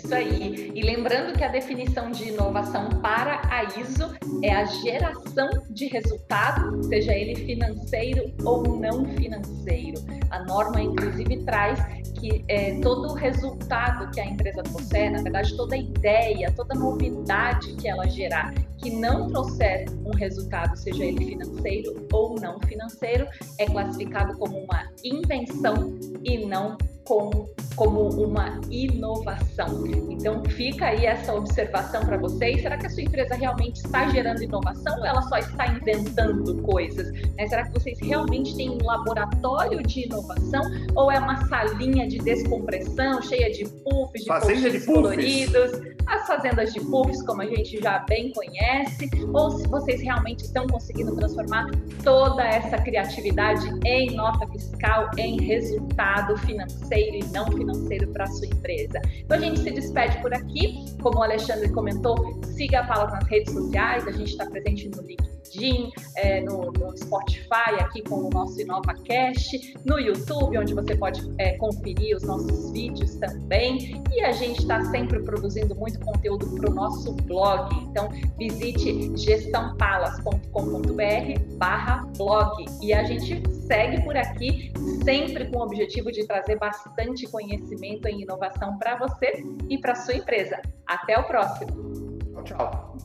Isso 0.06 0.14
aí. 0.14 0.70
E 0.72 0.82
lembrando 0.82 1.36
que 1.36 1.42
a 1.42 1.48
definição 1.48 2.12
de 2.12 2.28
inovação 2.28 2.88
para 3.02 3.42
a 3.50 3.64
ISO 3.80 4.14
é 4.40 4.54
a 4.54 4.64
geração 4.64 5.50
de 5.68 5.88
resultado, 5.88 6.80
seja 6.84 7.12
ele 7.12 7.34
financeiro 7.44 8.32
ou 8.44 8.62
não 8.78 9.04
financeiro. 9.16 9.98
A 10.30 10.44
norma, 10.44 10.80
inclusive, 10.80 11.38
traz 11.38 11.80
que 12.20 12.44
é, 12.46 12.78
todo 12.80 13.14
resultado 13.14 14.08
que 14.12 14.20
a 14.20 14.26
empresa 14.26 14.62
trouxer, 14.62 15.10
na 15.10 15.22
verdade, 15.22 15.56
toda 15.56 15.76
ideia, 15.76 16.52
toda 16.52 16.72
novidade 16.72 17.74
que 17.74 17.88
ela 17.88 18.08
gerar, 18.08 18.54
que 18.78 18.90
não 18.90 19.26
trouxer 19.26 19.86
um 20.04 20.14
resultado, 20.14 20.76
seja 20.76 21.04
ele 21.04 21.24
financeiro 21.24 22.06
ou 22.12 22.36
não 22.40 22.60
financeiro, 22.60 23.26
é 23.58 23.66
classificado 23.66 24.38
como 24.38 24.56
uma 24.56 24.84
invenção 25.02 25.98
e 26.22 26.46
não 26.46 26.78
com, 27.06 27.48
como 27.74 28.08
uma 28.10 28.60
inovação. 28.70 29.86
Então, 30.10 30.42
fica 30.44 30.86
aí 30.86 31.06
essa 31.06 31.32
observação 31.32 32.04
para 32.04 32.18
vocês. 32.18 32.60
Será 32.62 32.76
que 32.76 32.86
a 32.86 32.90
sua 32.90 33.02
empresa 33.02 33.34
realmente 33.34 33.76
está 33.76 34.08
gerando 34.08 34.42
inovação 34.42 34.98
ou 34.98 35.06
ela 35.06 35.22
só 35.22 35.38
está 35.38 35.68
inventando 35.68 36.60
coisas? 36.62 37.10
Né? 37.36 37.46
Será 37.48 37.64
que 37.64 37.72
vocês 37.72 37.98
realmente 38.00 38.56
têm 38.56 38.70
um 38.70 38.84
laboratório 38.84 39.82
de 39.82 40.06
inovação 40.06 40.62
ou 40.94 41.10
é 41.10 41.18
uma 41.18 41.46
salinha 41.46 42.06
de 42.08 42.18
descompressão 42.18 43.22
cheia 43.22 43.50
de 43.50 43.64
puffs, 43.64 44.22
de 44.22 44.28
Fazenda 44.28 44.80
coloridos? 44.84 45.96
As 46.06 46.26
fazendas 46.26 46.72
de 46.72 46.80
puffs, 46.80 47.20
como 47.22 47.42
a 47.42 47.46
gente 47.46 47.80
já 47.80 47.98
bem 48.08 48.32
conhece, 48.32 49.10
ou 49.32 49.50
se 49.50 49.66
vocês 49.66 50.00
realmente 50.00 50.44
estão 50.44 50.66
conseguindo 50.66 51.16
transformar 51.16 51.66
toda 52.04 52.44
essa 52.44 52.78
criatividade 52.78 53.68
em 53.84 54.14
nota 54.14 54.46
fiscal, 54.46 55.10
em 55.18 55.40
resultado 55.40 56.36
financeiro 56.38 56.95
e 56.98 57.24
não 57.32 57.46
financeiro 57.52 58.08
para 58.08 58.24
a 58.24 58.26
sua 58.26 58.46
empresa. 58.46 59.00
Então 59.18 59.36
a 59.36 59.40
gente 59.40 59.60
se 59.60 59.70
despede 59.70 60.20
por 60.20 60.32
aqui. 60.32 60.84
Como 61.02 61.18
o 61.18 61.22
Alexandre 61.22 61.68
comentou, 61.70 62.40
siga 62.44 62.80
a 62.80 62.86
Paula 62.86 63.10
nas 63.10 63.28
redes 63.28 63.52
sociais, 63.52 64.06
a 64.06 64.12
gente 64.12 64.30
está 64.30 64.46
presente 64.46 64.88
no 64.88 65.02
LinkedIn, 65.02 65.90
é, 66.16 66.40
no, 66.40 66.72
no, 66.72 66.96
Spotify, 66.96 67.78
aqui 67.78 68.02
com 68.02 68.16
o 68.16 68.30
nosso 68.30 68.60
InovaCast, 68.60 69.76
no 69.84 69.98
YouTube, 69.98 70.58
onde 70.58 70.74
você 70.74 70.96
pode 70.96 71.22
é, 71.38 71.56
conferir 71.58 72.16
os 72.16 72.22
nossos 72.22 72.72
vídeos 72.72 73.14
também. 73.16 74.02
E 74.12 74.20
a 74.22 74.32
gente 74.32 74.60
está 74.60 74.84
sempre 74.86 75.22
produzindo 75.22 75.74
muito 75.74 76.00
conteúdo 76.00 76.46
para 76.56 76.70
o 76.70 76.74
nosso 76.74 77.12
blog. 77.12 77.74
Então 77.90 78.08
visite 78.38 79.12
gestãopalas.com.br 79.16 81.56
barra 81.56 82.06
blog. 82.16 82.64
E 82.82 82.92
a 82.92 83.04
gente 83.04 83.42
segue 83.66 84.02
por 84.02 84.16
aqui, 84.16 84.72
sempre 85.04 85.46
com 85.46 85.58
o 85.58 85.62
objetivo 85.62 86.10
de 86.10 86.26
trazer 86.26 86.56
bastante 86.58 87.26
conhecimento 87.26 88.08
e 88.08 88.22
inovação 88.22 88.78
para 88.78 88.96
você 88.96 89.44
e 89.68 89.78
para 89.78 89.94
sua 89.94 90.14
empresa. 90.14 90.60
Até 90.86 91.18
o 91.18 91.24
próximo. 91.24 92.18
Tchau, 92.32 92.44
tchau. 92.44 92.96